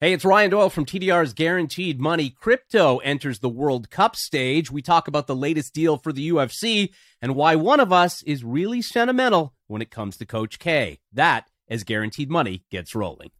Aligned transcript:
Hey, 0.00 0.12
it's 0.12 0.24
Ryan 0.24 0.50
Doyle 0.52 0.70
from 0.70 0.84
TDR's 0.84 1.32
Guaranteed 1.32 2.00
Money. 2.00 2.30
Crypto 2.30 2.98
enters 2.98 3.40
the 3.40 3.48
World 3.48 3.90
Cup 3.90 4.14
stage. 4.14 4.70
We 4.70 4.80
talk 4.80 5.08
about 5.08 5.26
the 5.26 5.34
latest 5.34 5.74
deal 5.74 5.96
for 5.96 6.12
the 6.12 6.28
UFC 6.28 6.90
and 7.20 7.34
why 7.34 7.56
one 7.56 7.80
of 7.80 7.92
us 7.92 8.22
is 8.22 8.44
really 8.44 8.80
sentimental 8.80 9.54
when 9.66 9.82
it 9.82 9.90
comes 9.90 10.16
to 10.18 10.24
Coach 10.24 10.60
K. 10.60 11.00
That 11.12 11.50
as 11.68 11.82
Guaranteed 11.82 12.30
Money 12.30 12.62
gets 12.70 12.94
rolling. 12.94 13.32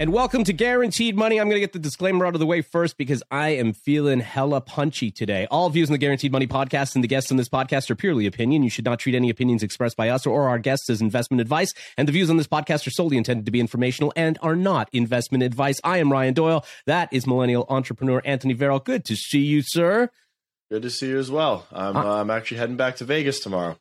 And 0.00 0.12
welcome 0.12 0.44
to 0.44 0.52
Guaranteed 0.52 1.16
Money. 1.16 1.40
I'm 1.40 1.48
going 1.48 1.56
to 1.56 1.60
get 1.60 1.72
the 1.72 1.80
disclaimer 1.80 2.24
out 2.24 2.36
of 2.36 2.38
the 2.38 2.46
way 2.46 2.62
first 2.62 2.96
because 2.96 3.20
I 3.32 3.48
am 3.48 3.72
feeling 3.72 4.20
hella 4.20 4.60
punchy 4.60 5.10
today. 5.10 5.48
All 5.50 5.68
views 5.70 5.88
in 5.88 5.92
the 5.92 5.98
Guaranteed 5.98 6.30
Money 6.30 6.46
podcast 6.46 6.94
and 6.94 7.02
the 7.02 7.08
guests 7.08 7.32
on 7.32 7.36
this 7.36 7.48
podcast 7.48 7.90
are 7.90 7.96
purely 7.96 8.24
opinion. 8.24 8.62
You 8.62 8.70
should 8.70 8.84
not 8.84 9.00
treat 9.00 9.16
any 9.16 9.28
opinions 9.28 9.64
expressed 9.64 9.96
by 9.96 10.08
us 10.10 10.24
or 10.24 10.48
our 10.48 10.60
guests 10.60 10.88
as 10.88 11.00
investment 11.00 11.40
advice. 11.40 11.74
And 11.96 12.06
the 12.06 12.12
views 12.12 12.30
on 12.30 12.36
this 12.36 12.46
podcast 12.46 12.86
are 12.86 12.92
solely 12.92 13.16
intended 13.16 13.44
to 13.46 13.50
be 13.50 13.58
informational 13.58 14.12
and 14.14 14.38
are 14.40 14.54
not 14.54 14.88
investment 14.92 15.42
advice. 15.42 15.80
I 15.82 15.98
am 15.98 16.12
Ryan 16.12 16.32
Doyle. 16.32 16.64
That 16.86 17.12
is 17.12 17.26
millennial 17.26 17.66
entrepreneur 17.68 18.22
Anthony 18.24 18.54
Varrell. 18.54 18.84
Good 18.84 19.04
to 19.06 19.16
see 19.16 19.40
you, 19.40 19.62
sir. 19.62 20.10
Good 20.70 20.82
to 20.82 20.90
see 20.90 21.08
you 21.08 21.18
as 21.18 21.32
well. 21.32 21.66
I'm, 21.72 21.96
uh, 21.96 22.20
I'm 22.20 22.30
actually 22.30 22.58
heading 22.58 22.76
back 22.76 22.94
to 22.96 23.04
Vegas 23.04 23.40
tomorrow. 23.40 23.76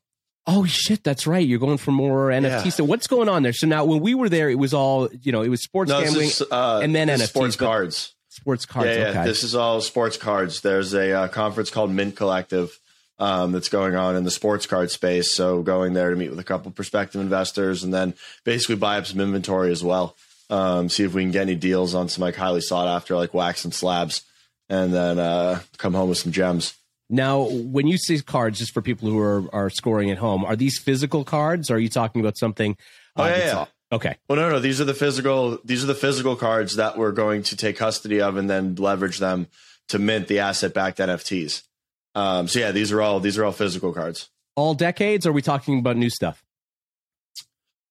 Oh 0.47 0.65
shit, 0.65 1.03
that's 1.03 1.27
right. 1.27 1.45
You're 1.45 1.59
going 1.59 1.77
for 1.77 1.91
more 1.91 2.29
NFT. 2.29 2.65
Yeah. 2.65 2.69
So 2.69 2.85
what's 2.85 3.07
going 3.07 3.27
on 3.27 3.43
there? 3.43 3.53
So 3.53 3.67
now 3.67 3.83
when 3.83 3.99
we 3.99 4.15
were 4.15 4.29
there, 4.29 4.49
it 4.49 4.57
was 4.57 4.73
all 4.73 5.09
you 5.21 5.31
know, 5.33 5.41
it 5.41 5.49
was 5.49 5.61
sports 5.61 5.89
no, 5.89 6.01
gambling 6.01 6.27
is, 6.27 6.41
uh, 6.41 6.79
and 6.81 6.95
then 6.95 7.09
NFTs, 7.09 7.27
sports 7.27 7.55
cards. 7.57 8.15
Sports 8.29 8.65
cards. 8.65 8.87
Yeah, 8.87 8.95
yeah. 8.95 9.09
Okay. 9.09 9.25
This 9.25 9.43
is 9.43 9.55
all 9.55 9.81
sports 9.81 10.15
cards. 10.15 10.61
There's 10.61 10.93
a 10.93 11.11
uh, 11.11 11.27
conference 11.27 11.69
called 11.69 11.91
Mint 11.91 12.15
Collective 12.15 12.79
um, 13.19 13.51
that's 13.51 13.67
going 13.67 13.95
on 13.95 14.15
in 14.15 14.23
the 14.23 14.31
sports 14.31 14.65
card 14.65 14.91
space. 14.91 15.31
So 15.31 15.63
going 15.63 15.93
there 15.93 16.11
to 16.11 16.15
meet 16.15 16.29
with 16.29 16.39
a 16.39 16.43
couple 16.43 16.71
prospective 16.71 17.19
investors 17.19 17.83
and 17.83 17.93
then 17.93 18.13
basically 18.43 18.75
buy 18.75 18.97
up 18.97 19.05
some 19.05 19.19
inventory 19.19 19.71
as 19.71 19.83
well. 19.83 20.15
Um, 20.49 20.87
see 20.87 21.03
if 21.03 21.13
we 21.13 21.23
can 21.23 21.31
get 21.31 21.41
any 21.41 21.55
deals 21.55 21.93
on 21.93 22.07
some 22.07 22.21
like 22.21 22.35
highly 22.35 22.61
sought 22.61 22.87
after 22.87 23.15
like 23.15 23.33
wax 23.33 23.65
and 23.65 23.73
slabs, 23.73 24.21
and 24.69 24.93
then 24.93 25.19
uh, 25.19 25.59
come 25.77 25.93
home 25.93 26.07
with 26.07 26.19
some 26.19 26.31
gems. 26.31 26.73
Now, 27.09 27.47
when 27.49 27.87
you 27.87 27.97
say 27.97 28.19
cards, 28.19 28.59
just 28.59 28.73
for 28.73 28.81
people 28.81 29.09
who 29.09 29.19
are, 29.19 29.43
are 29.53 29.69
scoring 29.69 30.11
at 30.11 30.17
home, 30.17 30.43
are 30.43 30.55
these 30.55 30.77
physical 30.77 31.23
cards? 31.23 31.71
Or 31.71 31.75
are 31.75 31.79
you 31.79 31.89
talking 31.89 32.21
about 32.21 32.37
something? 32.37 32.75
Uh, 33.15 33.21
oh 33.21 33.25
yeah, 33.27 33.37
yeah. 33.37 33.65
Okay. 33.91 34.17
Well, 34.27 34.37
no, 34.37 34.49
no. 34.49 34.59
These 34.59 34.81
are 34.81 34.85
the 34.85 34.93
physical. 34.93 35.59
These 35.63 35.83
are 35.83 35.87
the 35.87 35.95
physical 35.95 36.35
cards 36.35 36.75
that 36.75 36.97
we're 36.97 37.13
going 37.13 37.43
to 37.43 37.55
take 37.55 37.77
custody 37.77 38.19
of 38.19 38.35
and 38.35 38.49
then 38.49 38.75
leverage 38.75 39.19
them 39.19 39.47
to 39.87 39.99
mint 39.99 40.27
the 40.27 40.39
asset-backed 40.39 40.97
NFTs. 40.97 41.63
Um, 42.13 42.47
so 42.47 42.59
yeah, 42.59 42.71
these 42.71 42.91
are 42.91 43.01
all 43.01 43.19
these 43.19 43.37
are 43.37 43.45
all 43.45 43.51
physical 43.53 43.93
cards. 43.93 44.29
All 44.55 44.73
decades? 44.73 45.25
Or 45.25 45.29
are 45.29 45.33
we 45.33 45.41
talking 45.41 45.79
about 45.79 45.95
new 45.97 46.09
stuff? 46.09 46.43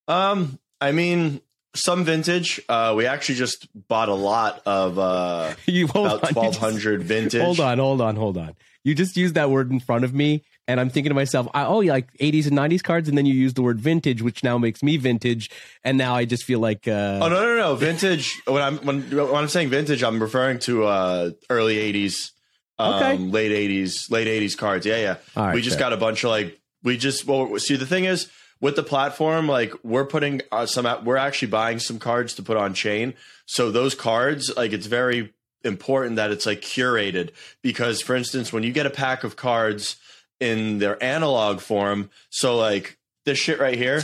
Um, 0.08 0.58
I 0.80 0.92
mean, 0.92 1.40
some 1.74 2.04
vintage. 2.04 2.60
Uh, 2.68 2.94
we 2.96 3.06
actually 3.06 3.36
just 3.36 3.68
bought 3.88 4.08
a 4.08 4.14
lot 4.14 4.62
of 4.66 4.98
uh, 4.98 5.54
you 5.66 5.86
about 5.86 6.28
twelve 6.30 6.56
hundred 6.56 7.02
vintage. 7.04 7.40
Hold 7.40 7.60
on, 7.60 7.78
hold 7.78 8.00
on, 8.00 8.16
hold 8.16 8.36
on. 8.36 8.54
You 8.86 8.94
just 8.94 9.16
used 9.16 9.34
that 9.34 9.50
word 9.50 9.72
in 9.72 9.80
front 9.80 10.04
of 10.04 10.14
me, 10.14 10.44
and 10.68 10.78
I'm 10.78 10.90
thinking 10.90 11.10
to 11.10 11.14
myself, 11.14 11.48
oh, 11.54 11.80
yeah, 11.80 11.90
like 11.90 12.16
80s 12.18 12.46
and 12.46 12.56
90s 12.56 12.84
cards, 12.84 13.08
and 13.08 13.18
then 13.18 13.26
you 13.26 13.34
use 13.34 13.52
the 13.54 13.62
word 13.62 13.80
vintage, 13.80 14.22
which 14.22 14.44
now 14.44 14.58
makes 14.58 14.80
me 14.80 14.96
vintage, 14.96 15.50
and 15.82 15.98
now 15.98 16.14
I 16.14 16.24
just 16.24 16.44
feel 16.44 16.60
like. 16.60 16.86
Uh... 16.86 17.18
Oh 17.20 17.28
no, 17.28 17.34
no, 17.42 17.56
no, 17.56 17.74
vintage. 17.74 18.40
when 18.44 18.62
I'm 18.62 18.78
when, 18.78 19.10
when 19.10 19.34
I'm 19.34 19.48
saying 19.48 19.70
vintage, 19.70 20.04
I'm 20.04 20.22
referring 20.22 20.60
to 20.60 20.84
uh, 20.84 21.30
early 21.50 21.78
80s, 21.92 22.30
um, 22.78 22.94
okay. 22.94 23.16
late 23.16 23.50
80s, 23.50 24.08
late 24.12 24.28
80s 24.28 24.56
cards. 24.56 24.86
Yeah, 24.86 25.16
yeah. 25.34 25.52
we 25.52 25.62
just 25.62 25.78
fair. 25.78 25.86
got 25.86 25.92
a 25.92 25.96
bunch 25.96 26.22
of 26.22 26.30
like 26.30 26.56
we 26.84 26.96
just 26.96 27.26
well, 27.26 27.58
see 27.58 27.74
the 27.74 27.86
thing 27.86 28.04
is 28.04 28.30
with 28.60 28.76
the 28.76 28.84
platform, 28.84 29.48
like 29.48 29.72
we're 29.82 30.06
putting 30.06 30.42
uh, 30.52 30.66
some, 30.66 31.04
we're 31.04 31.16
actually 31.16 31.48
buying 31.48 31.80
some 31.80 31.98
cards 31.98 32.34
to 32.34 32.42
put 32.44 32.56
on 32.56 32.72
chain. 32.72 33.14
So 33.46 33.72
those 33.72 33.96
cards, 33.96 34.52
like 34.56 34.72
it's 34.72 34.86
very 34.86 35.32
important 35.66 36.16
that 36.16 36.30
it's 36.30 36.46
like 36.46 36.62
curated. 36.62 37.30
Because 37.62 38.00
for 38.00 38.16
instance 38.16 38.52
when 38.52 38.62
you 38.62 38.72
get 38.72 38.86
a 38.86 38.90
pack 38.90 39.24
of 39.24 39.36
cards 39.36 39.96
in 40.40 40.78
their 40.78 41.02
analog 41.02 41.60
form 41.60 42.10
so 42.28 42.56
like 42.56 42.98
this 43.24 43.38
shit 43.38 43.58
right 43.58 43.78
here 43.78 44.02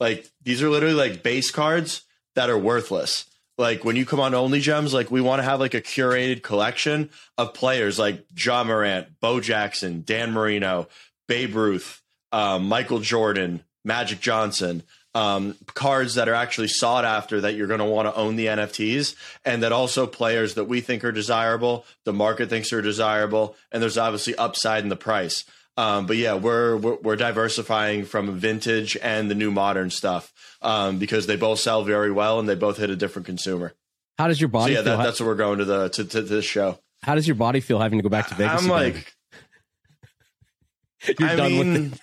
like 0.00 0.28
these 0.42 0.62
are 0.62 0.68
literally 0.68 0.94
like 0.94 1.22
base 1.22 1.50
cards 1.50 2.02
that 2.34 2.50
are 2.50 2.58
worthless. 2.58 3.26
Like 3.56 3.84
when 3.84 3.96
you 3.96 4.04
come 4.04 4.20
on 4.20 4.34
only 4.34 4.60
gems 4.60 4.92
like 4.92 5.10
we 5.10 5.20
want 5.20 5.40
to 5.40 5.44
have 5.44 5.60
like 5.60 5.74
a 5.74 5.80
curated 5.80 6.42
collection 6.42 7.10
of 7.38 7.54
players 7.54 7.98
like 7.98 8.24
Ja 8.36 8.64
Morant, 8.64 9.20
Bo 9.20 9.40
Jackson, 9.40 10.02
Dan 10.04 10.32
Marino, 10.32 10.88
Babe 11.28 11.54
Ruth, 11.54 12.02
um, 12.32 12.68
Michael 12.68 12.98
Jordan, 12.98 13.62
Magic 13.84 14.20
Johnson, 14.20 14.82
um, 15.14 15.56
cards 15.74 16.14
that 16.16 16.28
are 16.28 16.34
actually 16.34 16.68
sought 16.68 17.04
after 17.04 17.40
that 17.42 17.54
you're 17.54 17.68
going 17.68 17.78
to 17.78 17.84
want 17.84 18.08
to 18.08 18.14
own 18.14 18.36
the 18.36 18.46
NFTs, 18.46 19.14
and 19.44 19.62
that 19.62 19.72
also 19.72 20.06
players 20.06 20.54
that 20.54 20.64
we 20.64 20.80
think 20.80 21.04
are 21.04 21.12
desirable, 21.12 21.84
the 22.04 22.12
market 22.12 22.48
thinks 22.48 22.72
are 22.72 22.82
desirable, 22.82 23.56
and 23.70 23.82
there's 23.82 23.98
obviously 23.98 24.34
upside 24.34 24.82
in 24.82 24.88
the 24.88 24.96
price. 24.96 25.44
Um, 25.76 26.06
but 26.06 26.16
yeah, 26.16 26.34
we're, 26.34 26.76
we're, 26.76 26.96
we're 26.96 27.16
diversifying 27.16 28.04
from 28.04 28.38
vintage 28.38 28.96
and 29.02 29.30
the 29.30 29.34
new 29.34 29.50
modern 29.50 29.90
stuff 29.90 30.32
um, 30.62 30.98
because 30.98 31.26
they 31.26 31.36
both 31.36 31.58
sell 31.58 31.82
very 31.82 32.12
well 32.12 32.38
and 32.38 32.48
they 32.48 32.54
both 32.54 32.76
hit 32.76 32.90
a 32.90 32.96
different 32.96 33.26
consumer. 33.26 33.72
How 34.16 34.28
does 34.28 34.40
your 34.40 34.48
body? 34.48 34.74
So 34.74 34.80
yeah, 34.80 34.82
that, 34.82 35.02
that's 35.02 35.18
what 35.18 35.26
we're 35.26 35.34
going 35.34 35.58
to 35.58 35.64
the 35.64 35.88
to, 35.88 36.04
to, 36.04 36.22
this 36.22 36.44
show. 36.44 36.78
How 37.02 37.16
does 37.16 37.26
your 37.26 37.34
body 37.34 37.60
feel 37.60 37.80
having 37.80 37.98
to 37.98 38.04
go 38.04 38.08
back 38.08 38.28
to 38.28 38.34
Vegas? 38.36 38.62
I'm 38.62 38.70
again? 38.70 38.94
like, 38.94 39.16
you're 41.18 41.28
I 41.28 41.34
done 41.34 41.50
mean, 41.50 41.72
with 41.72 41.92
it 41.94 42.00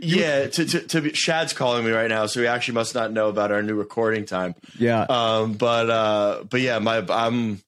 yeah, 0.00 0.46
to, 0.46 0.64
to, 0.64 0.80
to 0.80 1.00
be, 1.00 1.12
Shad's 1.12 1.52
calling 1.52 1.84
me 1.84 1.90
right 1.90 2.08
now, 2.08 2.26
so 2.26 2.40
he 2.40 2.46
actually 2.46 2.74
must 2.74 2.94
not 2.94 3.12
know 3.12 3.28
about 3.28 3.52
our 3.52 3.62
new 3.62 3.74
recording 3.74 4.24
time. 4.24 4.54
Yeah. 4.78 5.06
Um. 5.08 5.54
But 5.54 5.90
uh. 5.90 6.44
But 6.48 6.60
yeah, 6.60 6.78
my 6.78 7.04
I'm 7.08 7.60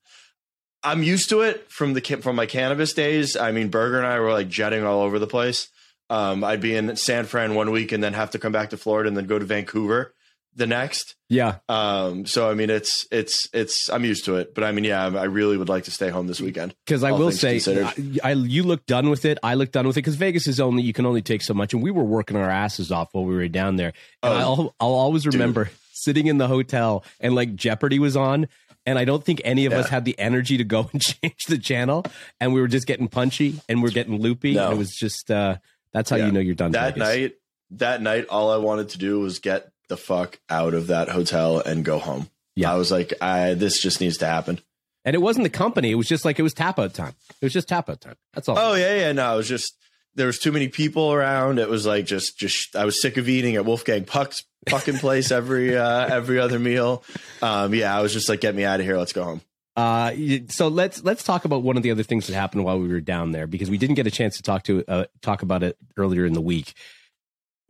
I'm 0.82 1.03
used 1.03 1.28
to 1.31 1.43
it 1.43 1.70
from 1.70 1.94
the 1.94 2.00
from 2.00 2.37
my 2.37 2.47
cannabis 2.47 2.93
days. 2.93 3.37
I 3.37 3.53
mean, 3.53 3.69
Berger 3.69 3.99
and 3.99 4.06
I 4.06 4.19
were 4.20 4.32
like 4.32 4.49
jetting 4.49 4.84
all 4.84 5.03
over 5.03 5.19
the 5.19 5.26
place. 5.26 5.69
Um. 6.09 6.44
I'd 6.44 6.60
be 6.60 6.75
in 6.75 6.97
San 6.97 7.25
Fran 7.25 7.54
one 7.54 7.70
week 7.70 7.93
and 7.93 8.03
then 8.03 8.15
have 8.15 8.31
to 8.32 8.38
come 8.38 8.53
back 8.53 8.70
to 8.70 8.76
Florida 8.76 9.09
and 9.09 9.16
then 9.16 9.26
go 9.26 9.38
to 9.38 9.44
Vancouver 9.44 10.15
the 10.55 10.66
next. 10.66 11.16
Yeah. 11.28 11.56
Um. 11.69 12.27
So 12.27 12.50
I 12.50 12.55
mean, 12.55 12.71
it's 12.71 13.06
it's 13.11 13.49
it's 13.53 13.88
I'm 13.88 14.05
used 14.05 14.25
to 14.27 14.37
it, 14.37 14.55
but 14.55 14.65
I 14.65 14.72
mean, 14.72 14.84
yeah, 14.84 15.05
I 15.06 15.25
really 15.25 15.56
would 15.56 15.69
like 15.69 15.84
to 15.84 15.91
stay 15.91 16.09
home 16.09 16.27
this 16.27 16.41
weekend. 16.41 16.75
Because 16.87 17.05
I 17.05 17.12
will 17.12 17.33
say, 17.33 17.61
I, 17.66 17.94
I, 18.22 18.33
you 18.33 18.62
look 18.62 18.87
done 18.87 19.11
with 19.11 19.25
it. 19.25 19.38
I 19.43 19.55
look 19.55 19.72
done 19.72 19.87
with 19.87 19.97
it 19.97 20.00
because 20.00 20.16
Vegas 20.16 20.47
is 20.47 20.61
only 20.61 20.83
you 20.83 20.93
can 20.93 21.06
only 21.06 21.22
take 21.22 21.43
so 21.43 21.55
much, 21.55 21.72
and 21.72 21.83
we 21.83 21.91
were 21.91 22.05
working 22.05 22.37
our 22.37 22.50
asses 22.50 22.91
off 22.91 23.09
while 23.12 23.25
we 23.25 23.34
were 23.34 23.49
down 23.49 23.77
there. 23.77 23.93
And 24.22 24.33
oh, 24.33 24.37
I'll 24.37 24.75
I'll 24.81 24.94
always 24.94 25.27
remember 25.27 25.65
dude. 25.65 25.75
sitting 25.93 26.27
in 26.27 26.38
the 26.38 26.49
hotel 26.49 27.05
and 27.21 27.34
like 27.34 27.55
Jeopardy 27.55 27.99
was 27.99 28.17
on. 28.17 28.49
And 28.87 28.99
I 28.99 29.05
don't 29.05 29.22
think 29.22 29.43
any 29.44 29.67
of 29.67 29.72
yeah. 29.72 29.81
us 29.81 29.91
had 29.91 30.06
the 30.06 30.19
energy 30.19 30.56
to 30.56 30.65
go 30.65 30.88
and 30.93 31.03
change 31.03 31.44
the 31.47 31.59
channel. 31.59 32.05
And 32.41 32.55
we 32.55 32.62
were 32.62 32.67
just 32.67 32.87
getting 32.87 33.09
punchy 33.09 33.61
and 33.69 33.82
we're 33.82 33.91
getting 33.91 34.19
loopy. 34.19 34.55
No. 34.55 34.72
it 34.72 34.78
was 34.78 34.91
just 34.91 35.31
uh 35.31 35.59
that's 35.93 36.09
how 36.11 36.17
yeah. 36.17 36.27
you 36.27 36.32
know 36.32 36.41
you're 36.41 36.55
done. 36.55 36.72
That 36.72 36.94
Vegas. 36.94 37.09
night, 37.09 37.32
that 37.72 38.03
night, 38.03 38.27
all 38.28 38.50
I 38.50 38.56
wanted 38.56 38.91
to 38.91 38.99
do 38.99 39.21
was 39.21 39.38
get 39.38 39.71
the 39.91 39.99
fuck 39.99 40.41
out 40.49 40.73
of 40.73 40.87
that 40.87 41.11
hotel 41.11 41.59
and 41.59 41.84
go 41.84 41.99
home. 41.99 42.31
Yeah. 42.56 42.73
I 42.73 42.77
was 42.77 42.91
like, 42.91 43.12
I 43.21 43.53
this 43.53 43.78
just 43.78 44.01
needs 44.01 44.17
to 44.19 44.27
happen. 44.27 44.61
And 45.05 45.15
it 45.15 45.19
wasn't 45.19 45.45
the 45.45 45.51
company. 45.51 45.91
It 45.91 45.97
was 45.97 46.09
just 46.09 46.25
like 46.25 46.39
it 46.39 46.43
was 46.43 46.55
tap 46.55 46.78
out 46.78 46.95
time. 46.95 47.15
It 47.41 47.45
was 47.45 47.53
just 47.53 47.69
tap 47.69 47.91
out 47.91 48.00
time. 48.00 48.17
That's 48.33 48.49
all. 48.49 48.59
Oh 48.59 48.75
yeah, 48.75 48.97
yeah. 48.97 49.12
No, 49.12 49.34
it 49.34 49.37
was 49.37 49.49
just 49.49 49.77
there 50.15 50.27
was 50.27 50.39
too 50.39 50.53
many 50.53 50.69
people 50.69 51.12
around. 51.12 51.59
It 51.59 51.69
was 51.69 51.84
like 51.84 52.06
just 52.06 52.39
just 52.39 52.75
I 52.77 52.87
was 52.87 53.00
sick 53.00 53.19
of 53.19 53.29
eating 53.29 53.56
at 53.56 53.65
Wolfgang 53.67 54.05
Puck's 54.05 54.45
fucking 54.69 54.99
place 54.99 55.31
every 55.31 55.77
uh 55.77 56.15
every 56.15 56.39
other 56.39 56.59
meal. 56.59 57.05
Um 57.43 57.75
yeah, 57.75 57.97
I 57.97 58.00
was 58.00 58.12
just 58.12 58.29
like, 58.29 58.41
get 58.41 58.55
me 58.55 58.65
out 58.65 58.81
of 58.81 58.87
here. 58.87 58.97
Let's 58.97 59.12
go 59.12 59.25
home. 59.25 59.43
Uh, 59.77 60.12
so 60.49 60.69
let's 60.69 61.03
let's 61.05 61.23
talk 61.25 61.45
about 61.45 61.62
one 61.62 61.77
of 61.77 61.83
the 61.83 61.91
other 61.91 62.03
things 62.03 62.27
that 62.27 62.34
happened 62.34 62.65
while 62.65 62.79
we 62.79 62.89
were 62.89 63.00
down 63.00 63.33
there 63.33 63.47
because 63.47 63.70
we 63.70 63.79
didn't 63.79 63.94
get 63.94 64.06
a 64.06 64.11
chance 64.11 64.37
to 64.37 64.43
talk 64.43 64.64
to 64.64 64.85
uh, 64.87 65.05
talk 65.23 65.43
about 65.43 65.62
it 65.62 65.79
earlier 65.97 66.26
in 66.26 66.35
the 66.35 66.41
week 66.41 66.75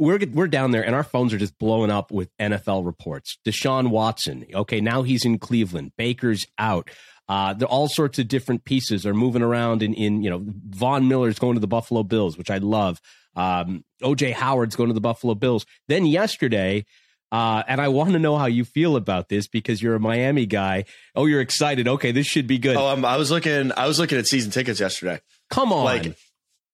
we're 0.01 0.19
we're 0.33 0.49
down 0.49 0.71
there 0.71 0.85
and 0.85 0.95
our 0.95 1.05
phones 1.05 1.33
are 1.33 1.39
just 1.39 1.59
blowing 1.59 1.91
up 1.91 2.11
with 2.11 2.37
NFL 2.39 2.87
reports. 2.87 3.39
Deshaun 3.47 3.91
Watson, 3.91 4.47
okay, 4.55 4.81
now 4.81 5.03
he's 5.03 5.25
in 5.25 5.39
Cleveland. 5.39 5.93
Baker's 5.97 6.47
out. 6.59 6.91
Uh, 7.29 7.53
there 7.53 7.69
all 7.69 7.87
sorts 7.87 8.19
of 8.19 8.27
different 8.27 8.65
pieces 8.65 9.07
are 9.07 9.15
moving 9.15 9.43
around 9.43 9.83
in, 9.83 9.95
in 9.95 10.23
you 10.23 10.31
know 10.31 10.43
Von 10.43 11.07
Miller's 11.07 11.39
going 11.39 11.55
to 11.55 11.61
the 11.61 11.69
Buffalo 11.69 12.03
Bills, 12.03 12.37
which 12.37 12.51
I 12.51 12.59
love. 12.59 13.01
Um, 13.37 13.85
OJ 14.03 14.33
Howard's 14.33 14.75
going 14.75 14.89
to 14.89 14.95
the 14.95 15.01
Buffalo 15.01 15.35
Bills. 15.35 15.65
Then 15.87 16.07
yesterday, 16.07 16.87
uh, 17.31 17.63
and 17.69 17.81
I 17.81 17.89
want 17.89 18.13
to 18.13 18.19
know 18.19 18.37
how 18.37 18.47
you 18.47 18.65
feel 18.65 18.97
about 18.97 19.29
this 19.29 19.47
because 19.47 19.83
you're 19.83 19.95
a 19.95 20.01
Miami 20.01 20.47
guy. 20.47 20.87
Oh, 21.15 21.27
you're 21.27 21.43
excited. 21.43 21.87
Okay, 21.87 22.11
this 22.11 22.27
should 22.27 22.47
be 22.47 22.59
good. 22.59 22.77
Oh, 22.77 22.89
um, 22.89 23.05
I 23.05 23.19
was 23.19 23.31
looking. 23.31 23.71
I 23.73 23.87
was 23.87 23.99
looking 23.99 24.19
at 24.19 24.27
season 24.27 24.51
tickets 24.51 24.81
yesterday. 24.81 25.21
Come 25.51 25.73
on, 25.73 25.85
like, 25.85 26.17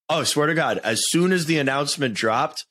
oh, 0.09 0.23
swear 0.23 0.47
to 0.47 0.55
God! 0.55 0.79
As 0.79 1.03
soon 1.09 1.33
as 1.33 1.47
the 1.47 1.59
announcement 1.59 2.15
dropped, 2.15 2.65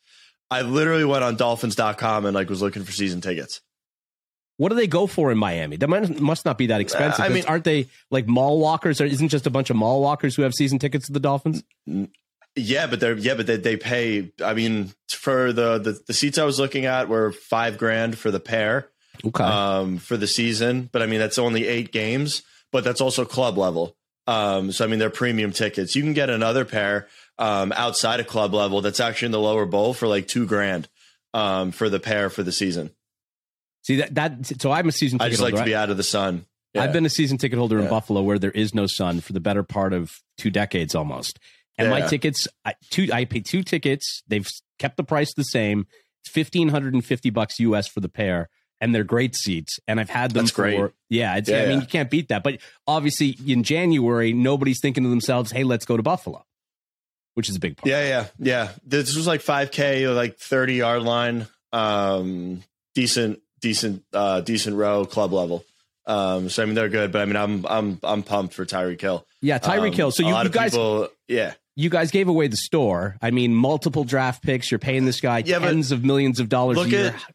I 0.51 0.61
literally 0.61 1.05
went 1.05 1.23
on 1.23 1.35
dolphins.com 1.35 2.25
and 2.25 2.35
like 2.35 2.49
was 2.49 2.61
looking 2.61 2.83
for 2.83 2.91
season 2.91 3.21
tickets. 3.21 3.61
What 4.57 4.69
do 4.69 4.75
they 4.75 4.87
go 4.87 5.05
for 5.05 5.31
in 5.31 5.37
Miami? 5.37 5.75
That 5.75 5.89
might, 5.89 6.19
must 6.21 6.45
not 6.45 6.57
be 6.57 6.67
that 6.67 6.79
expensive. 6.79 7.19
Uh, 7.19 7.23
I 7.23 7.29
mean, 7.29 7.43
aren't 7.45 7.65
they 7.65 7.87
like 8.09 8.25
mall 8.27 8.59
walkers? 8.59 9.01
Or 9.01 9.05
isn't 9.05 9.27
just 9.27 9.45
a 9.47 9.49
bunch 9.49 9.69
of 9.69 9.75
mall 9.75 10.01
walkers 10.01 10.35
who 10.35 10.43
have 10.43 10.53
season 10.53 10.79
tickets 10.79 11.07
to 11.07 11.13
the 11.13 11.19
Dolphins? 11.19 11.63
Yeah, 12.55 12.87
but 12.87 13.01
they're 13.01 13.17
yeah, 13.17 13.33
but 13.33 13.47
they, 13.47 13.57
they 13.57 13.75
pay. 13.75 14.31
I 14.41 14.53
mean, 14.53 14.93
for 15.09 15.51
the, 15.51 15.77
the 15.77 15.99
the 16.07 16.13
seats 16.13 16.37
I 16.37 16.45
was 16.45 16.57
looking 16.57 16.85
at 16.85 17.09
were 17.09 17.33
five 17.33 17.77
grand 17.77 18.17
for 18.17 18.31
the 18.31 18.39
pair. 18.39 18.87
Okay. 19.25 19.43
Um, 19.43 19.97
for 19.97 20.17
the 20.17 20.27
season, 20.27 20.89
but 20.91 21.01
I 21.01 21.05
mean 21.05 21.19
that's 21.19 21.37
only 21.37 21.67
eight 21.67 21.91
games, 21.91 22.43
but 22.71 22.83
that's 22.83 23.01
also 23.01 23.23
club 23.25 23.57
level. 23.57 23.95
Um, 24.27 24.71
so 24.71 24.83
I 24.83 24.87
mean 24.87 24.99
they're 24.99 25.09
premium 25.09 25.51
tickets. 25.51 25.95
You 25.95 26.03
can 26.03 26.13
get 26.13 26.29
another 26.29 26.65
pair 26.65 27.07
um 27.37 27.71
outside 27.73 28.19
of 28.19 28.27
club 28.27 28.53
level 28.53 28.81
that's 28.81 28.99
actually 28.99 29.27
in 29.27 29.31
the 29.31 29.39
lower 29.39 29.65
bowl 29.65 29.93
for 29.93 30.07
like 30.07 30.27
two 30.27 30.45
grand 30.45 30.87
um 31.33 31.71
for 31.71 31.89
the 31.89 31.99
pair 31.99 32.29
for 32.29 32.43
the 32.43 32.51
season. 32.51 32.91
See 33.83 33.97
that 33.97 34.15
that 34.15 34.61
so 34.61 34.71
I'm 34.71 34.87
a 34.87 34.91
season. 34.91 35.21
I 35.21 35.29
just 35.29 35.41
like 35.41 35.55
to 35.55 35.63
be 35.63 35.75
out 35.75 35.89
of 35.89 35.97
the 35.97 36.03
sun. 36.03 36.45
Yeah. 36.73 36.83
I've 36.83 36.93
been 36.93 37.05
a 37.05 37.09
season 37.09 37.37
ticket 37.37 37.57
holder 37.57 37.79
in 37.79 37.87
Buffalo 37.87 38.21
where 38.21 38.37
there 38.37 38.51
is 38.51 38.75
no 38.75 38.85
sun 38.85 39.21
for 39.21 39.31
the 39.31 39.39
better 39.39 39.63
part 39.63 39.93
of 39.93 40.11
two 40.37 40.49
decades 40.49 40.93
almost. 40.93 41.39
And 41.77 41.87
yeah. 41.89 41.99
my 41.99 42.07
tickets, 42.07 42.47
I, 42.65 42.75
two, 42.89 43.09
I 43.13 43.25
pay 43.25 43.39
two 43.39 43.63
tickets. 43.63 44.23
They've 44.27 44.47
kept 44.79 44.97
the 44.97 45.03
price 45.03 45.33
the 45.33 45.43
same. 45.43 45.87
It's 46.23 46.31
fifteen 46.31 46.69
hundred 46.69 46.93
and 46.93 47.03
fifty 47.03 47.29
bucks 47.29 47.59
US 47.59 47.87
for 47.87 47.99
the 47.99 48.09
pair, 48.09 48.49
and 48.81 48.93
they're 48.93 49.03
great 49.03 49.35
seats. 49.35 49.79
And 49.87 49.99
I've 49.99 50.09
had 50.09 50.31
them 50.31 50.43
That's 50.45 50.51
for 50.51 50.61
great. 50.63 50.91
yeah, 51.09 51.39
yeah. 51.45 51.63
I 51.63 51.65
mean, 51.67 51.81
you 51.81 51.87
can't 51.87 52.09
beat 52.09 52.29
that. 52.29 52.43
But 52.43 52.59
obviously, 52.87 53.37
in 53.45 53.63
January, 53.63 54.33
nobody's 54.33 54.79
thinking 54.81 55.03
to 55.03 55.09
themselves, 55.09 55.51
"Hey, 55.51 55.63
let's 55.63 55.85
go 55.85 55.97
to 55.97 56.03
Buffalo." 56.03 56.45
Which 57.35 57.49
is 57.49 57.55
a 57.55 57.59
big 57.59 57.77
part. 57.77 57.87
Yeah, 57.87 58.07
yeah, 58.07 58.27
yeah. 58.39 58.71
This 58.85 59.15
was 59.15 59.27
like 59.27 59.41
5K, 59.41 60.13
like 60.15 60.37
30 60.37 60.75
yard 60.75 61.03
line. 61.03 61.47
Um, 61.71 62.63
decent 62.93 63.41
decent 63.61 64.03
uh, 64.13 64.41
decent 64.41 64.75
row 64.75 65.05
club 65.05 65.33
level. 65.33 65.63
Um, 66.07 66.49
so 66.49 66.61
I 66.61 66.65
mean 66.65 66.75
they're 66.75 66.89
good, 66.89 67.11
but 67.11 67.21
I 67.21 67.25
mean 67.25 67.35
I'm 67.35 67.65
I'm 67.65 67.99
I'm 68.03 68.23
pumped 68.23 68.53
for 68.53 68.65
Tyreek 68.65 69.01
Hill. 69.01 69.25
Yeah, 69.41 69.59
Tyreek 69.59 69.89
um, 69.89 69.93
Hill. 69.93 70.11
So 70.11 70.23
you, 70.23 70.37
you 70.37 70.49
guys, 70.49 70.71
people, 70.71 71.09
yeah, 71.27 71.53
you 71.75 71.89
guys 71.89 72.11
gave 72.11 72.27
away 72.27 72.47
the 72.47 72.57
store. 72.57 73.17
I 73.21 73.31
mean, 73.31 73.53
multiple 73.53 74.03
draft 74.03 74.43
picks. 74.43 74.71
You're 74.71 74.79
paying 74.79 75.05
this 75.05 75.19
guy 75.19 75.43
yeah, 75.45 75.59
tens 75.59 75.91
of 75.91 76.03
millions 76.03 76.39
of 76.39 76.47
dollars 76.47 76.77
a 76.77 76.89
year. 76.89 77.07
At, 77.07 77.33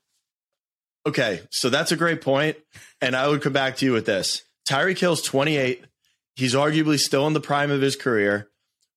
okay, 1.08 1.40
so 1.50 1.68
that's 1.68 1.92
a 1.92 1.96
great 1.96 2.20
point, 2.20 2.56
and 3.00 3.16
I 3.16 3.28
would 3.28 3.42
come 3.42 3.52
back 3.52 3.76
to 3.78 3.84
you 3.84 3.92
with 3.92 4.06
this. 4.06 4.42
Tyreek 4.68 4.98
Hill's 4.98 5.22
28. 5.22 5.84
He's 6.36 6.54
arguably 6.54 6.98
still 6.98 7.26
in 7.26 7.32
the 7.32 7.40
prime 7.40 7.72
of 7.72 7.80
his 7.80 7.96
career. 7.96 8.48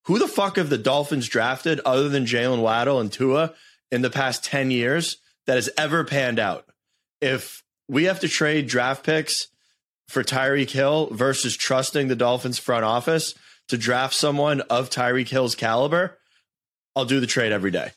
Who 0.06 0.20
the 0.20 0.28
fuck 0.28 0.58
have 0.58 0.70
the 0.70 0.78
Dolphins 0.78 1.28
drafted 1.28 1.80
other 1.86 2.10
than 2.10 2.26
Jaylen 2.26 2.62
Waddle 2.62 3.00
and 3.00 3.12
Tua 3.12 3.54
in 3.92 4.02
the 4.02 4.10
past 4.10 4.44
10 4.44 4.72
years 4.72 5.18
that 5.46 5.56
has 5.56 5.70
ever 5.78 6.04
panned 6.04 6.40
out? 6.40 6.66
if 7.24 7.64
we 7.88 8.04
have 8.04 8.20
to 8.20 8.28
trade 8.28 8.68
draft 8.68 9.06
picks 9.06 9.48
for 10.10 10.24
Tyreek 10.24 10.70
Hill 10.70 11.08
versus 11.12 11.56
trusting 11.56 12.10
the 12.10 12.16
Dolphins 12.16 12.60
front 12.60 12.84
office 12.84 13.34
to 13.70 13.78
draft 13.78 14.14
someone 14.14 14.62
of 14.62 14.90
Tyreek 14.90 15.30
Hill's 15.30 15.56
caliber, 15.56 16.20
I'll 16.96 17.06
do 17.06 17.22
the 17.22 17.28
trade 17.28 17.54
every 17.54 17.72
day. 17.72 17.92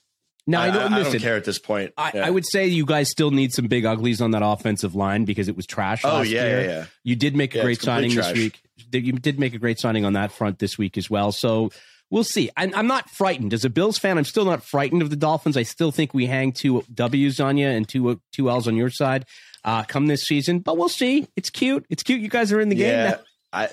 Now 0.47 0.61
I, 0.61 0.67
I 0.67 0.70
don't, 0.70 0.93
I, 0.93 1.00
I 1.00 1.03
don't 1.03 1.19
care 1.19 1.35
at 1.35 1.44
this 1.44 1.58
point. 1.58 1.93
I, 1.99 2.12
yeah. 2.14 2.26
I, 2.26 2.31
would 2.31 2.47
say 2.47 2.69
you 2.69 2.87
guys 2.87 3.11
still 3.11 3.32
need 3.32 3.53
some 3.53 3.67
big 3.67 3.85
uglies 3.85 4.20
on 4.20 4.31
that 4.31 4.43
offensive 4.44 4.94
line 4.94 5.25
because 5.25 5.49
it 5.49 5.56
was 5.56 5.67
trash. 5.67 6.03
Oh 6.05 6.23
yeah, 6.23 6.44
year. 6.44 6.61
yeah, 6.61 6.67
yeah. 6.67 6.85
You 7.03 7.17
did 7.17 7.35
make 7.35 7.53
a 7.56 7.58
yeah, 7.58 7.64
great 7.64 7.82
signing 7.82 8.12
trash. 8.12 8.29
this 8.29 8.38
week. 8.38 8.62
You 8.93 9.12
did 9.12 9.41
make 9.41 9.55
a 9.55 9.58
great 9.58 9.81
signing 9.81 10.05
on 10.05 10.12
that 10.12 10.31
front 10.31 10.61
this 10.61 10.79
week 10.79 10.97
as 10.97 11.11
well. 11.11 11.32
So 11.32 11.73
we'll 12.11 12.25
see. 12.25 12.50
I'm, 12.56 12.75
I'm, 12.75 12.87
not 12.87 13.11
frightened 13.11 13.53
as 13.53 13.64
a 13.64 13.70
Bills 13.70 13.99
fan. 13.99 14.19
I'm 14.19 14.25
still 14.25 14.44
not 14.44 14.62
frightened 14.62 15.03
of 15.03 15.11
the 15.11 15.17
Dolphins. 15.17 15.56
I 15.56 15.62
still 15.62 15.91
think 15.91 16.14
we 16.14 16.26
hang 16.26 16.53
two 16.53 16.85
W's 16.93 17.41
on 17.41 17.56
you 17.56 17.69
and 17.69 17.88
two 17.88 18.20
two 18.32 18.50
L's 18.50 18.69
on 18.69 18.76
your 18.76 18.91
side 18.91 19.26
uh, 19.64 19.82
come 19.82 20.06
this 20.06 20.23
season. 20.23 20.61
But 20.61 20.79
we'll 20.79 20.88
see. 20.88 21.29
It's 21.37 21.50
cute. 21.50 21.85
It's 21.91 22.03
cute. 22.03 22.20
You 22.20 22.29
guys 22.29 22.53
are 22.53 22.61
in 22.61 22.69
the 22.69 22.76
yeah, 22.76 22.87
game. 22.87 23.11
Now. 23.11 23.19
I, 23.53 23.69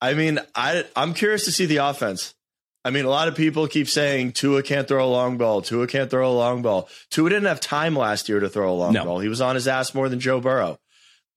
I 0.00 0.14
mean, 0.14 0.40
I 0.54 0.84
I'm 0.96 1.14
curious 1.14 1.44
to 1.46 1.52
see 1.52 1.66
the 1.66 1.78
offense. 1.78 2.34
I 2.84 2.90
mean, 2.90 3.04
a 3.04 3.10
lot 3.10 3.28
of 3.28 3.36
people 3.36 3.68
keep 3.68 3.88
saying 3.88 4.32
Tua 4.32 4.62
can't 4.62 4.88
throw 4.88 5.04
a 5.04 5.08
long 5.08 5.36
ball. 5.36 5.60
Tua 5.60 5.86
can't 5.86 6.10
throw 6.10 6.30
a 6.30 6.32
long 6.32 6.62
ball. 6.62 6.88
Tua 7.10 7.28
didn't 7.28 7.46
have 7.46 7.60
time 7.60 7.94
last 7.94 8.28
year 8.28 8.40
to 8.40 8.48
throw 8.48 8.72
a 8.72 8.74
long 8.74 8.94
no. 8.94 9.04
ball. 9.04 9.20
He 9.20 9.28
was 9.28 9.42
on 9.42 9.54
his 9.54 9.68
ass 9.68 9.94
more 9.94 10.08
than 10.08 10.18
Joe 10.18 10.40
Burrow. 10.40 10.78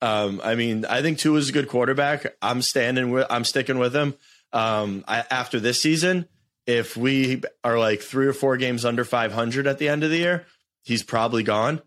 Um, 0.01 0.39
I 0.43 0.55
mean, 0.55 0.85
I 0.85 1.01
think 1.01 1.17
Tua 1.17 1.37
is 1.37 1.49
a 1.49 1.51
good 1.51 1.67
quarterback. 1.67 2.35
I'm 2.41 2.61
standing 2.61 3.11
with. 3.11 3.27
I'm 3.29 3.45
sticking 3.45 3.77
with 3.77 3.95
him. 3.95 4.15
Um, 4.53 5.03
I, 5.07 5.23
after 5.29 5.59
this 5.59 5.81
season, 5.81 6.27
if 6.65 6.95
we 6.95 7.41
are 7.63 7.77
like 7.77 8.01
three 8.01 8.27
or 8.27 8.33
four 8.33 8.57
games 8.57 8.85
under 8.85 9.03
500 9.03 9.67
at 9.67 9.79
the 9.79 9.89
end 9.89 10.03
of 10.03 10.09
the 10.09 10.17
year, 10.17 10.45
he's 10.83 11.03
probably 11.03 11.43
gone. 11.43 11.81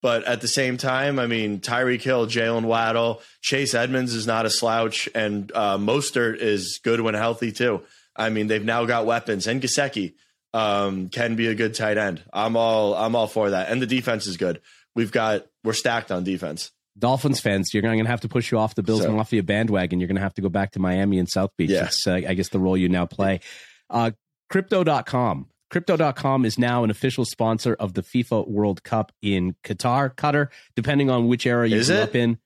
But 0.00 0.24
at 0.24 0.40
the 0.40 0.48
same 0.48 0.78
time, 0.78 1.18
I 1.20 1.26
mean, 1.26 1.60
Tyreek 1.60 2.02
Hill, 2.02 2.26
Jaylen 2.26 2.64
Waddle, 2.64 3.22
Chase 3.40 3.72
Edmonds 3.72 4.14
is 4.14 4.26
not 4.26 4.46
a 4.46 4.50
slouch, 4.50 5.08
and 5.14 5.52
uh, 5.54 5.78
Mostert 5.78 6.38
is 6.38 6.80
good 6.82 7.00
when 7.00 7.14
healthy 7.14 7.52
too. 7.52 7.82
I 8.16 8.30
mean, 8.30 8.48
they've 8.48 8.64
now 8.64 8.84
got 8.84 9.06
weapons, 9.06 9.46
and 9.46 9.62
Gesicki 9.62 10.14
um, 10.52 11.08
can 11.08 11.36
be 11.36 11.46
a 11.46 11.54
good 11.54 11.74
tight 11.74 11.98
end. 11.98 12.22
I'm 12.32 12.56
all 12.56 12.94
I'm 12.94 13.14
all 13.14 13.28
for 13.28 13.50
that, 13.50 13.70
and 13.70 13.80
the 13.80 13.86
defense 13.86 14.26
is 14.26 14.36
good. 14.36 14.60
We've 14.94 15.12
got 15.12 15.46
we're 15.62 15.72
stacked 15.72 16.10
on 16.10 16.24
defense. 16.24 16.72
Dolphins 16.98 17.40
fans, 17.40 17.72
you're 17.72 17.82
going 17.82 18.02
to 18.02 18.10
have 18.10 18.20
to 18.20 18.28
push 18.28 18.50
you 18.52 18.58
off 18.58 18.74
the 18.74 18.82
Bills 18.82 19.02
so, 19.02 19.12
Mafia 19.12 19.42
bandwagon. 19.42 20.00
You're 20.00 20.08
going 20.08 20.16
to 20.16 20.22
have 20.22 20.34
to 20.34 20.42
go 20.42 20.48
back 20.48 20.72
to 20.72 20.78
Miami 20.78 21.18
and 21.18 21.28
South 21.28 21.50
Beach. 21.56 21.70
Yeah. 21.70 21.88
Uh, 22.06 22.14
I 22.14 22.34
guess, 22.34 22.48
the 22.48 22.58
role 22.58 22.76
you 22.76 22.88
now 22.88 23.06
play. 23.06 23.40
Uh, 23.88 24.10
crypto.com 24.50 25.48
Crypto.com 25.72 26.44
is 26.44 26.58
now 26.58 26.84
an 26.84 26.90
official 26.90 27.24
sponsor 27.24 27.72
of 27.72 27.94
the 27.94 28.02
FIFA 28.02 28.46
World 28.46 28.84
Cup 28.84 29.10
in 29.22 29.56
Qatar, 29.64 30.14
Qatar, 30.14 30.48
depending 30.76 31.08
on 31.08 31.28
which 31.28 31.46
era 31.46 31.66
you 31.66 31.76
is 31.76 31.88
grew 31.88 31.96
it? 31.96 32.02
up 32.02 32.14
in. 32.14 32.38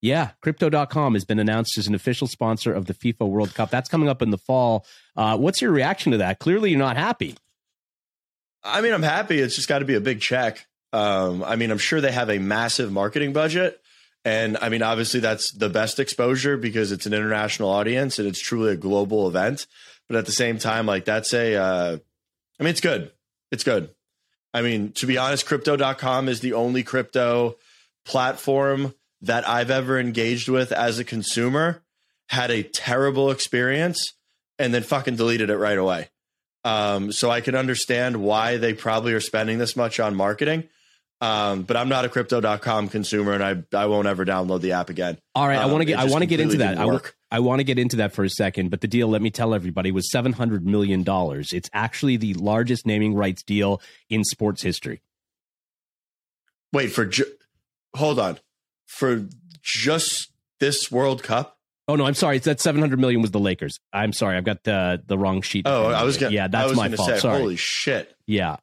Yeah, 0.00 0.30
Crypto.com 0.42 1.14
has 1.14 1.24
been 1.24 1.40
announced 1.40 1.76
as 1.76 1.88
an 1.88 1.96
official 1.96 2.28
sponsor 2.28 2.72
of 2.72 2.86
the 2.86 2.94
FIFA 2.94 3.28
World 3.28 3.52
Cup. 3.52 3.70
That's 3.70 3.88
coming 3.88 4.08
up 4.08 4.22
in 4.22 4.30
the 4.30 4.38
fall. 4.38 4.86
Uh, 5.16 5.36
what's 5.36 5.60
your 5.60 5.72
reaction 5.72 6.12
to 6.12 6.18
that? 6.18 6.38
Clearly, 6.38 6.70
you're 6.70 6.78
not 6.78 6.96
happy. 6.96 7.34
I 8.62 8.80
mean, 8.80 8.94
I'm 8.94 9.02
happy. 9.02 9.40
It's 9.40 9.56
just 9.56 9.66
got 9.66 9.80
to 9.80 9.84
be 9.84 9.96
a 9.96 10.00
big 10.00 10.20
check. 10.20 10.68
Um, 10.92 11.42
I 11.42 11.56
mean, 11.56 11.72
I'm 11.72 11.78
sure 11.78 12.00
they 12.00 12.12
have 12.12 12.30
a 12.30 12.38
massive 12.38 12.92
marketing 12.92 13.32
budget. 13.32 13.80
And 14.28 14.58
I 14.60 14.68
mean, 14.68 14.82
obviously, 14.82 15.20
that's 15.20 15.52
the 15.52 15.70
best 15.70 15.98
exposure 15.98 16.58
because 16.58 16.92
it's 16.92 17.06
an 17.06 17.14
international 17.14 17.70
audience 17.70 18.18
and 18.18 18.28
it's 18.28 18.38
truly 18.38 18.72
a 18.72 18.76
global 18.76 19.26
event. 19.26 19.66
But 20.06 20.18
at 20.18 20.26
the 20.26 20.32
same 20.32 20.58
time, 20.58 20.84
like 20.84 21.06
that's 21.06 21.32
a 21.32 21.54
uh, 21.54 21.96
I 22.60 22.62
mean, 22.62 22.70
it's 22.70 22.82
good. 22.82 23.10
It's 23.50 23.64
good. 23.64 23.88
I 24.52 24.60
mean, 24.60 24.92
to 24.92 25.06
be 25.06 25.16
honest, 25.16 25.46
crypto.com 25.46 26.28
is 26.28 26.40
the 26.40 26.52
only 26.52 26.82
crypto 26.82 27.56
platform 28.04 28.92
that 29.22 29.48
I've 29.48 29.70
ever 29.70 29.98
engaged 29.98 30.50
with 30.50 30.72
as 30.72 30.98
a 30.98 31.04
consumer, 31.04 31.82
had 32.28 32.50
a 32.50 32.62
terrible 32.62 33.30
experience, 33.30 34.12
and 34.58 34.74
then 34.74 34.82
fucking 34.82 35.16
deleted 35.16 35.48
it 35.48 35.56
right 35.56 35.78
away. 35.78 36.10
Um, 36.64 37.12
so 37.12 37.30
I 37.30 37.40
can 37.40 37.54
understand 37.54 38.18
why 38.18 38.58
they 38.58 38.74
probably 38.74 39.14
are 39.14 39.20
spending 39.20 39.56
this 39.56 39.74
much 39.74 39.98
on 39.98 40.14
marketing. 40.14 40.68
Um, 41.20 41.62
but 41.62 41.76
I'm 41.76 41.88
not 41.88 42.04
a 42.04 42.08
crypto.com 42.08 42.88
consumer 42.90 43.32
and 43.32 43.42
I, 43.42 43.76
I 43.76 43.86
won't 43.86 44.06
ever 44.06 44.24
download 44.24 44.60
the 44.60 44.72
app 44.72 44.88
again. 44.88 45.18
All 45.34 45.48
right. 45.48 45.56
Um, 45.58 45.68
I 45.68 45.72
want 45.72 45.80
to 45.82 45.84
get, 45.86 45.98
I 45.98 46.04
want 46.04 46.22
to 46.22 46.26
get 46.26 46.38
into 46.38 46.58
that. 46.58 46.78
I, 46.78 46.82
w- 46.82 47.00
I 47.32 47.40
want 47.40 47.58
to 47.58 47.64
get 47.64 47.76
into 47.76 47.96
that 47.96 48.12
for 48.12 48.22
a 48.22 48.30
second, 48.30 48.70
but 48.70 48.82
the 48.82 48.86
deal, 48.86 49.08
let 49.08 49.20
me 49.20 49.30
tell 49.30 49.52
everybody 49.52 49.90
was 49.90 50.08
$700 50.14 50.62
million. 50.62 51.04
It's 51.06 51.68
actually 51.72 52.18
the 52.18 52.34
largest 52.34 52.86
naming 52.86 53.14
rights 53.16 53.42
deal 53.42 53.82
in 54.08 54.22
sports 54.22 54.62
history. 54.62 55.02
Wait 56.72 56.88
for, 56.92 57.04
ju- 57.04 57.24
hold 57.96 58.20
on 58.20 58.38
for 58.86 59.26
just 59.60 60.30
this 60.60 60.90
World 60.92 61.24
Cup. 61.24 61.58
Oh 61.88 61.96
no, 61.96 62.04
I'm 62.04 62.14
sorry. 62.14 62.36
It's 62.36 62.44
that 62.44 62.60
700 62.60 63.00
million 63.00 63.22
was 63.22 63.30
the 63.32 63.40
Lakers. 63.40 63.80
I'm 63.92 64.12
sorry. 64.12 64.36
I've 64.36 64.44
got 64.44 64.62
the 64.64 65.02
the 65.06 65.16
wrong 65.16 65.40
sheet. 65.40 65.66
Oh, 65.66 65.86
I 65.86 66.02
was 66.04 66.18
gonna, 66.18 66.34
yeah, 66.34 66.46
that's 66.46 66.76
my 66.76 66.90
fault. 66.90 67.08
Say, 67.08 67.18
sorry. 67.18 67.38
Holy 67.40 67.56
shit. 67.56 68.14
Yeah 68.26 68.56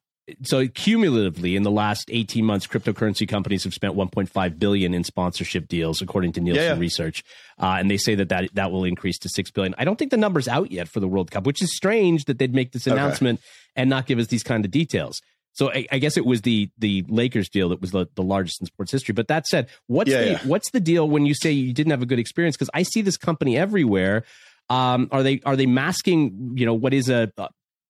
so 0.44 0.68
cumulatively 0.68 1.56
in 1.56 1.64
the 1.64 1.72
last 1.72 2.10
18 2.12 2.44
months 2.44 2.66
cryptocurrency 2.68 3.28
companies 3.28 3.64
have 3.64 3.74
spent 3.74 3.96
1.5 3.96 4.60
billion 4.60 4.94
in 4.94 5.04
sponsorship 5.04 5.68
deals 5.68 6.02
according 6.02 6.32
to 6.32 6.42
nielsen 6.42 6.64
yeah, 6.64 6.74
yeah. 6.74 6.80
research 6.80 7.24
uh, 7.60 7.78
and 7.80 7.92
they 7.92 7.98
say 7.98 8.16
that, 8.16 8.30
that 8.30 8.50
that 8.54 8.72
will 8.72 8.84
increase 8.84 9.20
to 9.20 9.30
6 9.30 9.52
billion 9.52 9.76
i 9.78 9.86
don't 9.86 9.98
think 9.98 10.12
the 10.12 10.18
number's 10.18 10.48
out 10.48 10.72
yet 10.72 10.88
for 10.88 11.00
the 11.00 11.08
world 11.08 11.30
cup 11.32 11.46
which 11.46 11.62
is 11.62 11.76
strange 11.76 12.26
that 12.26 12.40
they'd 12.40 12.56
make 12.56 12.72
this 12.72 12.88
announcement 12.88 13.40
okay. 13.40 13.48
and 13.76 13.90
not 13.90 14.06
give 14.06 14.18
us 14.20 14.28
these 14.28 14.44
kind 14.44 14.66
of 14.66 14.72
details 14.72 15.22
so 15.56 15.72
I, 15.72 15.88
I, 15.90 16.00
guess 16.00 16.18
it 16.18 16.26
was 16.26 16.42
the 16.42 16.70
the 16.78 17.06
Lakers 17.08 17.48
deal 17.48 17.70
that 17.70 17.80
was 17.80 17.92
the, 17.92 18.08
the 18.16 18.22
largest 18.22 18.60
in 18.60 18.68
sports 18.68 18.92
history. 18.92 19.14
But 19.14 19.30
that 19.30 19.48
said, 19.48 19.70
what's 19.88 20.12
yeah, 20.12 20.38
the 20.38 20.38
what's 20.50 20.70
the 20.72 20.82
deal 20.82 21.08
when 21.08 21.26
you 21.26 21.34
say 21.34 21.50
you 21.52 21.72
didn't 21.72 21.92
have 21.92 22.02
a 22.02 22.06
good 22.06 22.20
experience? 22.20 22.58
Because 22.58 22.70
I 22.74 22.84
see 22.84 23.02
this 23.02 23.16
company 23.16 23.58
everywhere. 23.58 24.26
Um, 24.70 25.08
are 25.14 25.24
they 25.24 25.40
are 25.46 25.56
they 25.56 25.66
masking 25.66 26.56
you 26.58 26.66
know 26.66 26.74
what 26.74 26.94
is 26.94 27.10
a, 27.10 27.32
a 27.38 27.48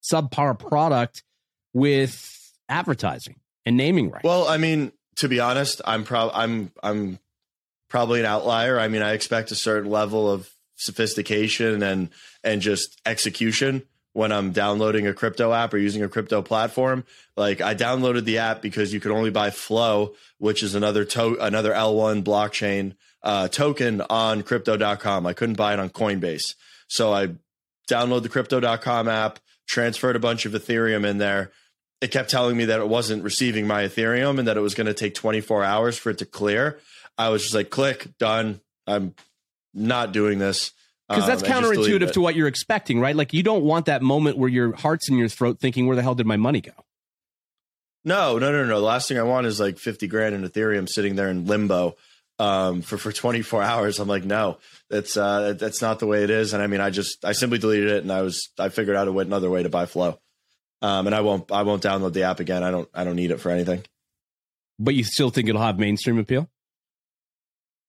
subpar 0.07 0.59
product 0.59 1.23
with 1.75 2.53
advertising 2.69 3.35
and 3.65 3.77
naming 3.77 4.09
rights. 4.09 4.23
Well, 4.23 4.47
I 4.47 4.57
mean, 4.57 4.91
to 5.17 5.27
be 5.27 5.39
honest, 5.39 5.81
I'm. 5.85 6.07
I'm 6.09 6.71
I'm 6.81 7.19
probably 7.89 8.21
an 8.21 8.25
outlier. 8.25 8.79
I 8.79 8.87
mean, 8.87 9.03
I 9.03 9.13
expect 9.13 9.51
a 9.51 9.55
certain 9.55 9.91
level 9.91 10.31
of 10.31 10.49
sophistication 10.75 11.83
and 11.83 12.09
and 12.43 12.61
just 12.61 12.99
execution 13.05 13.83
when 14.13 14.31
I'm 14.31 14.51
downloading 14.51 15.07
a 15.07 15.13
crypto 15.13 15.51
app 15.51 15.73
or 15.73 15.77
using 15.77 16.01
a 16.01 16.07
crypto 16.07 16.41
platform. 16.41 17.03
Like 17.35 17.59
I 17.61 17.75
downloaded 17.75 18.23
the 18.23 18.37
app 18.37 18.61
because 18.61 18.93
you 18.93 18.99
could 18.99 19.11
only 19.11 19.29
buy 19.29 19.49
Flow, 19.51 20.15
which 20.37 20.63
is 20.63 20.73
another 20.73 21.03
to- 21.05 21.37
another 21.41 21.73
L1 21.73 22.23
blockchain 22.23 22.95
uh, 23.23 23.49
token 23.49 24.01
on 24.09 24.43
crypto.com. 24.43 25.25
I 25.25 25.33
couldn't 25.33 25.57
buy 25.57 25.73
it 25.73 25.79
on 25.79 25.89
Coinbase. 25.89 26.55
So 26.87 27.13
I 27.13 27.35
download 27.89 28.23
the 28.23 28.29
crypto.com 28.29 29.07
app, 29.07 29.39
transferred 29.67 30.15
a 30.15 30.19
bunch 30.19 30.45
of 30.45 30.53
Ethereum 30.53 31.05
in 31.05 31.17
there. 31.17 31.51
It 32.01 32.11
kept 32.11 32.29
telling 32.29 32.57
me 32.57 32.65
that 32.65 32.79
it 32.79 32.87
wasn't 32.87 33.23
receiving 33.23 33.67
my 33.67 33.83
Ethereum 33.83 34.37
and 34.37 34.47
that 34.47 34.57
it 34.57 34.61
was 34.61 34.75
going 34.75 34.87
to 34.87 34.93
take 34.93 35.15
24 35.15 35.63
hours 35.63 35.97
for 35.97 36.09
it 36.09 36.17
to 36.19 36.25
clear. 36.25 36.79
I 37.17 37.29
was 37.29 37.43
just 37.43 37.55
like, 37.55 37.69
click, 37.69 38.17
done. 38.17 38.59
I'm 38.85 39.15
not 39.73 40.11
doing 40.11 40.39
this. 40.39 40.71
Because 41.07 41.27
that's 41.27 41.43
um, 41.43 41.49
counterintuitive 41.49 42.13
to 42.13 42.21
what 42.21 42.35
you're 42.35 42.47
expecting, 42.47 42.99
right? 42.99 43.15
Like 43.15 43.33
you 43.33 43.43
don't 43.43 43.63
want 43.63 43.85
that 43.85 44.01
moment 44.01 44.37
where 44.37 44.49
your 44.49 44.75
heart's 44.75 45.07
in 45.07 45.17
your 45.17 45.27
throat 45.27 45.59
thinking, 45.59 45.85
where 45.85 45.95
the 45.95 46.01
hell 46.01 46.15
did 46.15 46.25
my 46.25 46.37
money 46.37 46.61
go? 46.61 46.71
No, 48.03 48.37
no, 48.37 48.51
no, 48.51 48.65
no. 48.65 48.79
The 48.79 48.85
last 48.85 49.07
thing 49.07 49.19
I 49.19 49.23
want 49.23 49.45
is 49.47 49.59
like 49.59 49.77
50 49.77 50.07
grand 50.07 50.35
in 50.35 50.47
Ethereum 50.47 50.89
sitting 50.89 51.15
there 51.15 51.29
in 51.29 51.45
limbo 51.45 51.95
um, 52.39 52.81
for, 52.81 52.97
for 52.97 53.11
24 53.11 53.61
hours. 53.63 53.99
I'm 53.99 54.07
like, 54.07 54.25
no, 54.25 54.57
that's, 54.89 55.15
uh, 55.15 55.53
that's 55.53 55.81
not 55.81 55.99
the 55.99 56.07
way 56.07 56.23
it 56.23 56.29
is. 56.29 56.53
And 56.53 56.61
I 56.61 56.67
mean, 56.67 56.81
I 56.81 56.89
just, 56.89 57.23
I 57.23 57.33
simply 57.33 57.59
deleted 57.59 57.89
it 57.89 58.03
and 58.03 58.11
I 58.11 58.21
was, 58.21 58.49
I 58.57 58.69
figured 58.69 58.95
out 58.95 59.07
a 59.07 59.11
way, 59.11 59.23
another 59.23 59.49
way 59.49 59.61
to 59.61 59.69
buy 59.69 59.85
flow. 59.85 60.19
Um, 60.85 61.07
and 61.07 61.15
I 61.15 61.21
won't, 61.21 61.51
I 61.51 61.63
won't 61.63 61.81
download 61.81 62.13
the 62.13 62.23
app 62.23 62.39
again. 62.39 62.61
I 62.61 62.69
don't, 62.69 62.87
I 62.93 63.03
don't 63.03 63.15
need 63.15 63.31
it 63.31 63.39
for 63.39 63.49
anything. 63.49 63.83
But 64.77 64.93
you 64.93 65.03
still 65.03 65.31
think 65.31 65.49
it'll 65.49 65.61
have 65.61 65.79
mainstream 65.79 66.19
appeal? 66.19 66.47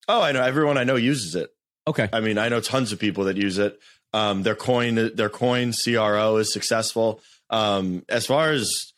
Oh, 0.08 0.22
I 0.22 0.32
know. 0.32 0.42
Everyone 0.42 0.78
I 0.78 0.84
know 0.84 0.96
uses 0.96 1.34
it. 1.34 1.50
Okay. 1.86 2.08
I 2.10 2.20
mean, 2.20 2.38
I 2.38 2.48
know 2.48 2.60
tons 2.60 2.92
of 2.92 2.98
people 2.98 3.24
that 3.24 3.36
use 3.36 3.58
it. 3.58 3.78
Um, 4.14 4.44
their 4.44 4.54
coin, 4.54 5.10
their 5.14 5.28
coin 5.28 5.72
CRO 5.72 6.36
is 6.36 6.52
successful. 6.52 7.20
Um, 7.50 8.02
as 8.08 8.24
far 8.24 8.52
as 8.52 8.92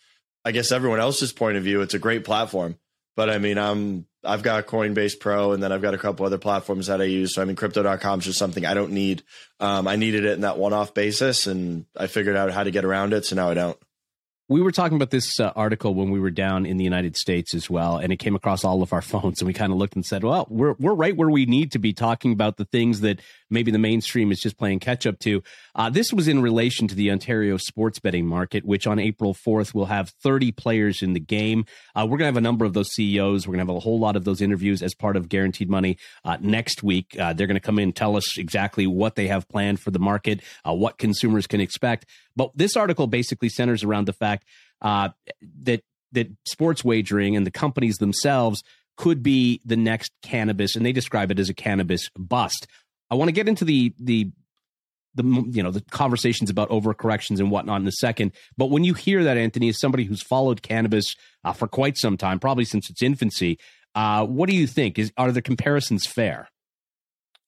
I 0.45 0.53
guess 0.53 0.71
everyone 0.71 1.01
else's 1.01 1.33
point 1.33 1.57
of 1.57 1.65
view, 1.65 1.81
it's 1.81 1.95
a 1.95 1.99
great 1.99 2.25
platform. 2.25 2.79
But 3.17 3.31
I 3.31 3.39
mean, 3.39 3.59
I'm 3.59 4.07
I've 4.23 4.45
got 4.45 4.67
Coinbase 4.67 5.19
Pro, 5.19 5.53
and 5.53 5.61
then 5.63 5.73
I've 5.73 5.83
got 5.83 5.95
a 5.95 5.99
couple 5.99 6.25
other 6.25 6.39
platforms 6.39 6.87
that 6.87 7.01
I 7.01 7.05
use. 7.05 7.35
So 7.35 7.43
I 7.43 7.47
mean, 7.47 7.57
Crypto.com 7.57 8.21
is 8.21 8.27
just 8.27 8.39
something 8.39 8.65
I 8.65 8.75
don't 8.75 8.93
need. 8.93 9.25
Um, 9.59 9.89
I 9.89 9.97
needed 9.97 10.25
it 10.25 10.35
in 10.35 10.43
that 10.43 10.57
one-off 10.57 10.95
basis, 10.95 11.49
and 11.49 11.87
I 11.97 12.07
figured 12.07 12.37
out 12.37 12.53
how 12.53 12.63
to 12.63 12.71
get 12.71 12.85
around 12.85 13.13
it. 13.13 13.25
So 13.25 13.35
now 13.35 13.51
I 13.51 13.55
don't 13.55 13.79
we 14.49 14.63
were 14.63 14.73
talking 14.73 14.97
about 14.97 15.11
this 15.11 15.39
uh, 15.39 15.53
article 15.55 15.95
when 15.95 16.11
we 16.11 16.19
were 16.19 16.31
down 16.31 16.65
in 16.65 16.79
the 16.79 16.85
United 16.85 17.17
States 17.17 17.55
as 17.55 17.69
well, 17.69 17.99
and 17.99 18.13
it 18.13 18.17
came 18.17 18.35
across 18.35 18.65
all 18.65 18.83
of 18.83 18.93
our 18.93 19.03
phones, 19.13 19.41
and 19.41 19.47
we 19.47 19.53
kind 19.53 19.73
of 19.73 19.79
looked 19.79 19.95
and 19.95 20.05
said, 20.05 20.25
"Well, 20.25 20.47
we're 20.49 20.75
we're 20.79 20.95
right 20.95 21.17
where 21.17 21.31
we 21.31 21.47
need 21.47 21.73
to 21.73 21.79
be 21.79 21.93
talking 21.93 22.33
about 22.33 22.57
the 22.57 22.65
things 22.65 23.01
that 23.01 23.21
maybe 23.51 23.71
the 23.71 23.79
mainstream 23.79 24.31
is 24.33 24.41
just 24.41 24.57
playing 24.57 24.81
catch 24.81 25.07
up 25.07 25.19
to." 25.21 25.43
Uh, 25.75 25.91
this 25.91 26.13
was 26.13 26.29
in 26.29 26.41
relation 26.43 26.89
to 26.89 26.95
the 26.95 27.11
Ontario 27.11 27.57
sports 27.57 27.99
betting 27.99 28.27
market, 28.27 28.65
which 28.65 28.87
on 28.87 28.99
April 28.99 29.35
fourth 29.35 29.75
will 29.75 29.87
have 29.87 30.11
thirty 30.23 30.53
players 30.53 31.03
in 31.03 31.13
the 31.13 31.21
game. 31.21 31.65
Uh, 31.95 32.03
we're 32.05 32.19
going 32.19 32.21
to 32.21 32.35
have 32.35 32.37
a 32.37 32.41
number 32.41 32.65
of 32.65 32.75
those 32.75 32.91
CEOs. 32.93 33.47
We're 33.47 33.55
going 33.55 33.67
to 33.67 33.73
have 33.73 33.77
a 33.77 33.81
whole 33.81 33.99
lot 33.99 34.17
of 34.17 34.25
those 34.25 34.41
interviews 34.41 34.83
as 34.83 34.95
part 34.95 35.17
of 35.17 35.29
Guaranteed 35.29 35.71
Money 35.71 35.99
uh, 36.25 36.39
next 36.41 36.83
week. 36.83 37.17
Uh, 37.19 37.33
they're 37.33 37.47
going 37.47 37.55
to 37.55 37.61
come 37.61 37.79
in 37.79 37.85
and 37.85 37.97
tell 37.97 38.17
us 38.17 38.39
exactly 38.39 38.87
what 38.87 39.15
they 39.15 39.29
have 39.29 39.49
planned 39.49 39.81
for 39.81 39.91
the 39.91 39.99
market, 39.99 40.41
uh, 40.65 40.75
what 40.75 40.99
consumers 40.99 41.47
can 41.47 41.61
expect. 41.61 42.07
But 42.37 42.51
this 42.55 42.77
article 42.77 43.07
basically 43.07 43.49
centers 43.49 43.83
around 43.83 44.07
the 44.07 44.13
fact 44.13 44.45
uh, 44.83 45.11
that 45.63 45.83
that 46.13 46.29
sports 46.47 46.85
wagering 46.85 47.37
and 47.37 47.47
the 47.47 47.51
companies 47.51 47.97
themselves 47.97 48.63
could 48.97 49.23
be 49.23 49.61
the 49.65 49.77
next 49.77 50.13
cannabis, 50.23 50.75
and 50.75 50.85
they 50.85 50.93
describe 50.93 51.31
it 51.31 51.39
as 51.39 51.49
a 51.49 51.55
cannabis 51.55 52.11
bust. 52.17 52.67
I 53.11 53.15
want 53.15 53.29
to 53.29 53.33
get 53.33 53.49
into 53.49 53.65
the 53.65 53.95
the 53.99 54.31
the 55.15 55.25
you 55.51 55.63
know 55.63 55.71
the 55.71 55.83
conversations 55.91 56.51
about 56.51 56.71
overcorrections 56.71 57.39
and 57.39 57.51
whatnot 57.51 57.81
in 57.81 57.87
a 57.87 57.93
second. 57.93 58.33
But 58.57 58.71
when 58.71 58.85
you 58.85 58.95
hear 58.95 59.25
that, 59.25 59.37
Anthony, 59.37 59.69
as 59.69 59.81
somebody 59.81 60.05
who's 60.05 60.23
followed 60.23 60.63
cannabis 60.63 61.15
uh, 61.45 61.53
for 61.53 61.69
quite 61.69 61.97
some 61.97 62.17
time, 62.17 62.39
probably 62.39 62.65
since 62.65 62.89
its 62.91 63.03
infancy, 63.03 63.59
uh, 63.95 64.25
what 64.27 64.49
do 64.49 64.57
you 64.57 64.67
think? 64.67 64.99
Is 64.99 65.13
are 65.17 65.33
the 65.33 65.43
comparisons 65.43 66.07
fair? 66.07 66.49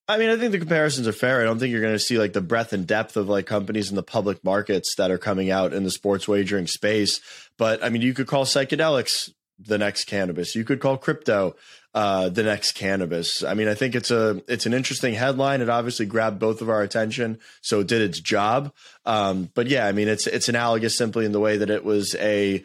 I 0.07 0.17
mean, 0.17 0.29
I 0.29 0.35
think 0.35 0.51
the 0.51 0.59
comparisons 0.59 1.07
are 1.07 1.13
fair. 1.13 1.39
I 1.39 1.45
don't 1.45 1.57
think 1.57 1.71
you're 1.71 1.81
going 1.81 1.93
to 1.93 1.99
see 1.99 2.17
like 2.17 2.33
the 2.33 2.41
breadth 2.41 2.73
and 2.73 2.85
depth 2.85 3.15
of 3.15 3.29
like 3.29 3.45
companies 3.45 3.89
in 3.89 3.95
the 3.95 4.03
public 4.03 4.43
markets 4.43 4.95
that 4.97 5.09
are 5.09 5.17
coming 5.17 5.49
out 5.49 5.73
in 5.73 5.83
the 5.83 5.91
sports 5.91 6.27
wagering 6.27 6.67
space. 6.67 7.21
But 7.57 7.81
I 7.83 7.89
mean, 7.89 8.01
you 8.01 8.13
could 8.13 8.27
call 8.27 8.43
psychedelics 8.43 9.29
the 9.57 9.77
next 9.77 10.05
cannabis. 10.05 10.55
You 10.55 10.65
could 10.65 10.81
call 10.81 10.97
crypto 10.97 11.55
uh, 11.93 12.29
the 12.29 12.43
next 12.43 12.73
cannabis. 12.73 13.43
I 13.43 13.53
mean, 13.53 13.67
I 13.67 13.73
think 13.73 13.95
it's 13.95 14.11
a 14.11 14.41
it's 14.47 14.65
an 14.65 14.73
interesting 14.73 15.13
headline. 15.13 15.61
It 15.61 15.69
obviously 15.69 16.05
grabbed 16.05 16.39
both 16.39 16.61
of 16.61 16.69
our 16.69 16.81
attention, 16.81 17.39
so 17.61 17.81
it 17.81 17.87
did 17.87 18.01
its 18.01 18.19
job. 18.19 18.73
Um, 19.05 19.49
but 19.53 19.67
yeah, 19.67 19.87
I 19.87 19.91
mean, 19.91 20.07
it's 20.07 20.27
it's 20.27 20.49
analogous 20.49 20.97
simply 20.97 21.25
in 21.25 21.31
the 21.31 21.39
way 21.39 21.57
that 21.57 21.69
it 21.69 21.83
was 21.83 22.15
a 22.15 22.63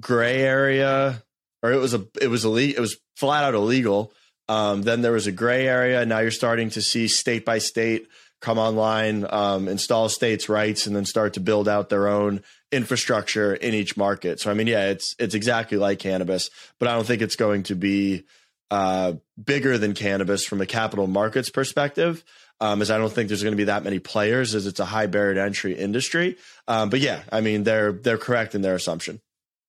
gray 0.00 0.42
area, 0.42 1.22
or 1.62 1.72
it 1.72 1.78
was 1.78 1.94
a 1.94 2.06
it 2.20 2.28
was 2.28 2.44
illegal. 2.44 2.78
It 2.78 2.80
was 2.80 2.96
flat 3.16 3.44
out 3.44 3.54
illegal 3.54 4.12
um, 4.48 4.82
then 4.82 5.02
there 5.02 5.12
was 5.12 5.26
a 5.26 5.32
gray 5.32 5.66
area. 5.66 6.04
Now 6.06 6.20
you're 6.20 6.30
starting 6.30 6.70
to 6.70 6.82
see 6.82 7.08
state 7.08 7.44
by 7.44 7.58
state 7.58 8.06
come 8.40 8.58
online, 8.58 9.26
um, 9.28 9.66
install 9.66 10.08
states' 10.08 10.48
rights, 10.48 10.86
and 10.86 10.94
then 10.94 11.04
start 11.04 11.34
to 11.34 11.40
build 11.40 11.68
out 11.68 11.88
their 11.88 12.06
own 12.06 12.42
infrastructure 12.72 13.54
in 13.54 13.74
each 13.74 13.96
market. 13.96 14.40
So 14.40 14.50
I 14.50 14.54
mean, 14.54 14.66
yeah, 14.66 14.88
it's 14.88 15.14
it's 15.18 15.34
exactly 15.34 15.78
like 15.78 15.98
cannabis, 15.98 16.50
but 16.78 16.88
I 16.88 16.94
don't 16.94 17.06
think 17.06 17.22
it's 17.22 17.36
going 17.36 17.64
to 17.64 17.74
be 17.74 18.24
uh, 18.70 19.14
bigger 19.42 19.78
than 19.78 19.94
cannabis 19.94 20.44
from 20.44 20.60
a 20.60 20.66
capital 20.66 21.06
markets 21.06 21.50
perspective. 21.50 22.24
Um, 22.58 22.80
as 22.80 22.90
I 22.90 22.96
don't 22.96 23.12
think 23.12 23.28
there's 23.28 23.42
going 23.42 23.52
to 23.52 23.56
be 23.56 23.64
that 23.64 23.84
many 23.84 23.98
players, 23.98 24.54
as 24.54 24.66
it's 24.66 24.80
a 24.80 24.86
high 24.86 25.06
barrier 25.06 25.34
to 25.34 25.42
entry 25.42 25.74
industry. 25.74 26.36
Um, 26.66 26.88
but 26.88 27.00
yeah, 27.00 27.20
I 27.30 27.42
mean 27.42 27.64
they're 27.64 27.92
they're 27.92 28.18
correct 28.18 28.54
in 28.54 28.62
their 28.62 28.74
assumption. 28.74 29.20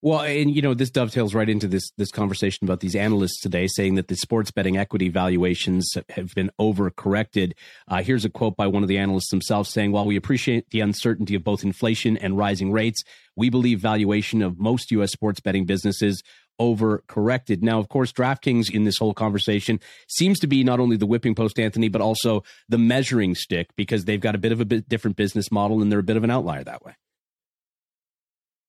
Well, 0.03 0.21
and 0.21 0.55
you 0.55 0.61
know, 0.61 0.75
this 0.75 0.91
dovetails 0.91 1.33
right 1.33 1.49
into 1.49 1.67
this 1.67 1.89
this 1.97 2.11
conversation 2.11 2.65
about 2.65 2.81
these 2.81 2.95
analysts 2.95 3.41
today 3.41 3.65
saying 3.67 3.95
that 3.95 4.09
the 4.09 4.15
sports 4.15 4.51
betting 4.51 4.77
equity 4.77 5.09
valuations 5.09 5.91
have 6.09 6.35
been 6.35 6.51
overcorrected. 6.61 7.53
Uh, 7.87 8.03
here's 8.03 8.23
a 8.23 8.29
quote 8.29 8.55
by 8.55 8.67
one 8.67 8.83
of 8.83 8.89
the 8.89 8.99
analysts 8.99 9.31
themselves 9.31 9.71
saying, 9.71 9.91
"While 9.91 10.05
we 10.05 10.15
appreciate 10.15 10.69
the 10.69 10.81
uncertainty 10.81 11.33
of 11.33 11.43
both 11.43 11.63
inflation 11.63 12.15
and 12.15 12.37
rising 12.37 12.71
rates, 12.71 13.01
we 13.35 13.49
believe 13.49 13.79
valuation 13.79 14.43
of 14.43 14.59
most 14.59 14.91
U.S. 14.91 15.11
sports 15.11 15.39
betting 15.39 15.65
businesses 15.65 16.21
overcorrected." 16.61 17.63
Now, 17.63 17.79
of 17.79 17.89
course, 17.89 18.11
DraftKings 18.11 18.69
in 18.69 18.83
this 18.83 18.99
whole 18.99 19.15
conversation 19.15 19.79
seems 20.07 20.37
to 20.41 20.47
be 20.47 20.63
not 20.63 20.79
only 20.79 20.97
the 20.97 21.07
whipping 21.07 21.33
post, 21.33 21.59
Anthony, 21.59 21.89
but 21.89 22.01
also 22.01 22.43
the 22.69 22.77
measuring 22.77 23.33
stick 23.33 23.69
because 23.75 24.05
they've 24.05 24.21
got 24.21 24.35
a 24.35 24.39
bit 24.39 24.51
of 24.51 24.61
a 24.61 24.65
bit 24.65 24.87
different 24.87 25.17
business 25.17 25.51
model 25.51 25.81
and 25.81 25.91
they're 25.91 25.97
a 25.97 26.03
bit 26.03 26.17
of 26.17 26.23
an 26.23 26.29
outlier 26.29 26.63
that 26.63 26.85
way. 26.85 26.93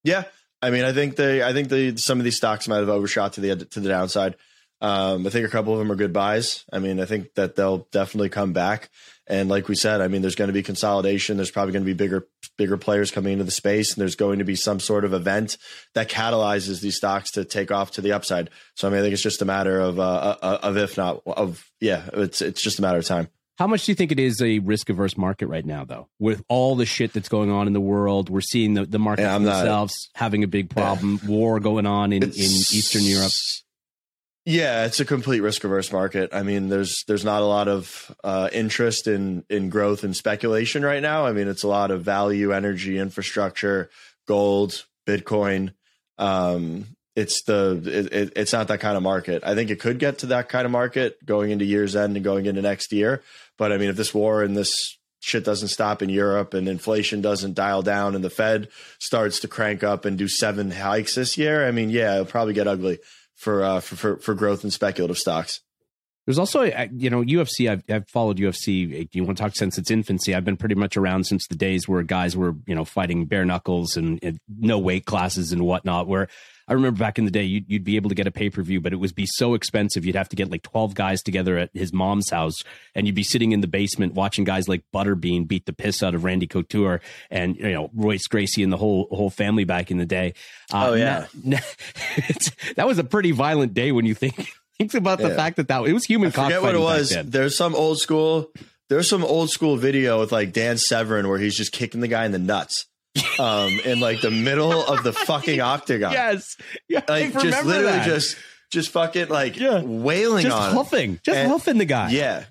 Yeah, 0.05 0.25
I 0.61 0.71
mean, 0.71 0.85
I 0.85 0.93
think 0.93 1.17
they, 1.17 1.43
I 1.43 1.53
think 1.53 1.69
the 1.69 1.97
some 1.97 2.19
of 2.19 2.25
these 2.25 2.37
stocks 2.37 2.69
might 2.69 2.79
have 2.79 2.89
overshot 2.89 3.35
to 3.35 3.41
the 3.41 3.57
to 3.57 3.81
the 3.81 3.89
downside. 3.89 4.37
Um, 4.81 5.27
I 5.27 5.31
think 5.31 5.47
a 5.47 5.51
couple 5.51 5.73
of 5.73 5.81
them 5.81 5.91
are 5.91 5.97
good 5.97 6.13
buys. 6.13 6.65
I 6.73 6.79
mean, 6.79 7.01
I 7.01 7.05
think 7.05 7.35
that 7.35 7.57
they'll 7.57 7.89
definitely 7.91 8.29
come 8.29 8.53
back. 8.53 8.91
And 9.27 9.49
like 9.49 9.69
we 9.69 9.75
said, 9.75 10.01
I 10.01 10.09
mean, 10.09 10.23
there's 10.23 10.37
going 10.37 10.49
to 10.49 10.55
be 10.55 10.63
consolidation. 10.63 11.37
There's 11.37 11.51
probably 11.51 11.73
going 11.73 11.85
to 11.85 11.87
be 11.87 11.95
bigger, 11.95 12.29
bigger 12.57 12.77
players 12.77 13.11
coming 13.11 13.33
into 13.33 13.45
the 13.45 13.51
space, 13.51 13.93
and 13.93 14.01
there's 14.01 14.15
going 14.15 14.39
to 14.39 14.45
be 14.45 14.55
some 14.55 14.79
sort 14.79 15.05
of 15.05 15.13
event 15.13 15.59
that 15.95 16.09
catalyzes 16.09 16.81
these 16.81 16.97
stocks 16.97 17.33
to 17.33 17.45
take 17.45 17.73
off 17.73 17.91
to 17.93 18.01
the 18.01 18.13
upside. 18.13 18.51
So 18.75 18.87
I 18.87 18.91
mean, 18.91 19.01
I 19.01 19.03
think 19.03 19.15
it's 19.15 19.23
just 19.23 19.43
a 19.43 19.45
matter 19.45 19.81
of, 19.81 19.99
uh, 19.99 20.37
uh 20.41 20.59
of 20.63 20.77
if 20.77 20.97
not 20.97 21.23
of, 21.27 21.69
yeah, 21.81 22.09
it's 22.13 22.41
it's 22.41 22.63
just 22.63 22.79
a 22.79 22.83
matter 22.83 22.99
of 22.99 23.05
time. 23.05 23.29
How 23.59 23.67
much 23.67 23.87
do 23.87 23.91
you 23.91 23.97
think 23.97 24.13
it 24.13 24.21
is 24.21 24.41
a 24.41 24.61
risk 24.61 24.89
averse 24.89 25.17
market 25.17 25.49
right 25.49 25.67
now, 25.67 25.85
though? 25.85 26.09
With 26.21 26.45
all 26.49 26.77
the 26.77 26.87
shit 26.87 27.13
that's 27.13 27.29
going 27.29 27.51
on 27.51 27.67
in 27.67 27.73
the 27.73 27.81
world, 27.81 28.31
we're 28.31 28.41
seeing 28.41 28.75
the, 28.75 28.87
the 28.87 29.01
markets 29.01 29.25
yeah, 29.25 29.37
themselves 29.37 29.95
not, 30.15 30.21
having 30.21 30.45
a 30.45 30.47
big 30.47 30.71
problem, 30.71 31.19
yeah. 31.25 31.29
war 31.29 31.59
going 31.59 31.85
on 31.85 32.13
in, 32.13 32.23
in 32.23 32.31
Eastern 32.31 33.03
Europe. 33.03 33.33
Yeah, 34.45 34.87
it's 34.87 35.01
a 35.01 35.05
complete 35.05 35.41
risk 35.41 35.65
averse 35.65 35.91
market. 35.91 36.31
I 36.33 36.45
mean, 36.45 36.69
there's 36.69 37.03
there's 37.09 37.25
not 37.25 37.43
a 37.43 37.47
lot 37.47 37.67
of 37.67 38.15
uh, 38.23 38.49
interest 38.53 39.09
in 39.09 39.45
in 39.51 39.71
growth 39.71 40.05
and 40.05 40.17
speculation 40.17 40.85
right 40.85 41.03
now. 41.03 41.27
I 41.27 41.33
mean, 41.33 41.49
it's 41.49 41.65
a 41.65 41.69
lot 41.69 41.91
of 41.91 42.03
value, 42.03 42.53
energy, 42.53 42.97
infrastructure, 42.97 43.91
gold, 44.29 44.87
Bitcoin. 45.05 45.75
Um, 46.17 46.97
it's 47.19 47.43
the 47.43 48.09
it, 48.13 48.33
it's 48.37 48.53
not 48.53 48.69
that 48.69 48.79
kind 48.79 48.97
of 48.97 49.03
market. 49.03 49.43
I 49.45 49.57
think 49.57 49.71
it 49.71 49.81
could 49.81 49.99
get 49.99 50.19
to 50.19 50.27
that 50.27 50.49
kind 50.49 50.65
of 50.65 50.71
market 50.71 51.25
going 51.27 51.51
into 51.51 51.65
year's 51.65 51.97
end 51.97 52.17
and 52.17 52.25
going 52.25 52.47
into 52.47 52.63
next 52.63 52.93
year. 52.93 53.23
But 53.57 53.73
I 53.73 53.77
mean, 53.77 53.91
if 53.91 53.97
this 53.97 54.15
war 54.15 54.45
and 54.45 54.57
this 54.57 54.97
shit 55.19 55.45
doesn't 55.45 55.69
stop 55.69 56.01
in 56.01 56.11
Europe 56.11 56.55
and 56.55 56.69
inflation 56.69 57.21
doesn't 57.21 57.55
dial 57.55 57.83
down 57.83 58.15
and 58.15 58.23
the 58.23 58.31
Fed 58.31 58.69
starts 59.01 59.41
to 59.41 59.49
crank 59.49 59.83
up 59.83 60.05
and 60.05 60.17
do 60.17 60.29
seven 60.29 60.71
hikes 60.71 61.17
this 61.17 61.37
year, 61.37 61.67
I 61.67 61.73
mean, 61.73 61.91
yeah, 61.91 62.15
it'll 62.15 62.27
probably 62.27 62.55
get 62.55 62.69
ugly 62.69 63.01
for 63.35 63.65
uh, 63.65 63.81
for, 63.81 63.97
for 63.97 64.17
for 64.19 64.35
growth 64.35 64.63
and 64.63 64.73
speculative 64.73 65.19
stocks. 65.19 65.61
There's 66.25 66.39
also, 66.39 66.61
uh, 66.61 66.87
you 66.95 67.09
know, 67.11 67.23
UFC. 67.23 67.71
I've, 67.71 67.83
I've 67.89 68.09
followed 68.09 68.37
UFC. 68.37 69.09
You 69.13 69.25
want 69.25 69.39
to 69.39 69.43
talk 69.43 69.57
since 69.57 69.79
its 69.79 69.91
infancy? 69.91 70.35
I've 70.35 70.45
been 70.45 70.59
pretty 70.59 70.75
much 70.75 70.97
around 70.97 71.25
since 71.25 71.47
the 71.47 71.57
days 71.57 71.89
where 71.89 72.03
guys 72.03 72.37
were, 72.37 72.55
you 72.67 72.75
know, 72.75 72.85
fighting 72.85 73.25
bare 73.25 73.47
knuckles 73.47 73.97
and, 73.97 74.21
and 74.23 74.39
no 74.47 74.79
weight 74.79 75.07
classes 75.07 75.53
and 75.53 75.65
whatnot. 75.65 76.07
Where 76.07 76.29
I 76.69 76.75
remember 76.75 76.99
back 76.99 77.19
in 77.19 77.25
the 77.25 77.31
day, 77.31 77.45
you'd, 77.45 77.65
you'd 77.69 77.85
be 77.85 77.97
able 77.97 78.09
to 78.11 78.15
get 78.15 78.27
a 78.27 78.31
pay 78.31 78.51
per 78.51 78.63
view, 78.63 78.81
but 78.81 78.93
it 78.93 78.97
would 78.97 79.15
be 79.15 79.27
so 79.27 79.55
expensive. 79.55 80.05
You'd 80.05 80.17
have 80.17 80.29
to 80.29 80.37
get 80.37 80.51
like 80.51 80.63
12 80.63 80.95
guys 80.95 81.23
together 81.23 81.59
at 81.59 81.71
his 81.73 81.93
mom's 81.93 82.31
house, 82.31 82.57
and 82.95 83.07
you'd 83.07 83.17
be 83.17 83.23
sitting 83.23 83.53
in 83.53 83.61
the 83.61 83.67
basement 83.67 84.15
watching 84.15 84.45
guys 84.45 84.69
like 84.69 84.83
Butterbean 84.95 85.49
beat 85.49 85.67
the 85.67 85.73
piss 85.73 86.03
out 86.03 86.15
of 86.15 86.25
Randy 86.25 86.47
Couture 86.47 87.01
and, 87.31 87.57
you 87.57 87.73
know, 87.73 87.91
Royce 87.95 88.27
Gracie 88.27 88.63
and 88.63 88.73
the 88.73 88.77
whole 88.77 89.09
whole 89.11 89.31
family 89.31 89.65
back 89.65 89.91
in 89.91 89.99
the 89.99 90.07
day. 90.07 90.35
Uh, 90.73 90.91
oh, 90.91 90.95
yeah. 90.95 91.27
that 92.77 92.87
was 92.87 92.99
a 92.99 93.05
pretty 93.05 93.33
violent 93.33 93.75
day 93.75 93.93
when 93.93 94.05
you 94.05 94.15
think 94.15 94.49
Think 94.79 94.95
about 94.95 95.19
the 95.19 95.31
yeah. 95.31 95.37
fact 95.37 95.57
that 95.57 95.69
that 95.69 95.85
it 95.87 95.93
was 95.93 96.05
human. 96.05 96.29
I 96.29 96.31
forget 96.31 96.63
what 96.63 96.75
it 96.75 96.81
was. 96.81 97.11
There's 97.25 97.57
some 97.57 97.75
old 97.75 97.99
school. 97.99 98.53
There's 98.89 99.09
some 99.09 99.25
old 99.25 99.51
school 99.51 99.77
video 99.77 100.21
with 100.21 100.31
like 100.31 100.53
Dan 100.53 100.79
Severn 100.79 101.29
where 101.29 101.39
he's 101.39 101.57
just 101.57 101.73
kicking 101.73 102.01
the 102.01 102.09
guy 102.09 102.25
in 102.25 102.33
the 102.33 102.39
nuts. 102.39 102.87
Um, 103.39 103.81
in 103.85 104.01
like 104.01 104.21
the 104.21 104.31
middle 104.31 104.85
of 104.85 105.03
the 105.03 105.13
fucking 105.13 105.61
octagon. 105.75 106.13
Yes, 106.13 106.57
yeah, 106.89 107.03
like 107.09 107.33
just 107.33 107.65
literally 107.65 107.99
that. 107.99 108.07
just 108.07 108.37
just 108.71 108.91
fucking 108.91 109.29
like 109.29 109.57
yeah. 109.57 109.83
wailing 109.83 110.45
just 110.45 110.57
on 110.57 110.73
huffing, 110.73 111.13
him. 111.13 111.21
just 111.25 111.39
and, 111.39 111.51
huffing 111.51 111.79
the 111.79 111.85
guy. 111.85 112.11
Yeah, 112.11 112.45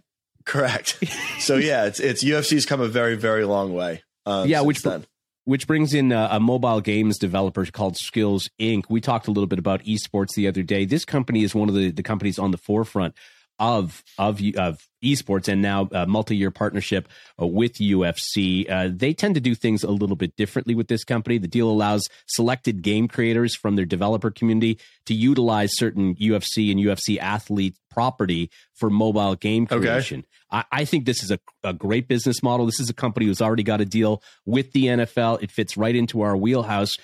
correct. 0.46 1.04
so 1.40 1.56
yeah, 1.56 1.86
it's 1.86 2.00
it's 2.00 2.24
UFC's 2.24 2.66
come 2.66 2.82
a 2.82 2.88
very 2.88 3.16
very 3.16 3.46
long 3.46 3.74
way. 3.74 4.04
Um, 4.26 4.48
yeah, 4.48 4.62
which 4.62 4.82
then 4.82 5.06
which 5.48 5.66
brings 5.66 5.94
in 5.94 6.12
a, 6.12 6.28
a, 6.32 6.40
mobile 6.42 6.82
games 6.82 7.18
developer 7.18 7.66
called 7.68 7.96
Skillz 7.96 8.50
Inc. 8.60 8.84
We 8.90 9.00
talked 9.00 9.30
a 9.30 9.32
little 9.32 9.48
bit 9.48 9.60
about 9.60 9.82
esports 9.84 10.34
the 10.36 10.46
other 10.46 10.62
day. 10.62 10.84
This 10.84 11.06
company 11.06 11.44
is 11.44 11.56
one 11.56 11.70
of 11.70 11.76
the, 11.76 11.90
the 11.90 12.04
companies 12.04 12.38
on 12.38 12.52
the 12.52 12.58
forefront 12.58 13.16
of 13.60 14.04
of 14.18 14.42
of 14.58 14.88
esports 15.04 15.48
and 15.48 15.62
now 15.62 15.88
a 15.92 16.06
multi-year 16.06 16.52
partnership 16.52 17.08
uh, 17.42 17.46
with 17.46 17.74
UFC. 17.76 18.70
Uh, 18.70 18.90
they 18.92 19.14
tend 19.14 19.36
to 19.36 19.42
do 19.42 19.56
things 19.56 19.84
a 19.84 19.92
little 19.92 20.16
bit 20.16 20.36
differently 20.36 20.76
with 20.76 20.88
this 20.88 21.04
company. 21.04 21.38
The 21.38 21.48
deal 21.48 21.70
allows 21.70 22.08
selected 22.28 22.82
game 22.82 23.08
creators 23.08 23.56
from 23.56 23.76
their 23.76 23.86
developer 23.86 24.32
community 24.32 24.80
to 25.06 25.14
utilize 25.14 25.78
certain 25.78 26.16
UFC 26.16 26.72
and 26.72 26.80
UFC 26.80 27.20
athlete 27.20 27.78
property 27.92 28.50
for 28.74 28.90
mobile 28.90 29.36
game 29.36 29.66
creation. 29.68 30.20
Okay. 30.20 30.28
I, 30.72 30.82
I, 30.82 30.86
think 30.86 31.06
this 31.06 31.24
is 31.24 31.32
a, 31.32 31.40
a 31.64 31.74
great 31.74 32.08
business 32.08 32.44
model. 32.44 32.66
This 32.66 32.80
is 32.80 32.90
a 32.90 32.94
company 32.94 33.26
who's 33.26 33.42
already 33.42 33.64
got 33.64 33.82
a 33.82 33.86
deal 33.86 34.22
with 34.46 34.72
the 34.72 34.86
NFL. 34.86 35.42
It 35.42 35.52
fits 35.52 35.78
right 35.78 35.96
into 35.96 36.22
our 36.22 36.38
wheelhouse. 36.38 36.96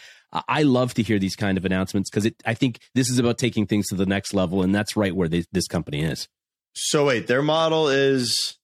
I 0.48 0.64
love 0.64 0.96
to 0.96 1.04
hear 1.04 1.20
these 1.20 1.36
kind 1.36 1.58
of 1.58 1.66
announcements 1.66 2.10
because 2.10 2.32
I 2.46 2.56
think 2.56 2.80
this 2.96 3.10
is 3.10 3.20
about 3.20 3.38
taking 3.38 3.68
things 3.68 3.88
to 3.90 3.96
the 3.96 4.06
next 4.06 4.34
level, 4.34 4.64
and 4.64 4.74
that's 4.74 4.96
right 4.96 5.16
where 5.16 5.28
they, 5.28 5.44
this 5.52 5.68
company 5.68 6.04
is. 6.04 6.28
So 6.74 7.06
wait, 7.06 7.28
their 7.28 7.42
model 7.42 7.88
is 7.88 8.56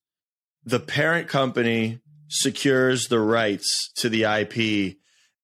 the 0.65 0.79
parent 0.79 1.27
company 1.27 1.99
secures 2.27 3.07
the 3.07 3.19
rights 3.19 3.91
to 3.95 4.09
the 4.09 4.23
IP 4.23 4.97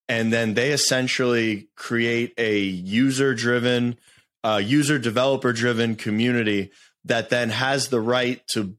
and 0.08 0.32
then 0.32 0.54
they 0.54 0.72
essentially 0.72 1.68
create 1.76 2.34
a 2.38 2.60
user 2.60 3.34
driven 3.34 3.98
uh, 4.44 4.62
user 4.64 5.00
developer 5.00 5.52
driven 5.52 5.96
community 5.96 6.72
that 7.06 7.30
then 7.30 7.50
has 7.50 7.88
the 7.88 8.00
right 8.00 8.46
to 8.48 8.76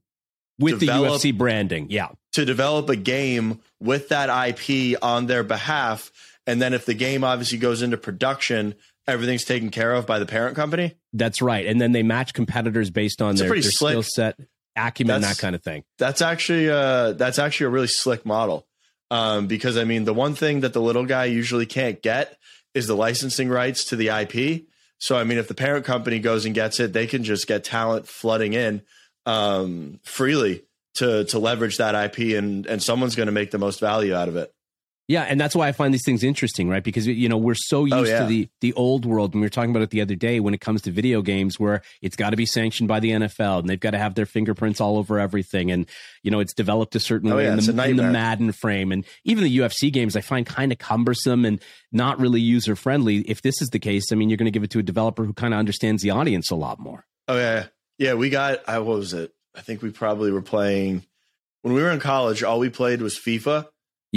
with 0.57 0.79
develop, 0.79 1.21
the 1.21 1.29
UFC 1.29 1.37
branding 1.37 1.87
yeah. 1.89 2.07
to 2.31 2.45
develop 2.45 2.89
a 2.89 2.95
game 2.95 3.59
with 3.81 4.09
that 4.09 4.29
IP 4.49 4.97
on 5.01 5.27
their 5.27 5.43
behalf 5.43 6.11
and 6.45 6.61
then 6.61 6.73
if 6.73 6.85
the 6.85 6.93
game 6.93 7.25
obviously 7.25 7.57
goes 7.57 7.81
into 7.81 7.97
production 7.97 8.73
everything's 9.07 9.45
taken 9.45 9.69
care 9.69 9.93
of 9.93 10.05
by 10.05 10.19
the 10.19 10.25
parent 10.25 10.55
company. 10.55 10.95
That's 11.13 11.41
right, 11.41 11.65
and 11.65 11.79
then 11.79 11.91
they 11.91 12.03
match 12.03 12.33
competitors 12.33 12.89
based 12.89 13.21
on 13.21 13.31
it's 13.31 13.41
their, 13.41 13.49
their 13.49 13.61
skill 13.61 14.03
set, 14.03 14.39
acumen, 14.75 15.21
that's, 15.21 15.37
that 15.37 15.41
kind 15.41 15.55
of 15.55 15.63
thing. 15.63 15.83
That's 15.97 16.21
actually 16.21 16.69
uh, 16.69 17.13
that's 17.13 17.39
actually 17.39 17.67
a 17.67 17.69
really 17.69 17.87
slick 17.87 18.25
model. 18.25 18.67
Um, 19.09 19.47
because 19.47 19.77
I 19.77 19.85
mean, 19.85 20.03
the 20.03 20.13
one 20.13 20.35
thing 20.35 20.61
that 20.61 20.73
the 20.73 20.81
little 20.81 21.05
guy 21.05 21.25
usually 21.25 21.65
can't 21.65 22.01
get 22.01 22.37
is 22.73 22.87
the 22.87 22.95
licensing 22.95 23.49
rights 23.49 23.85
to 23.85 23.95
the 23.95 24.09
IP. 24.09 24.65
So 24.99 25.17
I 25.17 25.23
mean, 25.23 25.37
if 25.37 25.47
the 25.47 25.53
parent 25.53 25.85
company 25.85 26.19
goes 26.19 26.45
and 26.45 26.53
gets 26.53 26.79
it, 26.79 26.93
they 26.93 27.07
can 27.07 27.23
just 27.23 27.47
get 27.47 27.63
talent 27.63 28.07
flooding 28.07 28.53
in 28.53 28.81
um, 29.25 29.99
freely 30.03 30.63
to 30.95 31.25
to 31.25 31.39
leverage 31.39 31.77
that 31.77 31.95
IP, 31.95 32.37
and 32.37 32.65
and 32.65 32.81
someone's 32.81 33.15
going 33.15 33.27
to 33.27 33.33
make 33.33 33.51
the 33.51 33.57
most 33.57 33.79
value 33.79 34.13
out 34.13 34.27
of 34.27 34.35
it. 34.35 34.53
Yeah, 35.07 35.23
and 35.23 35.39
that's 35.39 35.55
why 35.55 35.69
I 35.69 35.71
find 35.71 35.93
these 35.93 36.03
things 36.03 36.21
interesting, 36.21 36.67
right? 36.67 36.83
Because 36.83 37.07
you 37.07 37.29
know 37.29 37.37
we're 37.37 37.55
so 37.55 37.79
oh, 37.79 37.85
used 37.85 37.95
oh, 37.95 38.03
yeah. 38.03 38.19
to 38.19 38.25
the 38.25 38.49
the 38.59 38.73
old 38.73 39.05
world, 39.05 39.33
and 39.33 39.41
we 39.41 39.45
were 39.45 39.49
talking 39.49 39.71
about 39.71 39.81
it 39.81 39.89
the 39.89 40.01
other 40.01 40.15
day 40.15 40.41
when 40.41 40.53
it 40.53 40.59
comes 40.59 40.81
to 40.81 40.91
video 40.91 41.21
games, 41.21 41.57
where 41.57 41.81
it's 42.01 42.17
got 42.17 42.31
to 42.31 42.35
be 42.35 42.45
sanctioned 42.45 42.89
by 42.89 42.99
the 42.99 43.11
NFL, 43.11 43.59
and 43.59 43.69
they've 43.69 43.79
got 43.79 43.91
to 43.91 43.97
have 43.97 44.15
their 44.15 44.25
fingerprints 44.25 44.81
all 44.81 44.97
over 44.97 45.17
everything, 45.17 45.71
and 45.71 45.85
you 46.23 46.31
know 46.31 46.41
it's 46.41 46.53
developed 46.53 46.93
a 46.95 46.99
certain 46.99 47.31
oh, 47.31 47.37
way 47.37 47.45
yeah, 47.45 47.53
in, 47.53 47.57
the, 47.57 47.89
in 47.89 47.95
the 47.95 48.03
Madden 48.03 48.51
frame, 48.51 48.91
and 48.91 49.05
even 49.23 49.45
the 49.45 49.57
UFC 49.59 49.93
games 49.93 50.17
I 50.17 50.21
find 50.21 50.45
kind 50.45 50.73
of 50.73 50.77
cumbersome 50.77 51.45
and 51.45 51.61
not 51.93 52.19
really 52.19 52.41
user 52.41 52.75
friendly. 52.75 53.19
If 53.19 53.41
this 53.41 53.61
is 53.61 53.69
the 53.69 53.79
case, 53.79 54.11
I 54.11 54.15
mean, 54.15 54.29
you're 54.29 54.37
going 54.37 54.45
to 54.45 54.51
give 54.51 54.63
it 54.63 54.71
to 54.71 54.79
a 54.79 54.83
developer 54.83 55.23
who 55.23 55.31
kind 55.31 55.53
of 55.53 55.59
understands 55.59 56.03
the 56.03 56.09
audience 56.09 56.51
a 56.51 56.55
lot 56.55 56.79
more. 56.79 57.05
Oh 57.29 57.37
yeah, 57.37 57.67
yeah. 57.97 58.15
We 58.15 58.29
got. 58.29 58.59
I 58.67 58.79
what 58.79 58.97
was 58.97 59.13
it? 59.13 59.33
I 59.55 59.61
think 59.61 59.81
we 59.81 59.89
probably 59.89 60.31
were 60.31 60.41
playing 60.41 61.05
when 61.61 61.73
we 61.73 61.81
were 61.81 61.91
in 61.91 62.01
college. 62.01 62.43
All 62.43 62.59
we 62.59 62.69
played 62.69 63.01
was 63.01 63.17
FIFA 63.17 63.67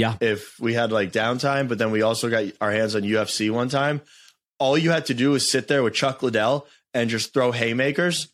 yeah. 0.00 0.16
If 0.20 0.58
we 0.58 0.74
had 0.74 0.92
like 0.92 1.12
downtime, 1.12 1.68
but 1.68 1.78
then 1.78 1.90
we 1.90 2.02
also 2.02 2.30
got 2.30 2.44
our 2.60 2.72
hands 2.72 2.96
on 2.96 3.02
UFC 3.02 3.50
one 3.50 3.68
time, 3.68 4.00
all 4.58 4.78
you 4.78 4.90
had 4.90 5.06
to 5.06 5.14
do 5.14 5.32
was 5.32 5.50
sit 5.50 5.68
there 5.68 5.82
with 5.82 5.94
Chuck 5.94 6.22
Liddell 6.22 6.66
and 6.94 7.10
just 7.10 7.34
throw 7.34 7.52
haymakers 7.52 8.28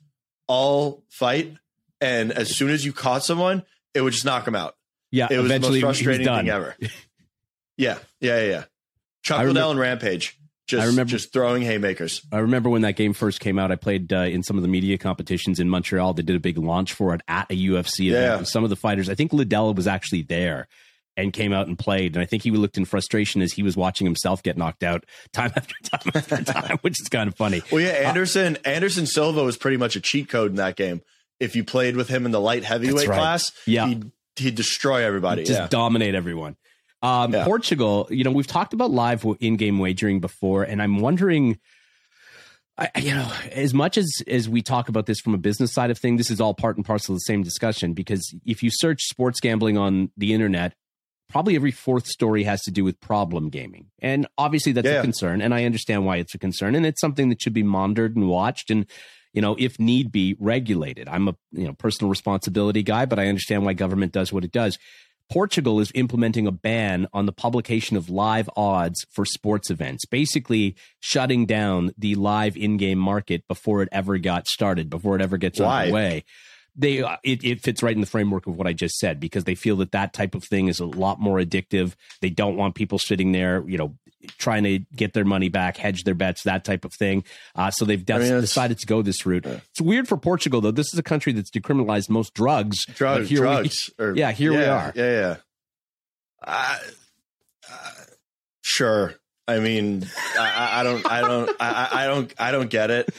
all 0.46 1.02
fight. 1.10 1.54
And 2.00 2.30
as 2.32 2.54
soon 2.54 2.70
as 2.70 2.84
you 2.84 2.92
caught 2.92 3.24
someone, 3.24 3.64
it 3.94 4.00
would 4.00 4.12
just 4.12 4.24
knock 4.24 4.44
them 4.44 4.54
out. 4.54 4.76
Yeah. 5.10 5.28
It 5.30 5.38
was 5.38 5.48
the 5.48 5.58
most 5.58 5.80
frustrating 5.80 6.26
thing 6.26 6.48
ever. 6.48 6.76
yeah. 7.76 7.98
Yeah. 8.20 8.42
Yeah. 8.44 8.64
Chuck 9.22 9.44
Liddell 9.44 9.72
and 9.72 9.80
Rampage. 9.80 10.38
Just, 10.66 10.82
I 10.82 10.86
remember 10.86 11.10
just 11.10 11.32
throwing 11.32 11.62
haymakers. 11.62 12.22
I 12.32 12.38
remember 12.38 12.68
when 12.68 12.82
that 12.82 12.96
game 12.96 13.12
first 13.12 13.38
came 13.38 13.56
out. 13.56 13.70
I 13.70 13.76
played 13.76 14.12
uh, 14.12 14.18
in 14.18 14.42
some 14.42 14.56
of 14.56 14.62
the 14.62 14.68
media 14.68 14.98
competitions 14.98 15.60
in 15.60 15.68
Montreal. 15.68 16.14
They 16.14 16.22
did 16.22 16.34
a 16.34 16.40
big 16.40 16.58
launch 16.58 16.92
for 16.92 17.14
it 17.14 17.20
at 17.28 17.48
a 17.50 17.54
UFC 17.54 18.08
event. 18.08 18.40
Yeah. 18.40 18.42
Some 18.42 18.64
of 18.64 18.70
the 18.70 18.76
fighters, 18.76 19.08
I 19.08 19.14
think 19.14 19.32
Liddell 19.32 19.74
was 19.74 19.86
actually 19.86 20.22
there, 20.22 20.66
and 21.16 21.32
came 21.32 21.52
out 21.52 21.66
and 21.66 21.78
played. 21.78 22.14
And 22.14 22.22
I 22.22 22.26
think 22.26 22.42
he 22.42 22.50
looked 22.50 22.76
in 22.76 22.84
frustration 22.84 23.42
as 23.42 23.52
he 23.52 23.62
was 23.62 23.76
watching 23.76 24.06
himself 24.06 24.42
get 24.42 24.56
knocked 24.56 24.82
out 24.82 25.04
time 25.32 25.52
after 25.56 25.74
time 25.82 26.12
after 26.14 26.44
time, 26.44 26.78
which 26.82 27.00
is 27.00 27.08
kind 27.08 27.28
of 27.28 27.34
funny. 27.34 27.62
Well, 27.72 27.80
yeah, 27.80 27.88
uh, 27.88 28.08
Anderson 28.08 28.56
uh, 28.64 28.68
Anderson 28.68 29.06
Silva 29.06 29.42
was 29.42 29.56
pretty 29.56 29.76
much 29.76 29.96
a 29.96 30.00
cheat 30.00 30.28
code 30.28 30.50
in 30.50 30.56
that 30.56 30.76
game. 30.76 31.02
If 31.38 31.56
you 31.56 31.64
played 31.64 31.96
with 31.96 32.08
him 32.08 32.24
in 32.24 32.32
the 32.32 32.40
light 32.40 32.64
heavyweight 32.64 33.08
right. 33.08 33.18
class, 33.18 33.52
yeah, 33.66 33.86
he'd, 33.86 34.10
he'd 34.36 34.54
destroy 34.54 35.04
everybody, 35.04 35.44
just 35.44 35.60
yeah. 35.60 35.68
dominate 35.68 36.14
everyone. 36.14 36.56
Um, 37.02 37.34
yeah. 37.34 37.44
Portugal, 37.44 38.08
you 38.10 38.24
know, 38.24 38.30
we've 38.30 38.46
talked 38.46 38.72
about 38.72 38.90
live 38.90 39.24
in-game 39.40 39.78
wagering 39.78 40.20
before, 40.20 40.62
and 40.62 40.82
I'm 40.82 41.00
wondering. 41.00 41.58
I, 42.78 42.90
you 42.98 43.14
know, 43.14 43.32
as 43.52 43.72
much 43.72 43.96
as 43.96 44.22
as 44.28 44.50
we 44.50 44.60
talk 44.60 44.90
about 44.90 45.06
this 45.06 45.18
from 45.18 45.32
a 45.32 45.38
business 45.38 45.72
side 45.72 45.90
of 45.90 45.96
thing, 45.96 46.18
this 46.18 46.30
is 46.30 46.42
all 46.42 46.52
part 46.52 46.76
and 46.76 46.84
parcel 46.84 47.14
of 47.14 47.16
the 47.16 47.20
same 47.20 47.42
discussion. 47.42 47.94
Because 47.94 48.34
if 48.44 48.62
you 48.62 48.68
search 48.70 49.04
sports 49.04 49.40
gambling 49.40 49.78
on 49.78 50.10
the 50.18 50.34
internet, 50.34 50.74
probably 51.28 51.56
every 51.56 51.70
fourth 51.70 52.06
story 52.06 52.44
has 52.44 52.62
to 52.62 52.70
do 52.70 52.84
with 52.84 53.00
problem 53.00 53.48
gaming. 53.48 53.86
And 54.00 54.26
obviously 54.38 54.72
that's 54.72 54.86
yeah. 54.86 55.00
a 55.00 55.02
concern. 55.02 55.40
And 55.40 55.54
I 55.54 55.64
understand 55.64 56.06
why 56.06 56.16
it's 56.16 56.34
a 56.34 56.38
concern. 56.38 56.74
And 56.74 56.86
it's 56.86 57.00
something 57.00 57.28
that 57.30 57.42
should 57.42 57.52
be 57.52 57.62
monitored 57.62 58.16
and 58.16 58.28
watched 58.28 58.70
and, 58.70 58.86
you 59.32 59.42
know, 59.42 59.56
if 59.58 59.78
need 59.78 60.12
be, 60.12 60.36
regulated. 60.38 61.08
I'm 61.08 61.28
a, 61.28 61.36
you 61.52 61.66
know, 61.66 61.74
personal 61.74 62.10
responsibility 62.10 62.82
guy, 62.82 63.06
but 63.06 63.18
I 63.18 63.28
understand 63.28 63.64
why 63.64 63.72
government 63.72 64.12
does 64.12 64.32
what 64.32 64.44
it 64.44 64.52
does. 64.52 64.78
Portugal 65.28 65.80
is 65.80 65.90
implementing 65.96 66.46
a 66.46 66.52
ban 66.52 67.08
on 67.12 67.26
the 67.26 67.32
publication 67.32 67.96
of 67.96 68.08
live 68.08 68.48
odds 68.56 69.04
for 69.10 69.24
sports 69.24 69.70
events, 69.70 70.06
basically 70.06 70.76
shutting 71.00 71.46
down 71.46 71.90
the 71.98 72.14
live 72.14 72.56
in 72.56 72.76
game 72.76 72.98
market 72.98 73.42
before 73.48 73.82
it 73.82 73.88
ever 73.90 74.18
got 74.18 74.46
started, 74.46 74.88
before 74.88 75.16
it 75.16 75.22
ever 75.22 75.36
gets 75.36 75.60
underway 75.60 76.24
they 76.76 77.02
uh, 77.02 77.16
it, 77.22 77.42
it 77.44 77.60
fits 77.60 77.82
right 77.82 77.94
in 77.94 78.00
the 78.00 78.06
framework 78.06 78.46
of 78.46 78.56
what 78.56 78.66
I 78.66 78.72
just 78.72 78.98
said 78.98 79.18
because 79.18 79.44
they 79.44 79.54
feel 79.54 79.76
that 79.76 79.92
that 79.92 80.12
type 80.12 80.34
of 80.34 80.44
thing 80.44 80.68
is 80.68 80.80
a 80.80 80.86
lot 80.86 81.18
more 81.18 81.38
addictive. 81.38 81.94
They 82.20 82.30
don't 82.30 82.56
want 82.56 82.74
people 82.74 82.98
sitting 82.98 83.32
there, 83.32 83.64
you 83.66 83.78
know, 83.78 83.96
trying 84.38 84.64
to 84.64 84.80
get 84.94 85.14
their 85.14 85.24
money 85.24 85.48
back, 85.48 85.76
hedge 85.76 86.04
their 86.04 86.14
bets, 86.14 86.42
that 86.42 86.64
type 86.64 86.84
of 86.84 86.92
thing. 86.92 87.24
Uh, 87.54 87.70
so 87.70 87.84
they've 87.84 88.04
I 88.10 88.18
mean, 88.18 88.40
decided 88.40 88.78
to 88.78 88.86
go 88.86 89.02
this 89.02 89.24
route. 89.24 89.46
Uh, 89.46 89.58
it's 89.70 89.80
weird 89.80 90.08
for 90.08 90.16
Portugal 90.16 90.60
though. 90.60 90.70
This 90.70 90.92
is 90.92 90.98
a 90.98 91.02
country 91.02 91.32
that's 91.32 91.50
decriminalized 91.50 92.10
most 92.10 92.34
drugs. 92.34 92.84
Drugs, 92.86 93.30
drugs. 93.30 93.90
We, 93.98 94.04
or, 94.04 94.16
yeah, 94.16 94.32
here 94.32 94.52
yeah, 94.52 94.58
we 94.58 94.64
are. 94.64 94.92
Yeah, 94.94 95.10
yeah. 95.10 95.36
Uh, 96.42 96.78
sure. 98.60 99.14
I 99.48 99.60
mean, 99.60 100.06
I, 100.38 100.80
I 100.80 100.82
don't, 100.82 101.06
I 101.06 101.20
don't, 101.20 101.50
I, 101.60 101.88
I 101.92 102.06
don't, 102.06 102.34
I 102.38 102.50
don't 102.50 102.68
get 102.68 102.90
it. 102.90 103.14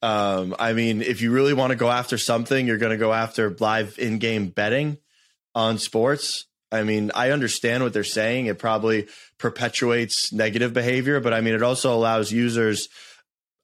Um, 0.00 0.54
I 0.58 0.72
mean, 0.74 1.02
if 1.02 1.22
you 1.22 1.32
really 1.32 1.54
want 1.54 1.70
to 1.70 1.76
go 1.76 1.90
after 1.90 2.18
something, 2.18 2.66
you're 2.66 2.78
going 2.78 2.92
to 2.92 2.98
go 2.98 3.12
after 3.12 3.56
live 3.58 3.98
in-game 3.98 4.48
betting 4.48 4.98
on 5.54 5.78
sports. 5.78 6.46
I 6.70 6.82
mean, 6.82 7.10
I 7.14 7.30
understand 7.30 7.82
what 7.82 7.92
they're 7.92 8.04
saying. 8.04 8.46
It 8.46 8.58
probably 8.58 9.08
perpetuates 9.38 10.32
negative 10.32 10.72
behavior, 10.72 11.18
but 11.18 11.32
I 11.32 11.40
mean, 11.40 11.54
it 11.54 11.62
also 11.62 11.94
allows 11.94 12.30
users 12.30 12.88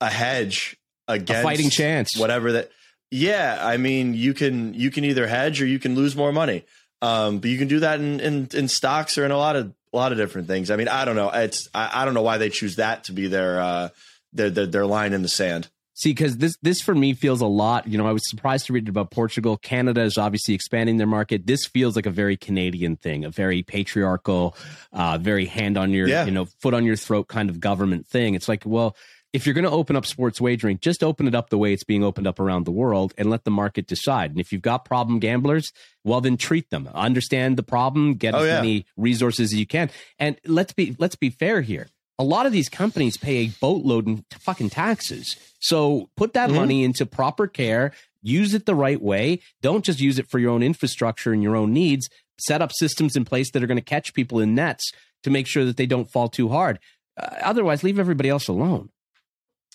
a 0.01 0.11
hedge 0.11 0.77
against 1.07 1.41
a 1.41 1.43
fighting 1.43 1.71
chance, 1.71 2.17
whatever 2.17 2.53
that. 2.53 2.71
Yeah, 3.11 3.59
I 3.61 3.77
mean, 3.77 4.15
you 4.15 4.35
can 4.35 4.75
you 4.75 4.91
can 4.91 5.05
either 5.05 5.27
hedge 5.27 5.63
or 5.63 5.67
you 5.67 5.79
can 5.79 5.95
lose 5.95 6.17
more 6.17 6.33
money. 6.33 6.65
Um, 7.03 7.39
but 7.39 7.51
you 7.51 7.59
can 7.59 7.69
do 7.69 7.81
that 7.81 8.01
in, 8.01 8.19
in, 8.19 8.49
in 8.55 8.67
stocks 8.67 9.19
or 9.19 9.27
in 9.27 9.31
a 9.31 9.37
lot 9.37 9.57
of 9.57 9.73
a 9.93 9.97
lot 9.97 10.11
of 10.11 10.19
different 10.19 10.49
things. 10.49 10.71
I 10.71 10.77
mean, 10.77 10.89
I 10.89 11.05
don't 11.05 11.17
know. 11.17 11.31
It's 11.31 11.69
I, 11.75 12.03
I 12.03 12.05
don't 12.07 12.15
know 12.15 12.23
why 12.23 12.39
they 12.39 12.49
choose 12.49 12.77
that 12.77 13.05
to 13.05 13.13
be 13.13 13.29
their 13.29 13.61
uh, 13.61 13.89
their, 14.33 14.51
their 14.51 14.67
their 14.67 14.87
line 14.87 15.13
in 15.13 15.21
the 15.23 15.29
sand. 15.29 15.69
See, 15.97 16.11
because 16.11 16.39
this 16.39 16.57
this 16.61 16.81
for 16.81 16.95
me 16.95 17.15
feels 17.15 17.41
a 17.41 17.47
lot. 17.47 17.87
You 17.87 17.99
know, 17.99 18.07
I 18.07 18.13
was 18.13 18.29
surprised 18.29 18.67
to 18.67 18.73
read 18.73 18.89
about 18.89 19.13
Portugal. 19.13 19.57
Canada 19.57 20.03
is 20.03 20.19
obviously 20.19 20.53
expanding 20.53 20.97
their 20.97 21.07
market. 21.07 21.47
This 21.47 21.67
feels 21.67 21.95
like 21.95 22.07
a 22.07 22.11
very 22.11 22.37
Canadian 22.37 22.97
thing, 22.97 23.25
a 23.25 23.31
very 23.31 23.63
patriarchal, 23.63 24.57
uh, 24.93 25.19
very 25.19 25.47
hand 25.47 25.79
on 25.79 25.91
your, 25.93 26.09
yeah. 26.09 26.25
you 26.25 26.33
know, 26.33 26.47
foot 26.61 26.75
on 26.75 26.85
your 26.85 26.97
throat 26.97 27.29
kind 27.29 27.49
of 27.49 27.61
government 27.61 28.09
thing. 28.09 28.35
It's 28.35 28.49
like, 28.49 28.67
well, 28.67 28.97
if 29.33 29.47
you're 29.47 29.55
going 29.55 29.65
to 29.65 29.71
open 29.71 29.95
up 29.97 30.07
sports 30.07 30.41
wagering, 30.41 30.79
just 30.79 31.03
open 31.03 31.27
it 31.29 31.35
up 31.35 31.51
the 31.51 31.59
way 31.59 31.73
it's 31.73 31.83
being 31.83 32.05
opened 32.05 32.27
up 32.27 32.39
around 32.39 32.67
the 32.67 32.73
world 32.73 33.13
and 33.19 33.31
let 33.31 33.45
the 33.45 33.51
market 33.51 33.87
decide. 33.87 34.31
And 34.31 34.39
if 34.39 34.53
you've 34.53 34.63
got 34.63 34.85
problem 34.85 35.19
gamblers, 35.19 35.73
well, 36.05 36.21
then 36.21 36.37
treat 36.37 36.71
them. 36.71 36.89
Understand 36.95 37.57
the 37.57 37.65
problem, 37.65 38.15
get 38.15 38.35
oh, 38.35 38.39
as 38.39 38.47
yeah. 38.47 38.57
many 38.57 38.87
resources 38.97 39.53
as 39.53 39.59
you 39.59 39.67
can. 39.67 39.91
And 40.21 40.41
let's 40.45 40.73
be 40.73 40.95
let's 40.99 41.17
be 41.17 41.31
fair 41.31 41.63
here. 41.63 41.89
A 42.19 42.25
lot 42.25 42.47
of 42.47 42.53
these 42.53 42.69
companies 42.69 43.17
pay 43.17 43.37
a 43.39 43.49
boatload 43.61 44.07
in 44.07 44.25
fucking 44.31 44.71
taxes. 44.71 45.37
So 45.61 46.11
put 46.17 46.35
that 46.35 46.49
mm-hmm. 46.49 46.59
money 46.59 46.85
into 46.85 47.07
proper 47.07 47.47
care, 47.47 47.93
use 48.23 48.55
it 48.55 48.67
the 48.67 48.75
right 48.75 49.01
way. 49.01 49.41
Don't 49.63 49.85
just 49.85 50.01
use 50.01 50.19
it 50.19 50.31
for 50.31 50.39
your 50.39 50.53
own 50.53 50.63
infrastructure 50.63 51.33
and 51.33 51.43
your 51.43 51.57
own 51.57 51.73
needs. 51.73 52.09
Set 52.39 52.63
up 52.63 52.73
systems 52.73 53.17
in 53.17 53.25
place 53.25 53.51
that 53.53 53.63
are 53.63 53.67
going 53.67 53.79
to 53.79 53.83
catch 53.83 54.15
people 54.15 54.41
in 54.41 54.55
nets 54.55 54.93
to 55.23 55.31
make 55.31 55.47
sure 55.47 55.65
that 55.65 55.77
they 55.77 55.87
don't 55.87 56.11
fall 56.11 56.29
too 56.29 56.49
hard. 56.49 56.79
Uh, 57.17 57.29
otherwise, 57.43 57.83
leave 57.83 57.99
everybody 57.99 58.29
else 58.29 58.49
alone. 58.49 58.91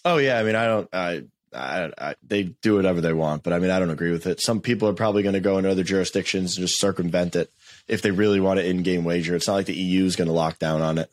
Oh 0.05 0.17
yeah, 0.17 0.39
I 0.39 0.43
mean, 0.43 0.55
I 0.55 0.65
don't. 0.65 0.89
I, 0.93 1.23
I, 1.53 1.91
I, 1.97 2.15
they 2.25 2.43
do 2.43 2.75
whatever 2.75 3.01
they 3.01 3.13
want, 3.13 3.43
but 3.43 3.53
I 3.53 3.59
mean, 3.59 3.71
I 3.71 3.79
don't 3.79 3.89
agree 3.89 4.11
with 4.11 4.27
it. 4.27 4.39
Some 4.39 4.61
people 4.61 4.87
are 4.87 4.93
probably 4.93 5.23
going 5.23 5.33
to 5.33 5.39
go 5.39 5.57
into 5.57 5.71
other 5.71 5.83
jurisdictions 5.83 6.57
and 6.57 6.67
just 6.67 6.79
circumvent 6.79 7.35
it 7.35 7.51
if 7.87 8.01
they 8.01 8.11
really 8.11 8.39
want 8.39 8.59
to 8.59 8.65
in-game 8.65 9.03
wager. 9.03 9.35
It's 9.35 9.47
not 9.47 9.55
like 9.55 9.65
the 9.65 9.73
EU 9.73 10.05
is 10.05 10.15
going 10.15 10.27
to 10.27 10.33
lock 10.33 10.59
down 10.59 10.81
on 10.81 10.99
it. 10.99 11.11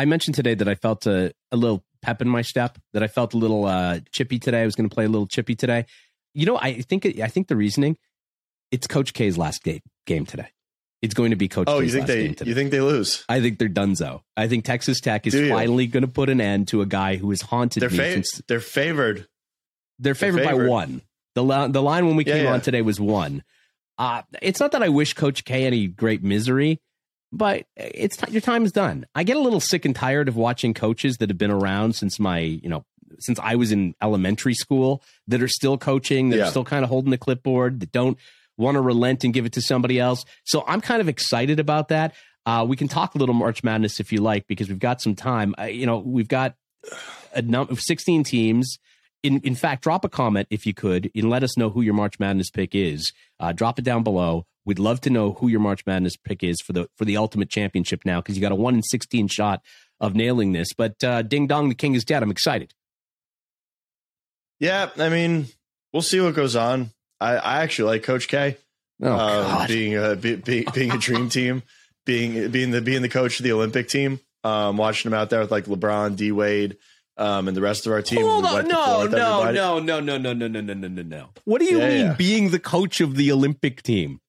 I 0.00 0.06
mentioned 0.06 0.34
today 0.34 0.54
that 0.54 0.66
I 0.66 0.76
felt 0.76 1.06
a, 1.06 1.34
a 1.52 1.56
little 1.58 1.84
pep 2.00 2.22
in 2.22 2.28
my 2.28 2.40
step, 2.40 2.78
that 2.94 3.02
I 3.02 3.06
felt 3.06 3.34
a 3.34 3.36
little 3.36 3.66
uh, 3.66 4.00
chippy 4.12 4.38
today. 4.38 4.62
I 4.62 4.64
was 4.64 4.74
going 4.74 4.88
to 4.88 4.94
play 4.94 5.04
a 5.04 5.08
little 5.10 5.26
chippy 5.26 5.54
today. 5.54 5.84
You 6.32 6.46
know, 6.46 6.56
I 6.56 6.80
think 6.80 7.04
I 7.04 7.28
think 7.28 7.48
the 7.48 7.56
reasoning 7.56 7.98
it's 8.70 8.86
Coach 8.86 9.12
K's 9.12 9.36
last 9.36 9.62
game 9.62 9.82
game 10.06 10.24
today. 10.24 10.48
It's 11.02 11.12
going 11.12 11.30
to 11.30 11.36
be 11.36 11.48
Coach. 11.48 11.68
Oh, 11.68 11.80
K's 11.80 11.92
you 11.92 12.02
think 12.02 12.38
they 12.38 12.46
you 12.46 12.54
think 12.54 12.70
they 12.70 12.80
lose? 12.80 13.26
I 13.28 13.42
think 13.42 13.58
they're 13.58 13.68
donezo. 13.68 14.22
I 14.38 14.48
think 14.48 14.64
Texas 14.64 15.00
Tech 15.00 15.26
is 15.26 15.34
finally 15.50 15.86
going 15.86 16.06
to 16.06 16.08
put 16.08 16.30
an 16.30 16.40
end 16.40 16.68
to 16.68 16.80
a 16.80 16.86
guy 16.86 17.16
who 17.16 17.28
has 17.28 17.42
haunted 17.42 17.82
they're. 17.82 17.90
Fa- 17.90 18.12
since, 18.12 18.40
they're 18.48 18.58
favored. 18.58 19.28
They're 19.98 20.14
favored, 20.14 20.38
they're 20.38 20.48
favored. 20.48 20.64
by 20.64 20.70
one. 20.70 21.02
The 21.34 21.68
the 21.68 21.82
line 21.82 22.06
when 22.06 22.16
we 22.16 22.24
yeah, 22.24 22.36
came 22.36 22.44
yeah. 22.44 22.54
on 22.54 22.62
today 22.62 22.80
was 22.80 22.98
one. 22.98 23.42
Uh, 23.98 24.22
it's 24.40 24.60
not 24.60 24.72
that 24.72 24.82
I 24.82 24.88
wish 24.88 25.12
Coach 25.12 25.44
K 25.44 25.66
any 25.66 25.88
great 25.88 26.22
misery, 26.22 26.80
but 27.32 27.66
it's 27.76 28.16
your 28.28 28.40
time 28.40 28.64
is 28.64 28.72
done. 28.72 29.06
I 29.14 29.22
get 29.22 29.36
a 29.36 29.40
little 29.40 29.60
sick 29.60 29.84
and 29.84 29.94
tired 29.94 30.28
of 30.28 30.36
watching 30.36 30.74
coaches 30.74 31.18
that 31.18 31.30
have 31.30 31.38
been 31.38 31.50
around 31.50 31.94
since 31.94 32.18
my 32.18 32.38
you 32.38 32.68
know 32.68 32.84
since 33.18 33.38
I 33.40 33.56
was 33.56 33.72
in 33.72 33.94
elementary 34.02 34.54
school 34.54 35.02
that 35.28 35.42
are 35.42 35.48
still 35.48 35.78
coaching, 35.78 36.30
that 36.30 36.36
yeah. 36.36 36.42
are 36.44 36.50
still 36.50 36.64
kind 36.64 36.84
of 36.84 36.90
holding 36.90 37.10
the 37.10 37.18
clipboard, 37.18 37.80
that 37.80 37.92
don't 37.92 38.18
want 38.56 38.76
to 38.76 38.80
relent 38.80 39.24
and 39.24 39.32
give 39.32 39.46
it 39.46 39.52
to 39.54 39.62
somebody 39.62 39.98
else. 39.98 40.24
So 40.44 40.64
I'm 40.66 40.80
kind 40.80 41.00
of 41.00 41.08
excited 41.08 41.58
about 41.58 41.88
that. 41.88 42.14
Uh, 42.46 42.64
we 42.68 42.76
can 42.76 42.88
talk 42.88 43.14
a 43.14 43.18
little 43.18 43.34
March 43.34 43.62
Madness 43.62 44.00
if 44.00 44.12
you 44.12 44.20
like, 44.20 44.46
because 44.46 44.68
we've 44.68 44.78
got 44.78 45.00
some 45.00 45.14
time. 45.14 45.54
Uh, 45.58 45.64
you 45.64 45.86
know, 45.86 45.98
we've 45.98 46.28
got 46.28 46.54
a 47.34 47.42
number 47.42 47.72
of 47.72 47.80
16 47.80 48.24
teams. 48.24 48.78
In 49.22 49.40
in 49.40 49.54
fact, 49.54 49.82
drop 49.82 50.04
a 50.04 50.08
comment 50.08 50.48
if 50.50 50.64
you 50.64 50.72
could 50.72 51.10
and 51.14 51.28
let 51.28 51.42
us 51.42 51.58
know 51.58 51.68
who 51.68 51.82
your 51.82 51.92
March 51.92 52.18
Madness 52.18 52.50
pick 52.50 52.74
is. 52.74 53.12
Uh, 53.38 53.52
drop 53.52 53.78
it 53.78 53.84
down 53.84 54.02
below. 54.02 54.46
We'd 54.70 54.78
love 54.78 55.00
to 55.00 55.10
know 55.10 55.32
who 55.32 55.48
your 55.48 55.58
March 55.58 55.84
Madness 55.84 56.14
pick 56.14 56.44
is 56.44 56.60
for 56.60 56.72
the 56.72 56.88
for 56.96 57.04
the 57.04 57.16
ultimate 57.16 57.50
championship 57.50 58.02
now, 58.04 58.20
because 58.20 58.36
you 58.36 58.40
got 58.40 58.52
a 58.52 58.54
one 58.54 58.76
in 58.76 58.84
16 58.84 59.26
shot 59.26 59.64
of 59.98 60.14
nailing 60.14 60.52
this. 60.52 60.68
But 60.72 61.02
uh, 61.02 61.22
ding 61.22 61.48
dong, 61.48 61.68
the 61.68 61.74
king 61.74 61.96
is 61.96 62.04
dead. 62.04 62.22
I'm 62.22 62.30
excited. 62.30 62.72
Yeah, 64.60 64.90
I 64.96 65.08
mean, 65.08 65.48
we'll 65.92 66.02
see 66.02 66.20
what 66.20 66.36
goes 66.36 66.54
on. 66.54 66.90
I, 67.20 67.34
I 67.34 67.62
actually 67.62 67.90
like 67.90 68.04
Coach 68.04 68.28
K. 68.28 68.58
Oh, 69.02 69.10
uh, 69.10 69.66
being 69.66 69.96
a 69.96 70.14
be, 70.14 70.36
be, 70.36 70.64
being 70.72 70.92
a 70.92 70.98
dream 70.98 71.28
team, 71.30 71.64
being 72.06 72.48
being 72.52 72.70
the 72.70 72.80
being 72.80 73.02
the 73.02 73.08
coach 73.08 73.40
of 73.40 73.42
the 73.42 73.50
Olympic 73.50 73.88
team. 73.88 74.20
Um, 74.44 74.76
watching 74.76 75.10
him 75.10 75.14
out 75.14 75.30
there 75.30 75.40
with 75.40 75.50
like 75.50 75.64
LeBron, 75.64 76.14
D 76.14 76.30
Wade, 76.30 76.76
um, 77.16 77.48
and 77.48 77.56
the 77.56 77.60
rest 77.60 77.88
of 77.88 77.92
our 77.92 78.02
team. 78.02 78.24
Hold 78.24 78.44
on, 78.44 78.68
no, 78.68 79.04
no, 79.06 79.48
no, 79.50 79.80
no, 79.80 79.98
no, 79.98 80.16
no, 80.16 80.32
no, 80.32 80.32
no, 80.32 80.60
no, 80.60 80.74
no, 80.74 80.88
no, 80.88 81.02
no. 81.02 81.28
What 81.44 81.58
do 81.58 81.64
you 81.64 81.80
yeah, 81.80 81.88
mean 81.88 82.06
yeah. 82.06 82.14
being 82.14 82.50
the 82.50 82.60
coach 82.60 83.00
of 83.00 83.16
the 83.16 83.32
Olympic 83.32 83.82
team? 83.82 84.20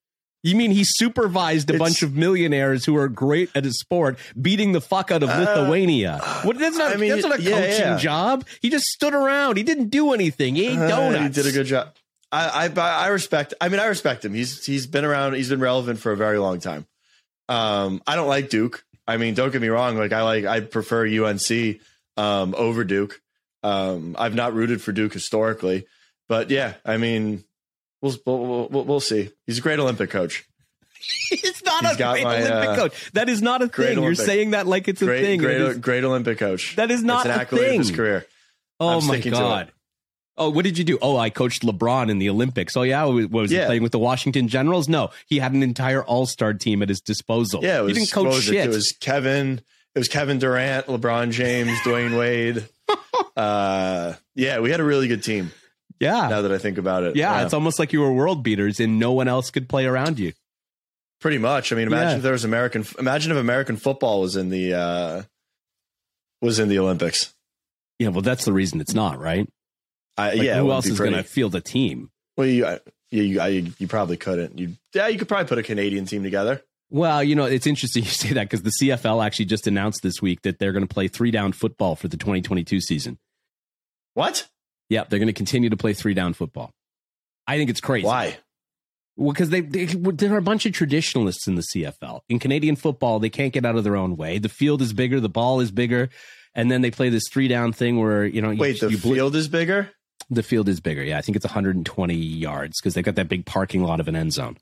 You 0.44 0.56
mean 0.56 0.72
he 0.72 0.84
supervised 0.84 1.70
a 1.70 1.74
it's, 1.74 1.80
bunch 1.80 2.02
of 2.02 2.16
millionaires 2.16 2.84
who 2.84 2.98
are 2.98 3.08
great 3.08 3.50
at 3.54 3.64
his 3.64 3.80
sport, 3.80 4.18
beating 4.40 4.72
the 4.72 4.82
fuck 4.82 5.12
out 5.12 5.22
of 5.22 5.30
uh, 5.30 5.38
Lithuania? 5.38 6.20
What? 6.44 6.58
That's 6.58 6.78
not. 6.78 6.94
I 6.94 6.96
mean, 6.98 7.10
that's 7.12 7.24
not 7.24 7.34
a 7.34 7.38
coaching 7.38 7.52
yeah, 7.52 7.98
job. 7.98 8.46
He 8.60 8.70
just 8.70 8.86
stood 8.86 9.14
around. 9.14 9.58
He 9.58 9.64
didn't 9.64 9.90
do 9.90 10.14
anything. 10.14 10.56
He 10.56 10.68
ate 10.68 10.76
donuts. 10.76 11.20
Uh, 11.20 11.24
he 11.24 11.30
did 11.30 11.46
a 11.46 11.52
good 11.52 11.68
job. 11.68 11.94
I, 12.32 12.72
I 12.76 12.82
I 12.82 13.08
respect. 13.08 13.54
I 13.62 13.70
mean, 13.70 13.80
I 13.80 13.86
respect 13.86 14.26
him. 14.26 14.34
He's 14.34 14.66
he's 14.66 14.88
been 14.88 15.06
around. 15.06 15.34
He's 15.34 15.50
been 15.50 15.60
relevant 15.60 16.00
for 16.00 16.12
a 16.12 16.18
very 16.18 16.40
long 16.40 16.60
time. 16.60 16.88
Um, 17.50 18.02
I 18.08 18.16
don't 18.16 18.28
like 18.28 18.50
Duke. 18.50 18.84
I 19.08 19.18
mean, 19.18 19.34
don't 19.34 19.52
get 19.52 19.62
me 19.62 19.68
wrong. 19.68 19.98
Like 19.98 20.14
I 20.14 20.24
like 20.24 20.46
I 20.46 20.62
prefer 20.62 21.06
UNC 21.06 21.80
um, 22.18 22.56
over 22.58 22.84
Duke. 22.84 23.22
Um, 23.64 24.16
I've 24.18 24.34
not 24.36 24.54
rooted 24.54 24.82
for 24.82 24.92
Duke 24.92 25.14
historically, 25.14 25.86
but 26.30 26.50
yeah, 26.50 26.76
I 26.86 26.98
mean, 26.98 27.44
we'll 28.02 28.16
we'll, 28.26 28.68
we'll, 28.70 28.86
we'll 28.86 29.00
see. 29.00 29.30
He's 29.46 29.60
a 29.60 29.62
great 29.62 29.80
Olympic 29.80 30.10
coach. 30.10 30.46
He's 31.30 31.64
not 31.64 31.84
He's 31.86 31.94
a 31.94 31.98
great 31.98 32.24
my, 32.24 32.38
Olympic 32.38 32.70
uh, 32.70 32.76
coach. 32.76 33.12
That 33.14 33.30
is 33.30 33.42
not 33.42 33.62
a 33.62 33.68
thing. 33.68 33.98
Olympic. 33.98 34.04
You're 34.04 34.16
saying 34.16 34.52
that 34.52 34.68
like 34.68 34.88
it's 34.88 35.02
a 35.02 35.06
great, 35.06 35.22
thing. 35.22 35.40
Great, 35.40 35.62
is, 35.62 35.78
great 35.78 36.04
Olympic 36.04 36.38
coach. 36.38 36.76
That 36.76 36.92
is 36.92 37.04
not 37.04 37.26
it's 37.26 37.36
an 37.36 37.42
accolade 37.42 37.64
thing. 37.64 37.80
of 37.80 37.88
his 37.88 37.96
career. 37.96 38.26
Oh 38.80 39.00
I'm 39.00 39.08
my 39.08 39.20
god. 39.20 39.72
Oh, 40.38 40.50
what 40.50 40.64
did 40.64 40.78
you 40.78 40.84
do? 40.84 40.98
Oh, 41.02 41.18
I 41.18 41.30
coached 41.30 41.62
LeBron 41.62 42.10
in 42.10 42.18
the 42.18 42.30
Olympics. 42.30 42.76
Oh, 42.76 42.82
yeah. 42.82 43.04
What 43.04 43.30
was 43.30 43.52
yeah. 43.52 43.62
he 43.62 43.66
playing 43.68 43.84
with 43.84 43.92
the 43.92 44.00
Washington 44.00 44.48
Generals? 44.48 44.90
No, 44.90 45.12
he 45.28 45.38
had 45.38 45.54
an 45.54 45.62
entire 45.62 46.04
All 46.04 46.26
Star 46.26 46.54
team 46.54 46.82
at 46.82 46.90
his 46.90 47.02
disposal. 47.02 47.64
Yeah, 47.64 47.80
it 47.80 47.84
was, 47.84 47.98
he 47.98 48.00
didn't 48.00 48.12
coach 48.12 48.42
shit. 48.42 48.56
It? 48.56 48.66
it 48.66 48.70
was 48.70 48.92
Kevin. 48.94 49.62
It 49.94 50.00
was 50.00 50.08
Kevin 50.08 50.40
Durant, 50.40 50.88
LeBron 50.88 51.32
James, 51.32 51.78
Dwyane 51.82 52.18
Wade. 52.18 52.66
uh, 53.38 54.14
yeah, 54.34 54.62
we 54.62 54.72
had 54.72 54.80
a 54.80 54.84
really 54.84 55.08
good 55.08 55.22
team. 55.22 55.52
Yeah. 56.02 56.28
Now 56.28 56.42
that 56.42 56.52
I 56.52 56.58
think 56.58 56.78
about 56.78 57.04
it. 57.04 57.16
Yeah, 57.16 57.38
yeah, 57.38 57.46
it's 57.46 57.54
almost 57.54 57.78
like 57.78 57.94
you 57.94 58.02
were 58.02 58.12
world 58.12 58.44
beaters 58.44 58.80
and 58.80 59.00
no 59.00 59.14
one 59.14 59.28
else 59.28 59.52
could 59.52 59.70
play 59.70 59.86
around 59.86 60.18
you. 60.20 60.34
Pretty 61.22 61.38
much. 61.38 61.72
I 61.72 61.76
mean, 61.76 61.88
imagine 61.88 62.10
yeah. 62.10 62.16
if 62.18 62.24
there 62.24 62.32
was 62.32 62.44
American. 62.44 62.84
Imagine 62.98 63.32
if 63.32 63.38
American 63.38 63.78
football 63.78 64.22
was 64.22 64.36
in 64.36 64.50
the 64.50 64.74
uh, 64.74 65.22
was 66.42 66.58
in 66.58 66.68
the 66.68 66.80
Olympics. 66.80 67.34
Yeah, 68.00 68.08
well, 68.10 68.24
that's 68.24 68.46
the 68.46 68.52
reason 68.52 68.82
it's 68.82 68.96
not, 68.96 69.20
right? 69.20 69.48
like, 70.18 70.42
yeah, 70.42 70.60
who 70.60 70.72
else 70.72 70.88
is 70.88 70.98
going 70.98 71.14
to 71.14 71.24
field 71.24 71.54
a 71.54 71.62
team? 71.62 72.10
Well, 72.36 72.48
you, 72.48 72.66
I, 72.66 72.80
you, 73.12 73.24
you, 73.24 73.40
I, 73.40 73.48
you 73.78 73.88
probably 73.88 74.18
couldn't. 74.18 74.58
You, 74.58 74.76
yeah, 74.94 75.08
you 75.08 75.20
could 75.20 75.28
probably 75.28 75.48
put 75.48 75.60
a 75.60 75.64
Canadian 75.64 76.06
team 76.06 76.24
together. 76.24 76.64
Well, 76.90 77.24
you 77.24 77.36
know, 77.36 77.46
it's 77.46 77.68
interesting 77.68 78.04
you 78.04 78.10
say 78.10 78.34
that 78.34 78.50
because 78.50 78.64
the 78.64 78.72
CFL 78.82 79.24
actually 79.24 79.46
just 79.46 79.68
announced 79.68 80.02
this 80.02 80.22
week 80.22 80.42
that 80.42 80.58
they're 80.58 80.72
going 80.72 80.88
to 80.88 80.94
play 80.94 81.08
three 81.08 81.30
down 81.30 81.52
football 81.52 81.96
for 81.96 82.08
the 82.08 82.18
2022 82.18 82.82
season. 82.82 83.20
What? 84.16 84.48
Yeah, 84.92 85.06
they're 85.08 85.20
going 85.20 85.28
to 85.28 85.34
continue 85.34 85.70
to 85.70 85.78
play 85.78 85.94
three 85.94 86.14
down 86.14 86.34
football. 86.34 86.74
I 87.48 87.58
think 87.58 87.70
it's 87.70 87.80
crazy. 87.80 88.06
Why? 88.06 88.38
Well, 89.16 89.32
because 89.32 89.50
they, 89.50 89.62
they 89.62 89.86
there 89.86 90.34
are 90.34 90.38
a 90.38 90.42
bunch 90.42 90.66
of 90.66 90.74
traditionalists 90.74 91.48
in 91.48 91.56
the 91.56 91.62
CFL. 91.62 92.20
In 92.28 92.40
Canadian 92.40 92.76
football, 92.76 93.18
they 93.18 93.30
can't 93.30 93.54
get 93.54 93.66
out 93.66 93.78
of 93.78 93.86
their 93.86 93.96
own 93.96 94.18
way. 94.18 94.38
The 94.38 94.50
field 94.50 94.82
is 94.82 94.92
bigger, 94.92 95.22
the 95.22 95.30
ball 95.30 95.62
is 95.62 95.72
bigger, 95.72 96.10
and 96.54 96.70
then 96.70 96.82
they 96.82 96.92
play 96.92 97.08
this 97.08 97.30
three 97.32 97.48
down 97.48 97.72
thing 97.72 98.02
where 98.02 98.26
you 98.26 98.42
know. 98.42 98.54
Wait, 98.54 98.82
you, 98.82 98.90
the 98.90 98.92
you 98.92 98.98
field 98.98 99.34
is 99.34 99.48
bigger. 99.48 99.92
The 100.30 100.44
field 100.44 100.68
is 100.68 100.82
bigger. 100.82 101.04
Yeah, 101.04 101.18
I 101.18 101.22
think 101.22 101.38
it's 101.38 101.46
120 101.46 102.14
yards 102.14 102.82
because 102.82 102.94
they've 102.94 103.04
got 103.04 103.16
that 103.16 103.30
big 103.30 103.46
parking 103.46 103.84
lot 103.84 104.02
of 104.02 104.10
an 104.10 104.18
end 104.18 104.34
zone. 104.34 104.58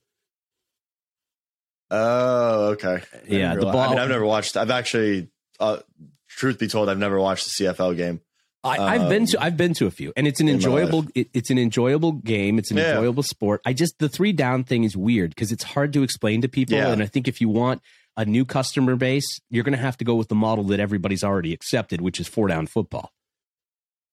Oh, 1.89 2.67
okay. 2.73 3.01
I 3.13 3.19
yeah, 3.27 3.55
the 3.55 3.61
ball. 3.63 3.79
I 3.79 3.89
mean, 3.89 3.97
I've 3.97 4.09
never 4.09 4.25
watched. 4.25 4.57
I've 4.57 4.69
actually, 4.69 5.29
uh, 5.59 5.79
truth 6.27 6.59
be 6.59 6.67
told, 6.67 6.87
I've 6.87 6.99
never 6.99 7.19
watched 7.19 7.45
the 7.45 7.65
CFL 7.65 7.97
game. 7.97 8.21
I, 8.63 8.93
have 8.93 9.03
um, 9.03 9.09
been 9.09 9.25
to 9.27 9.41
I've 9.41 9.55
been 9.55 9.73
to 9.75 9.87
a 9.87 9.91
few, 9.91 10.11
and 10.17 10.27
it's 10.27 10.41
an 10.41 10.49
enjoyable 10.49 11.05
it, 11.15 11.29
it's 11.33 11.49
an 11.49 11.57
enjoyable 11.57 12.11
game. 12.13 12.59
It's 12.59 12.71
an 12.71 12.77
yeah. 12.77 12.91
enjoyable 12.91 13.23
sport. 13.23 13.61
I 13.65 13.73
just 13.73 13.99
the 13.99 14.09
three 14.09 14.33
down 14.33 14.65
thing 14.65 14.83
is 14.83 14.97
weird 14.97 15.29
because 15.31 15.51
it's 15.51 15.63
hard 15.63 15.93
to 15.93 16.03
explain 16.03 16.41
to 16.41 16.49
people, 16.49 16.75
yeah. 16.75 16.91
and 16.91 17.01
I 17.01 17.05
think 17.05 17.27
if 17.27 17.39
you 17.39 17.47
want 17.47 17.81
a 18.17 18.25
new 18.25 18.43
customer 18.43 18.97
base, 18.97 19.39
you're 19.49 19.63
going 19.63 19.75
to 19.75 19.81
have 19.81 19.95
to 19.97 20.03
go 20.03 20.15
with 20.15 20.27
the 20.27 20.35
model 20.35 20.65
that 20.65 20.79
everybody's 20.81 21.23
already 21.23 21.53
accepted, 21.53 22.01
which 22.01 22.19
is 22.19 22.27
four 22.27 22.49
down 22.49 22.67
football. 22.67 23.13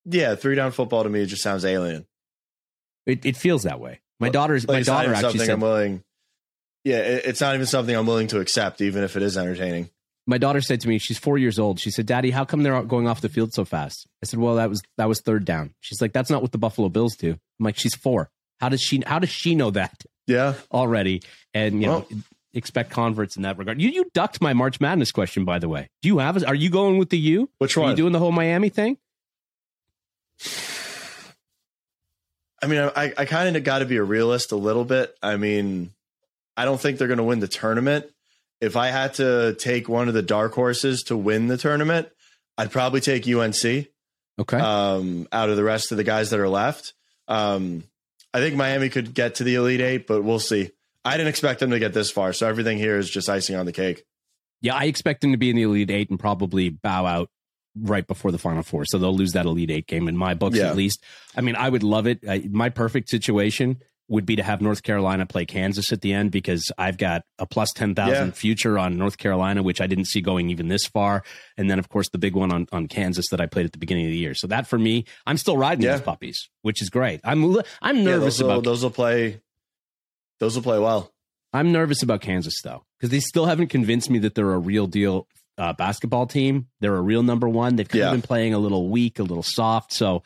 Yeah, 0.04 0.36
three 0.36 0.54
down 0.54 0.70
football 0.70 1.02
to 1.02 1.08
me 1.08 1.26
just 1.26 1.42
sounds 1.42 1.64
alien. 1.64 2.06
It, 3.04 3.26
it 3.26 3.36
feels 3.36 3.64
that 3.64 3.80
way. 3.80 4.00
My 4.20 4.28
daughter's 4.28 4.66
like 4.66 4.78
my 4.78 4.82
daughter 4.82 5.12
actually 5.12 5.38
said, 5.40 5.50
I'm 5.50 5.60
willing. 5.60 6.04
Yeah, 6.84 6.98
it, 6.98 7.26
it's 7.26 7.40
not 7.40 7.54
even 7.54 7.66
something 7.66 7.94
I'm 7.94 8.06
willing 8.06 8.28
to 8.28 8.38
accept, 8.38 8.80
even 8.80 9.02
if 9.02 9.16
it 9.16 9.22
is 9.22 9.36
entertaining. 9.36 9.90
My 10.26 10.38
daughter 10.38 10.60
said 10.60 10.80
to 10.80 10.88
me, 10.88 10.98
she's 10.98 11.18
four 11.18 11.38
years 11.38 11.58
old. 11.58 11.78
She 11.78 11.90
said, 11.90 12.06
"Daddy, 12.06 12.30
how 12.30 12.44
come 12.44 12.62
they're 12.62 12.82
going 12.82 13.06
off 13.06 13.20
the 13.20 13.28
field 13.28 13.52
so 13.54 13.64
fast?" 13.64 14.06
I 14.22 14.26
said, 14.26 14.40
"Well, 14.40 14.56
that 14.56 14.68
was 14.68 14.82
that 14.98 15.08
was 15.08 15.20
third 15.20 15.44
down." 15.44 15.74
She's 15.80 16.00
like, 16.00 16.12
"That's 16.12 16.30
not 16.30 16.42
what 16.42 16.52
the 16.52 16.58
Buffalo 16.58 16.88
Bills 16.88 17.16
do." 17.16 17.32
I'm 17.32 17.64
like, 17.64 17.78
"She's 17.78 17.94
four. 17.94 18.30
How 18.60 18.68
does 18.68 18.80
she? 18.80 19.02
How 19.06 19.18
does 19.18 19.30
she 19.30 19.54
know 19.54 19.70
that? 19.70 20.02
Yeah, 20.26 20.54
already, 20.72 21.22
and 21.54 21.80
you 21.80 21.88
well, 21.88 22.06
know, 22.10 22.18
expect 22.54 22.90
converts 22.90 23.36
in 23.36 23.42
that 23.42 23.58
regard. 23.58 23.80
You 23.80 23.90
you 23.90 24.10
ducked 24.14 24.40
my 24.40 24.52
March 24.52 24.80
Madness 24.80 25.12
question, 25.12 25.44
by 25.44 25.60
the 25.60 25.68
way. 25.68 25.88
Do 26.02 26.08
you 26.08 26.18
have? 26.18 26.42
A, 26.42 26.48
are 26.48 26.54
you 26.54 26.70
going 26.70 26.98
with 26.98 27.10
the 27.10 27.18
U? 27.18 27.48
Which 27.58 27.76
one? 27.76 27.86
Are 27.86 27.90
you 27.90 27.96
doing 27.96 28.12
the 28.12 28.18
whole 28.18 28.32
Miami 28.32 28.68
thing? 28.68 28.98
I 32.62 32.66
mean, 32.66 32.80
I, 32.96 33.12
I 33.16 33.24
kind 33.26 33.56
of 33.56 33.62
got 33.64 33.80
to 33.80 33.84
be 33.84 33.96
a 33.96 34.02
realist 34.02 34.50
a 34.50 34.56
little 34.56 34.84
bit. 34.84 35.14
I 35.22 35.36
mean, 35.36 35.92
I 36.56 36.64
don't 36.64 36.80
think 36.80 36.98
they're 36.98 37.06
going 37.06 37.18
to 37.18 37.24
win 37.24 37.38
the 37.38 37.48
tournament. 37.48 38.10
If 38.60 38.76
I 38.76 38.88
had 38.88 39.14
to 39.14 39.54
take 39.58 39.88
one 39.88 40.08
of 40.08 40.14
the 40.14 40.22
dark 40.22 40.54
horses 40.54 41.04
to 41.04 41.16
win 41.16 41.46
the 41.46 41.58
tournament, 41.58 42.08
I'd 42.56 42.70
probably 42.70 43.00
take 43.00 43.28
UNC. 43.28 43.88
Okay. 44.38 44.58
Um, 44.58 45.28
out 45.32 45.50
of 45.50 45.56
the 45.56 45.64
rest 45.64 45.92
of 45.92 45.98
the 45.98 46.04
guys 46.04 46.30
that 46.30 46.40
are 46.40 46.48
left, 46.48 46.94
um, 47.28 47.84
I 48.32 48.40
think 48.40 48.54
Miami 48.54 48.88
could 48.88 49.14
get 49.14 49.36
to 49.36 49.44
the 49.44 49.54
Elite 49.54 49.80
Eight, 49.80 50.06
but 50.06 50.22
we'll 50.22 50.38
see. 50.38 50.70
I 51.04 51.16
didn't 51.16 51.28
expect 51.28 51.60
them 51.60 51.70
to 51.70 51.78
get 51.78 51.94
this 51.94 52.10
far, 52.10 52.32
so 52.32 52.46
everything 52.46 52.78
here 52.78 52.98
is 52.98 53.08
just 53.08 53.28
icing 53.28 53.56
on 53.56 53.64
the 53.64 53.72
cake. 53.72 54.04
Yeah, 54.60 54.74
I 54.74 54.84
expect 54.84 55.20
them 55.20 55.32
to 55.32 55.38
be 55.38 55.50
in 55.50 55.56
the 55.56 55.62
Elite 55.62 55.90
Eight 55.90 56.10
and 56.10 56.18
probably 56.18 56.70
bow 56.70 57.06
out 57.06 57.30
right 57.78 58.06
before 58.06 58.32
the 58.32 58.38
Final 58.38 58.62
Four. 58.62 58.84
So 58.84 58.98
they'll 58.98 59.14
lose 59.14 59.32
that 59.32 59.46
Elite 59.46 59.70
Eight 59.70 59.86
game 59.86 60.08
in 60.08 60.16
my 60.16 60.34
books, 60.34 60.56
yeah. 60.56 60.68
at 60.68 60.76
least. 60.76 61.02
I 61.36 61.42
mean, 61.42 61.56
I 61.56 61.68
would 61.68 61.82
love 61.82 62.06
it. 62.06 62.20
I, 62.28 62.46
my 62.50 62.70
perfect 62.70 63.08
situation 63.08 63.78
would 64.08 64.24
be 64.24 64.36
to 64.36 64.42
have 64.42 64.60
North 64.60 64.82
Carolina 64.82 65.26
play 65.26 65.44
Kansas 65.44 65.92
at 65.92 66.00
the 66.00 66.12
end 66.12 66.30
because 66.30 66.70
I've 66.78 66.96
got 66.96 67.22
a 67.38 67.46
plus 67.46 67.72
10,000 67.72 68.14
yeah. 68.14 68.30
future 68.30 68.78
on 68.78 68.96
North 68.96 69.18
Carolina, 69.18 69.62
which 69.62 69.80
I 69.80 69.86
didn't 69.86 70.06
see 70.06 70.20
going 70.20 70.50
even 70.50 70.68
this 70.68 70.86
far. 70.86 71.24
And 71.56 71.68
then, 71.68 71.78
of 71.78 71.88
course, 71.88 72.08
the 72.10 72.18
big 72.18 72.34
one 72.34 72.52
on, 72.52 72.68
on 72.72 72.86
Kansas 72.86 73.26
that 73.30 73.40
I 73.40 73.46
played 73.46 73.66
at 73.66 73.72
the 73.72 73.78
beginning 73.78 74.06
of 74.06 74.12
the 74.12 74.18
year. 74.18 74.34
So 74.34 74.46
that 74.46 74.66
for 74.66 74.78
me, 74.78 75.04
I'm 75.26 75.36
still 75.36 75.56
riding 75.56 75.84
yeah. 75.84 75.92
those 75.92 76.02
puppies, 76.02 76.48
which 76.62 76.80
is 76.80 76.90
great. 76.90 77.20
I'm, 77.24 77.56
I'm 77.82 78.04
nervous 78.04 78.04
yeah, 78.04 78.18
those 78.18 78.42
will, 78.42 78.50
about 78.50 78.64
those 78.64 78.82
will 78.82 78.90
play. 78.90 79.40
Those 80.38 80.54
will 80.54 80.62
play 80.62 80.78
well. 80.78 81.12
I'm 81.52 81.72
nervous 81.72 82.02
about 82.02 82.20
Kansas 82.20 82.60
though, 82.62 82.84
because 82.98 83.10
they 83.10 83.20
still 83.20 83.46
haven't 83.46 83.68
convinced 83.68 84.10
me 84.10 84.18
that 84.20 84.34
they're 84.34 84.52
a 84.52 84.58
real 84.58 84.86
deal 84.86 85.26
uh, 85.58 85.72
basketball 85.72 86.26
team. 86.26 86.68
They're 86.80 86.96
a 86.96 87.00
real 87.00 87.22
number 87.22 87.48
one. 87.48 87.76
They've 87.76 87.88
kind 87.88 88.04
of 88.04 88.12
been 88.12 88.22
playing 88.22 88.54
a 88.54 88.58
little 88.58 88.88
weak, 88.88 89.18
a 89.18 89.22
little 89.22 89.42
soft. 89.42 89.92
So 89.92 90.22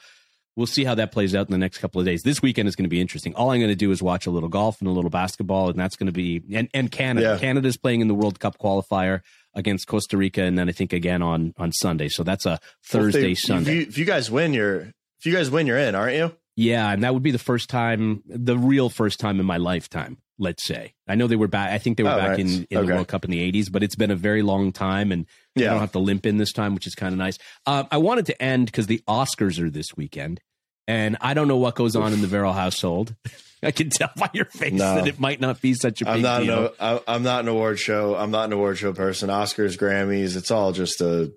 we'll 0.57 0.67
see 0.67 0.85
how 0.85 0.95
that 0.95 1.13
plays 1.13 1.35
out 1.35 1.49
in 1.49 1.53
the 1.53 1.59
next 1.59 1.79
couple 1.79 2.01
of 2.01 2.07
days. 2.07 2.23
This 2.23 2.43
weekend 2.43 2.69
is 2.69 2.77
going 2.77 2.85
to 2.85 2.91
be 2.91 3.01
interesting. 3.01 3.35
All 3.35 3.51
I'm 3.51 3.61
going 3.61 3.71
to 3.71 3.77
do 3.77 3.91
is 3.91 4.03
watch 4.03 4.27
a 4.27 4.31
little 4.31 4.49
golf 4.49 4.81
and 4.81 4.89
a 4.89 4.93
little 4.93 5.11
basketball, 5.11 5.71
and 5.71 5.79
that's 5.79 5.97
going 5.97 6.07
to 6.07 6.13
be 6.13 6.43
and 6.53 6.69
and 6.75 6.91
Canada. 6.91 7.29
Yeah. 7.33 7.39
Canada's 7.39 7.77
playing 7.77 8.01
in 8.01 8.09
the 8.09 8.15
World 8.15 8.41
Cup 8.41 8.59
qualifier 8.59 9.23
against 9.55 9.87
Costa 9.87 10.17
Rica, 10.17 10.43
and 10.43 10.59
then 10.59 10.69
I 10.69 10.73
think 10.73 10.93
again 10.93 11.23
on 11.23 11.55
on 11.57 11.73
Sunday. 11.73 12.09
So 12.09 12.23
that's 12.23 12.47
a 12.47 12.61
Thursday 12.85 13.21
well, 13.21 13.29
they, 13.29 13.35
Sunday. 13.35 13.71
If 13.71 13.77
you, 13.77 13.83
if 13.83 13.99
you 13.99 14.05
guys 14.05 14.31
win, 14.31 14.55
you're 14.55 14.93
if 15.19 15.27
you 15.27 15.33
guys 15.33 15.51
win, 15.51 15.67
you're 15.67 15.79
in, 15.79 15.95
aren't 15.95 16.17
you? 16.17 16.33
Yeah, 16.57 16.91
and 16.93 17.05
that 17.05 17.15
would 17.15 17.23
be 17.23 17.31
the 17.31 17.39
first 17.39 17.71
time, 17.71 18.23
the 18.27 18.59
real 18.59 18.91
first 18.91 19.21
time 19.21 19.41
in 19.41 19.47
my 19.47 19.57
lifetime. 19.57 20.19
Let's 20.41 20.65
say. 20.65 20.95
I 21.07 21.17
know 21.17 21.27
they 21.27 21.37
were 21.37 21.49
back. 21.49 21.71
I 21.71 21.77
think 21.77 21.99
they 21.99 22.03
were 22.03 22.11
oh, 22.11 22.17
back 22.17 22.39
nice. 22.39 22.41
in, 22.41 22.67
in 22.71 22.79
okay. 22.79 22.87
the 22.87 22.95
World 22.95 23.09
Cup 23.09 23.27
in 23.27 23.31
the 23.31 23.53
'80s, 23.53 23.71
but 23.71 23.83
it's 23.83 23.95
been 23.95 24.11
a 24.11 24.17
very 24.17 24.41
long 24.41 24.73
time, 24.73 25.13
and 25.13 25.27
yeah. 25.55 25.67
I 25.67 25.71
don't 25.73 25.81
have 25.81 25.93
to 25.93 25.99
limp 25.99 26.25
in 26.25 26.39
this 26.39 26.53
time, 26.53 26.75
which 26.75 26.87
is 26.87 26.95
kind 26.95 27.13
of 27.13 27.19
nice. 27.19 27.39
Uh, 27.67 27.85
I 27.91 27.99
wanted 27.99 28.25
to 28.27 28.43
end 28.43 28.67
because 28.67 28.87
the 28.87 29.03
Oscars 29.07 29.61
are 29.61 29.69
this 29.69 29.95
weekend, 29.97 30.41
and 30.89 31.19
I 31.21 31.35
don't 31.35 31.47
know 31.47 31.59
what 31.59 31.75
goes 31.75 31.95
on 31.95 32.15
in 32.15 32.23
the 32.23 32.27
Varrell 32.27 32.55
household. 32.55 33.15
I 33.63 33.71
can 33.73 33.91
tell 33.91 34.11
by 34.17 34.31
your 34.33 34.47
face 34.47 34.73
no. 34.73 34.95
that 34.95 35.07
it 35.07 35.21
might 35.21 35.39
not 35.39 35.61
be 35.61 35.75
such 35.75 36.01
a 36.01 36.07
big 36.07 36.15
I'm 36.15 36.23
not 36.23 36.41
deal. 36.41 36.73
An, 36.81 37.01
I'm 37.07 37.23
not 37.23 37.41
an 37.41 37.49
award 37.49 37.79
show. 37.79 38.17
I'm 38.17 38.31
not 38.31 38.47
an 38.47 38.55
award 38.55 38.79
show 38.79 38.95
person. 38.95 39.29
Oscars, 39.29 39.77
Grammys, 39.77 40.37
it's 40.37 40.51
all 40.51 40.73
just 40.73 41.03
a 41.03 41.33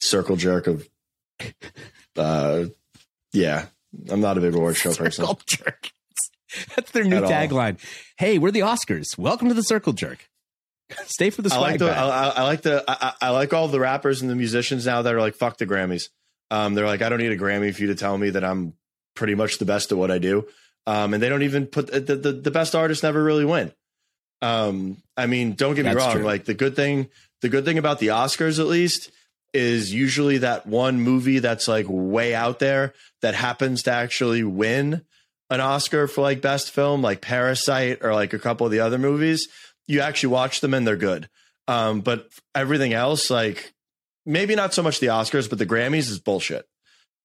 circle 0.00 0.36
jerk 0.36 0.66
of, 0.66 0.86
uh, 2.16 2.64
yeah, 3.32 3.66
I'm 4.10 4.20
not 4.20 4.36
a 4.36 4.40
big 4.40 4.54
award 4.54 4.76
show 4.76 4.92
person. 4.94 5.24
Circle 5.24 5.40
jerk. 5.46 5.90
That's 6.76 6.90
their 6.90 7.04
new 7.04 7.20
tagline. 7.20 7.78
Hey, 8.16 8.38
we're 8.38 8.50
the 8.50 8.60
Oscars. 8.60 9.16
Welcome 9.16 9.48
to 9.48 9.54
the 9.54 9.62
Circle 9.62 9.92
Jerk. 9.92 10.28
Stay 11.06 11.30
for 11.30 11.42
the 11.42 11.50
swag. 11.50 11.60
I 11.60 11.70
like 11.70 11.78
the. 11.78 11.90
I, 11.90 12.28
I, 12.28 12.42
like 12.42 12.62
the. 12.62 12.84
I, 12.88 13.12
I, 13.20 13.30
like 13.30 13.52
all 13.52 13.68
the 13.68 13.78
rappers 13.78 14.22
and 14.22 14.30
the 14.30 14.34
musicians 14.34 14.86
now 14.86 15.02
that 15.02 15.14
are 15.14 15.20
like 15.20 15.34
fuck 15.34 15.58
the 15.58 15.66
Grammys. 15.66 16.08
Um, 16.50 16.74
they're 16.74 16.86
like, 16.86 17.02
I 17.02 17.08
don't 17.08 17.18
need 17.18 17.30
a 17.30 17.36
Grammy 17.36 17.72
for 17.74 17.82
you 17.82 17.88
to 17.88 17.94
tell 17.94 18.16
me 18.18 18.30
that 18.30 18.44
I'm 18.44 18.74
pretty 19.14 19.36
much 19.36 19.58
the 19.58 19.64
best 19.64 19.92
at 19.92 19.98
what 19.98 20.10
I 20.10 20.18
do. 20.18 20.48
Um, 20.86 21.14
and 21.14 21.22
they 21.22 21.28
don't 21.28 21.42
even 21.42 21.66
put 21.66 21.92
the, 21.92 22.16
the, 22.16 22.32
the 22.32 22.50
best 22.50 22.74
artists 22.74 23.04
never 23.04 23.22
really 23.22 23.44
win. 23.44 23.72
Um, 24.42 24.96
I 25.16 25.26
mean, 25.26 25.52
don't 25.52 25.74
get 25.74 25.84
me 25.84 25.92
That's 25.92 26.04
wrong. 26.04 26.16
True. 26.16 26.24
Like 26.24 26.46
the 26.46 26.54
good 26.54 26.74
thing, 26.74 27.08
the 27.42 27.48
good 27.48 27.64
thing 27.64 27.78
about 27.78 28.00
the 28.00 28.08
Oscars, 28.08 28.58
at 28.58 28.66
least, 28.66 29.12
is 29.52 29.94
usually 29.94 30.38
that 30.38 30.66
one 30.66 31.00
movie 31.00 31.38
that's 31.38 31.68
like 31.68 31.86
way 31.88 32.34
out 32.34 32.58
there 32.58 32.94
that 33.22 33.34
happens 33.34 33.84
to 33.84 33.92
actually 33.92 34.42
win 34.42 35.02
an 35.50 35.60
Oscar 35.60 36.06
for 36.06 36.22
like 36.22 36.40
best 36.40 36.70
film, 36.70 37.02
like 37.02 37.20
Parasite 37.20 37.98
or 38.02 38.14
like 38.14 38.32
a 38.32 38.38
couple 38.38 38.66
of 38.66 38.72
the 38.72 38.80
other 38.80 38.98
movies. 38.98 39.48
You 39.86 40.00
actually 40.00 40.32
watch 40.32 40.60
them 40.60 40.72
and 40.72 40.86
they're 40.86 40.96
good. 40.96 41.28
Um, 41.68 42.00
but 42.00 42.28
everything 42.54 42.92
else, 42.92 43.30
like 43.30 43.72
maybe 44.24 44.54
not 44.54 44.72
so 44.72 44.82
much 44.82 45.00
the 45.00 45.08
Oscars, 45.08 45.50
but 45.50 45.58
the 45.58 45.66
Grammys 45.66 46.08
is 46.08 46.18
bullshit. 46.20 46.66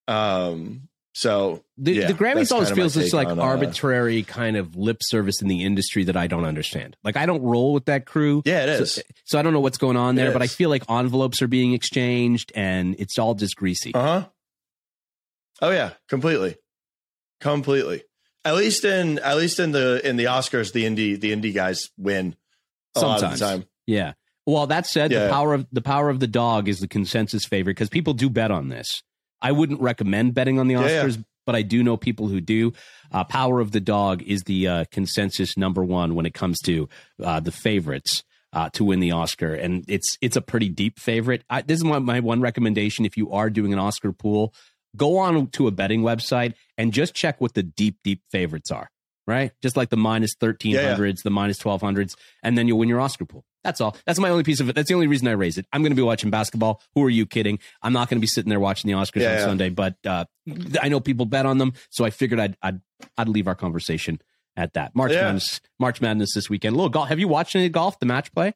Um, 0.08 0.90
so 1.14 1.64
the, 1.78 1.94
yeah, 1.94 2.08
the 2.08 2.14
Grammys 2.14 2.52
always 2.52 2.72
feels 2.72 2.94
this 2.94 3.14
like 3.14 3.30
on, 3.30 3.40
uh, 3.40 3.44
arbitrary 3.44 4.24
kind 4.24 4.58
of 4.58 4.76
lip 4.76 4.98
service 5.02 5.42
in 5.42 5.48
the 5.48 5.64
industry 5.64 6.04
that 6.04 6.18
I 6.18 6.28
don't 6.28 6.44
understand. 6.44 6.98
Like 7.04 7.16
I 7.16 7.26
don't 7.26 7.42
roll 7.42 7.74
with 7.74 7.86
that 7.86 8.06
crew. 8.06 8.42
Yeah, 8.46 8.64
it 8.64 8.70
is. 8.82 8.96
So, 8.96 9.02
so 9.24 9.40
I 9.40 9.42
don't 9.42 9.54
know 9.54 9.62
what's 9.62 9.78
going 9.78 9.98
on 9.98 10.16
there, 10.16 10.32
but 10.34 10.42
I 10.42 10.48
feel 10.48 10.70
like 10.70 10.84
envelopes 10.90 11.42
are 11.42 11.48
being 11.48 11.74
exchanged 11.74 12.52
and 12.54 12.96
it's 13.00 13.18
all 13.18 13.34
just 13.34 13.56
greasy. 13.56 13.94
Uh 13.94 14.02
huh. 14.02 14.28
Oh 15.62 15.72
yeah, 15.72 15.92
completely, 16.10 16.58
completely. 17.40 18.04
At 18.46 18.56
least 18.56 18.86
in 18.86 19.18
at 19.20 19.38
least 19.38 19.60
in 19.60 19.72
the 19.72 20.08
in 20.08 20.18
the 20.18 20.26
Oscars, 20.26 20.72
the 20.72 20.86
indie 20.86 21.20
the 21.20 21.32
indie 21.32 21.54
guys 21.54 21.90
win 21.98 22.36
sometimes. 22.96 23.40
time. 23.40 23.66
Yeah. 23.88 24.14
Well, 24.46 24.68
that 24.68 24.86
said, 24.86 25.12
yeah. 25.12 25.26
the 25.26 25.32
power 25.32 25.56
of 25.56 25.66
the 25.72 25.82
power 25.82 26.10
of 26.10 26.20
the 26.20 26.28
dog 26.28 26.68
is 26.68 26.80
the 26.80 26.88
consensus 26.88 27.46
favorite 27.46 27.74
because 27.74 27.90
people 27.90 28.14
do 28.14 28.30
bet 28.30 28.52
on 28.52 28.70
this. 28.70 29.02
I 29.42 29.52
wouldn't 29.52 29.82
recommend 29.82 30.36
betting 30.36 30.60
on 30.60 30.68
the 30.68 30.76
Oscars, 30.76 30.90
yeah, 30.90 31.08
yeah. 31.08 31.24
but 31.46 31.56
I 31.56 31.64
do 31.64 31.84
know 31.84 31.98
people 31.98 32.28
who 32.28 32.40
do. 32.40 32.74
Uh, 33.12 33.24
Power 33.24 33.60
of 33.60 33.72
the 33.72 33.80
Dog 33.80 34.22
is 34.24 34.44
the 34.44 34.68
uh, 34.68 34.86
consensus 34.92 35.58
number 35.58 35.84
one 35.84 36.16
when 36.16 36.26
it 36.26 36.34
comes 36.34 36.60
to 36.62 36.88
uh, 37.24 37.40
the 37.40 37.52
favorites. 37.52 38.24
Uh, 38.54 38.70
to 38.70 38.86
win 38.86 39.02
the 39.02 39.12
Oscar, 39.12 39.54
and 39.54 39.84
it's 39.90 40.18
it's 40.22 40.38
a 40.38 40.42
pretty 40.42 40.70
deep 40.70 40.98
favorite. 40.98 41.44
I, 41.50 41.62
this 41.62 41.80
is 41.80 41.84
my, 41.84 42.00
my 42.00 42.22
one 42.22 42.40
recommendation. 42.40 43.04
If 43.04 43.18
you 43.18 43.34
are 43.34 43.50
doing 43.50 43.74
an 43.74 43.80
Oscar 43.80 44.14
pool, 44.14 44.54
go 44.96 45.18
on 45.18 45.48
to 45.52 45.68
a 45.68 45.72
betting 45.72 46.02
website 46.02 46.54
and 46.78 46.94
just 46.94 47.14
check 47.14 47.42
what 47.42 47.54
the 47.54 47.64
deep 47.64 47.98
deep 48.04 48.22
favorites 48.32 48.72
are. 48.72 48.90
Right, 49.28 49.52
just 49.64 49.76
like 49.76 49.90
the 49.90 49.98
minus 49.98 50.06
minus 50.06 50.36
thirteen 50.36 50.76
hundreds, 50.76 51.22
yeah, 51.22 51.24
the 51.24 51.32
minus 51.32 51.58
twelve 51.58 51.82
hundreds, 51.82 52.16
and 52.44 52.56
then 52.56 52.68
you'll 52.68 52.78
win 52.78 52.90
your 52.90 53.02
Oscar 53.02 53.26
pool. 53.26 53.44
That's 53.64 53.82
all. 53.82 53.98
That's 54.06 54.20
my 54.20 54.30
only 54.30 54.44
piece 54.44 54.60
of 54.60 54.70
it. 54.70 54.76
That's 54.76 54.88
the 54.88 54.94
only 54.94 55.08
reason 55.08 55.28
I 55.28 55.32
raise 55.32 55.58
it. 55.58 55.66
I'm 55.74 55.82
going 55.82 55.92
to 55.92 55.96
be 55.96 56.04
watching 56.04 56.30
basketball. 56.30 56.80
Who 56.94 57.04
are 57.04 57.10
you 57.10 57.26
kidding? 57.26 57.58
I'm 57.82 57.92
not 57.92 58.08
going 58.08 58.18
to 58.18 58.22
be 58.22 58.28
sitting 58.28 58.52
there 58.52 58.60
watching 58.60 58.92
the 58.92 58.96
Oscars 58.96 59.22
yeah, 59.22 59.32
on 59.32 59.38
yeah. 59.38 59.46
Sunday, 59.46 59.70
but 59.70 59.96
uh, 60.06 60.26
I 60.80 60.90
know 60.90 61.00
people 61.00 61.26
bet 61.26 61.48
on 61.48 61.58
them, 61.58 61.74
so 61.90 62.06
I 62.06 62.12
figured 62.12 62.40
I'd 62.40 62.56
I'd, 62.62 62.82
I'd 63.18 63.28
leave 63.28 63.48
our 63.48 63.56
conversation 63.56 64.22
at 64.56 64.74
that. 64.76 64.96
March 64.96 65.12
yeah. 65.12 65.24
Madness, 65.24 65.60
March 65.80 66.02
Madness 66.02 66.36
this 66.36 66.48
weekend. 66.48 66.74
A 66.74 66.78
little 66.78 66.90
golf. 66.90 67.10
Have 67.10 67.20
you 67.20 67.28
watched 67.28 67.56
any 67.56 67.70
golf? 67.70 67.98
The 67.98 68.06
match 68.06 68.32
play? 68.32 68.54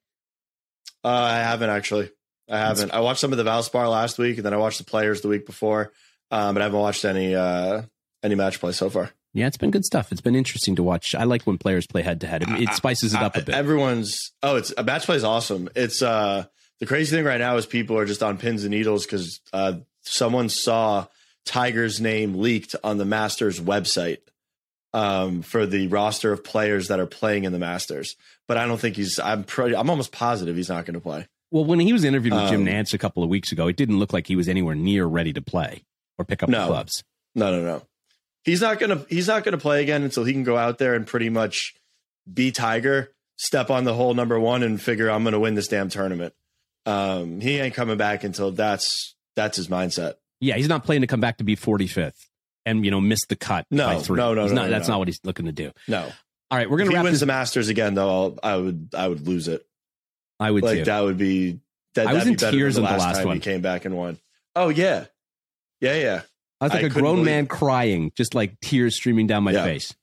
Uh, 1.04 1.08
I 1.08 1.38
haven't 1.38 1.71
actually. 1.71 2.12
I 2.47 2.60
haven't. 2.60 2.91
I 2.91 2.99
watched 2.99 3.21
some 3.21 3.32
of 3.32 3.39
the 3.39 3.43
Valspar 3.43 3.89
last 3.89 4.19
week, 4.19 4.38
and 4.38 4.45
then 4.45 4.54
I 4.54 4.58
watched 4.58 4.78
the 4.78 4.84
Players 4.84 5.21
the 5.21 5.28
week 5.28 5.47
before, 5.47 5.91
um, 6.32 6.54
but 6.54 6.62
I 6.62 6.65
haven't 6.65 6.80
watched 6.80 7.06
any 7.06 7.36
uh, 7.36 7.84
any 8.24 8.36
match 8.36 8.60
play 8.60 8.72
so 8.72 8.89
far. 8.89 9.12
Yeah, 9.34 9.48
it's 9.48 9.58
been 9.58 9.72
good 9.72 9.86
stuff. 9.86 10.12
It's 10.12 10.22
been 10.22 10.36
interesting 10.36 10.76
to 10.76 10.84
watch. 10.84 11.13
I 11.13 11.24
like 11.24 11.44
when 11.44 11.58
players 11.58 11.86
play 11.86 12.02
head 12.02 12.22
to 12.22 12.28
head. 12.28 12.44
It 12.48 12.74
spices 12.74 13.13
it 13.13 13.22
up 13.22 13.36
a 13.36 13.42
bit. 13.42 13.54
Everyone's 13.54 14.32
oh, 14.42 14.56
it's 14.56 14.74
a 14.78 14.84
match 14.84 15.06
play 15.06 15.18
is 15.18 15.24
awesome. 15.24 15.70
It's 15.76 16.02
uh 16.02 16.46
the 16.80 16.86
crazy 16.86 17.15
thing 17.15 17.26
right 17.26 17.39
now 17.39 17.58
is 17.58 17.65
people 17.65 17.98
are 17.98 18.06
just 18.06 18.24
on 18.24 18.38
pins 18.38 18.63
and 18.63 18.72
needles 18.72 19.06
because 19.06 19.42
uh, 19.54 19.74
someone 20.02 20.50
saw 20.50 21.08
Tiger's 21.46 22.00
name 22.00 22.36
leaked 22.36 22.76
on 22.84 22.98
the 22.98 23.06
Masters 23.06 23.60
website 23.60 24.20
um, 24.94 25.42
for 25.42 25.65
the 25.65 25.88
roster 25.88 26.32
of 26.32 26.44
players 26.44 26.88
that 26.88 27.00
are 27.00 27.06
playing 27.06 27.44
in 27.44 27.52
the 27.52 27.60
Masters. 27.60 28.15
But 28.48 28.58
I 28.58 28.65
don't 28.65 28.80
think 28.80 28.96
he's. 28.96 29.20
I'm 29.20 29.44
pretty. 29.44 29.76
I'm 29.76 29.89
almost 29.89 30.12
positive 30.12 30.56
he's 30.56 30.70
not 30.70 30.86
going 30.86 30.96
to 30.96 31.02
play. 31.02 31.28
Well, 31.52 31.65
when 31.65 31.80
he 31.80 31.94
was 31.94 32.04
interviewed 32.04 32.34
with 32.34 32.50
Jim 32.50 32.65
Nantz 32.65 32.94
a 32.94 33.00
couple 33.00 33.24
of 33.24 33.30
weeks 33.30 33.52
ago, 33.52 33.68
it 33.68 33.76
didn't 33.76 33.98
look 33.98 34.13
like 34.13 34.28
he 34.28 34.36
was 34.36 34.48
anywhere 34.48 34.76
near 34.76 35.06
ready 35.06 35.34
to 35.34 35.42
play 35.42 35.84
or 36.19 36.25
pick 36.25 36.43
up 36.43 36.49
no, 36.49 36.62
the 36.62 36.67
clubs. 36.67 37.03
No, 37.34 37.51
no, 37.51 37.63
no 37.63 37.82
he's 38.43 38.62
not 38.62 38.79
gonna 38.79 39.05
he's 39.10 39.27
not 39.27 39.43
gonna 39.43 39.58
play 39.58 39.82
again 39.82 40.03
until 40.03 40.23
he 40.23 40.34
can 40.34 40.43
go 40.43 40.58
out 40.58 40.77
there 40.77 40.95
and 40.95 41.05
pretty 41.05 41.29
much 41.29 41.75
be 42.32 42.51
Tiger, 42.51 43.13
step 43.38 43.69
on 43.69 43.84
the 43.84 43.93
hole 43.93 44.13
number 44.13 44.39
one, 44.39 44.63
and 44.63 44.82
figure 44.82 45.10
I'm 45.10 45.23
gonna 45.23 45.39
win 45.39 45.55
this 45.55 45.67
damn 45.67 45.89
tournament. 45.89 46.34
Um, 46.86 47.41
he 47.41 47.60
ain't 47.60 47.73
coming 47.73 47.97
back 47.97 48.23
until 48.23 48.51
that's 48.51 49.15
that's 49.36 49.58
his 49.58 49.67
mindset. 49.67 50.15
Yeah, 50.39 50.55
he's 50.55 50.69
not 50.69 50.84
playing 50.84 51.01
to 51.01 51.08
come 51.08 51.19
back 51.19 51.38
to 51.38 51.43
be 51.43 51.55
45th 51.55 52.13
and 52.65 52.86
you 52.86 52.91
know 52.91 53.01
miss 53.01 53.25
the 53.27 53.36
cut. 53.36 53.65
No, 53.71 53.88
by 53.88 53.99
three. 53.99 54.17
no, 54.17 54.34
no, 54.34 54.47
no, 54.47 54.53
not, 54.53 54.65
no, 54.65 54.69
That's 54.69 54.88
no. 54.88 54.93
not 54.93 54.99
what 54.99 55.08
he's 55.08 55.19
looking 55.23 55.45
to 55.45 55.51
do. 55.51 55.71
No. 55.88 56.10
All 56.51 56.58
right, 56.58 56.69
we're 56.69 56.77
gonna. 56.79 56.91
If 56.91 56.97
he 56.97 57.03
wins 57.03 57.13
this. 57.15 57.19
the 57.19 57.25
Masters 57.27 57.69
again, 57.69 57.93
though, 57.93 58.10
I'll, 58.10 58.39
I 58.41 58.58
would 58.58 58.89
I 58.97 59.08
would 59.08 59.27
lose 59.27 59.47
it. 59.47 59.65
I 60.39 60.49
would 60.49 60.63
like 60.63 60.79
too. 60.79 60.86
that 60.86 61.01
would 61.01 61.17
be 61.17 61.60
that. 61.93 62.08
I 62.08 62.13
was 62.13 62.25
in 62.25 62.38
tears 62.38 62.77
in 62.77 62.84
the 62.84 62.89
last, 62.89 63.01
last 63.01 63.17
time 63.17 63.27
one. 63.27 63.36
He 63.36 63.41
came 63.41 63.62
back 63.62 63.86
and 63.86 63.95
won. 63.95 64.17
Oh 64.55 64.69
yeah, 64.69 65.05
yeah, 65.82 65.96
yeah. 65.96 66.22
I 66.62 66.65
was 66.65 66.74
like 66.74 66.84
I 66.84 66.88
a 66.88 66.89
grown 66.89 67.15
believe- 67.18 67.26
man 67.26 67.48
crying, 67.48 68.12
just 68.15 68.36
like 68.36 68.60
tears 68.62 68.96
streaming 68.96 69.28
down 69.28 69.44
my 69.44 69.52
yeah. 69.52 69.63
face. 69.63 69.94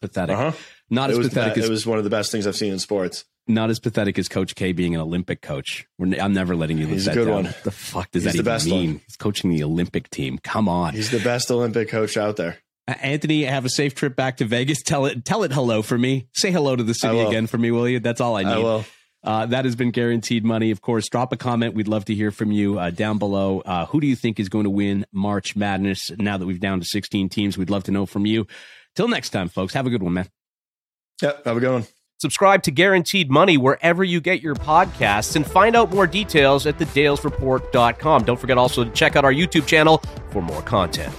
pathetic. 0.00 0.36
Uh-huh. 0.36 0.52
Not 0.90 1.10
as 1.10 1.18
pathetic 1.18 1.58
as 1.58 1.64
it 1.66 1.70
was 1.70 1.86
one 1.86 1.98
of 1.98 2.04
the 2.04 2.10
best 2.10 2.32
things 2.32 2.46
I've 2.46 2.56
seen 2.56 2.72
in 2.72 2.78
sports. 2.78 3.24
Not 3.46 3.70
as 3.70 3.78
pathetic 3.80 4.18
as 4.18 4.28
Coach 4.28 4.54
K 4.54 4.72
being 4.72 4.94
an 4.94 5.00
Olympic 5.00 5.40
coach. 5.42 5.86
We're, 5.98 6.20
I'm 6.20 6.34
never 6.34 6.54
letting 6.54 6.78
you 6.78 6.86
lose 6.86 7.06
that 7.06 7.14
down. 7.14 7.28
One. 7.28 7.54
The 7.64 7.70
fuck 7.70 8.10
does 8.10 8.24
He's 8.24 8.34
that 8.34 8.38
even 8.38 8.70
mean? 8.70 8.90
One. 8.90 9.00
He's 9.06 9.16
coaching 9.16 9.50
the 9.50 9.64
Olympic 9.64 10.10
team. 10.10 10.38
Come 10.38 10.68
on. 10.68 10.94
He's 10.94 11.10
the 11.10 11.18
best 11.20 11.50
Olympic 11.50 11.88
coach 11.88 12.16
out 12.16 12.36
there. 12.36 12.58
Uh, 12.86 12.94
Anthony, 13.02 13.44
have 13.44 13.64
a 13.64 13.70
safe 13.70 13.94
trip 13.94 14.16
back 14.16 14.36
to 14.38 14.44
Vegas. 14.44 14.82
Tell 14.82 15.06
it, 15.06 15.24
tell 15.24 15.44
it 15.44 15.52
hello 15.52 15.82
for 15.82 15.96
me. 15.98 16.28
Say 16.34 16.50
hello 16.50 16.76
to 16.76 16.82
the 16.82 16.94
city 16.94 17.18
again 17.20 17.46
for 17.46 17.58
me, 17.58 17.70
will 17.70 17.88
you? 17.88 18.00
That's 18.00 18.20
all 18.20 18.36
I 18.36 18.44
need. 18.44 18.50
I 18.50 18.58
will. 18.58 18.84
Uh, 19.28 19.44
that 19.44 19.66
has 19.66 19.76
been 19.76 19.90
guaranteed 19.90 20.42
money. 20.42 20.70
Of 20.70 20.80
course, 20.80 21.06
drop 21.10 21.34
a 21.34 21.36
comment. 21.36 21.74
We'd 21.74 21.86
love 21.86 22.06
to 22.06 22.14
hear 22.14 22.30
from 22.30 22.50
you 22.50 22.78
uh, 22.78 22.88
down 22.88 23.18
below. 23.18 23.60
Uh, 23.60 23.84
who 23.84 24.00
do 24.00 24.06
you 24.06 24.16
think 24.16 24.40
is 24.40 24.48
going 24.48 24.64
to 24.64 24.70
win 24.70 25.04
March 25.12 25.54
Madness 25.54 26.10
now 26.18 26.38
that 26.38 26.46
we've 26.46 26.58
down 26.58 26.80
to 26.80 26.86
16 26.86 27.28
teams? 27.28 27.58
We'd 27.58 27.68
love 27.68 27.84
to 27.84 27.90
know 27.90 28.06
from 28.06 28.24
you. 28.24 28.46
Till 28.96 29.06
next 29.06 29.28
time, 29.28 29.50
folks. 29.50 29.74
Have 29.74 29.86
a 29.86 29.90
good 29.90 30.02
one, 30.02 30.14
man. 30.14 30.30
Yep. 31.20 31.44
Have 31.44 31.58
a 31.58 31.60
good 31.60 31.72
one. 31.72 31.86
Subscribe 32.20 32.62
to 32.62 32.70
Guaranteed 32.70 33.30
Money 33.30 33.58
wherever 33.58 34.02
you 34.02 34.22
get 34.22 34.40
your 34.40 34.54
podcasts 34.54 35.36
and 35.36 35.46
find 35.46 35.76
out 35.76 35.92
more 35.92 36.06
details 36.06 36.66
at 36.66 36.78
thedalesreport.com. 36.78 38.24
Don't 38.24 38.40
forget 38.40 38.56
also 38.56 38.82
to 38.82 38.90
check 38.92 39.14
out 39.14 39.26
our 39.26 39.32
YouTube 39.32 39.66
channel 39.66 40.02
for 40.30 40.40
more 40.40 40.62
content. 40.62 41.14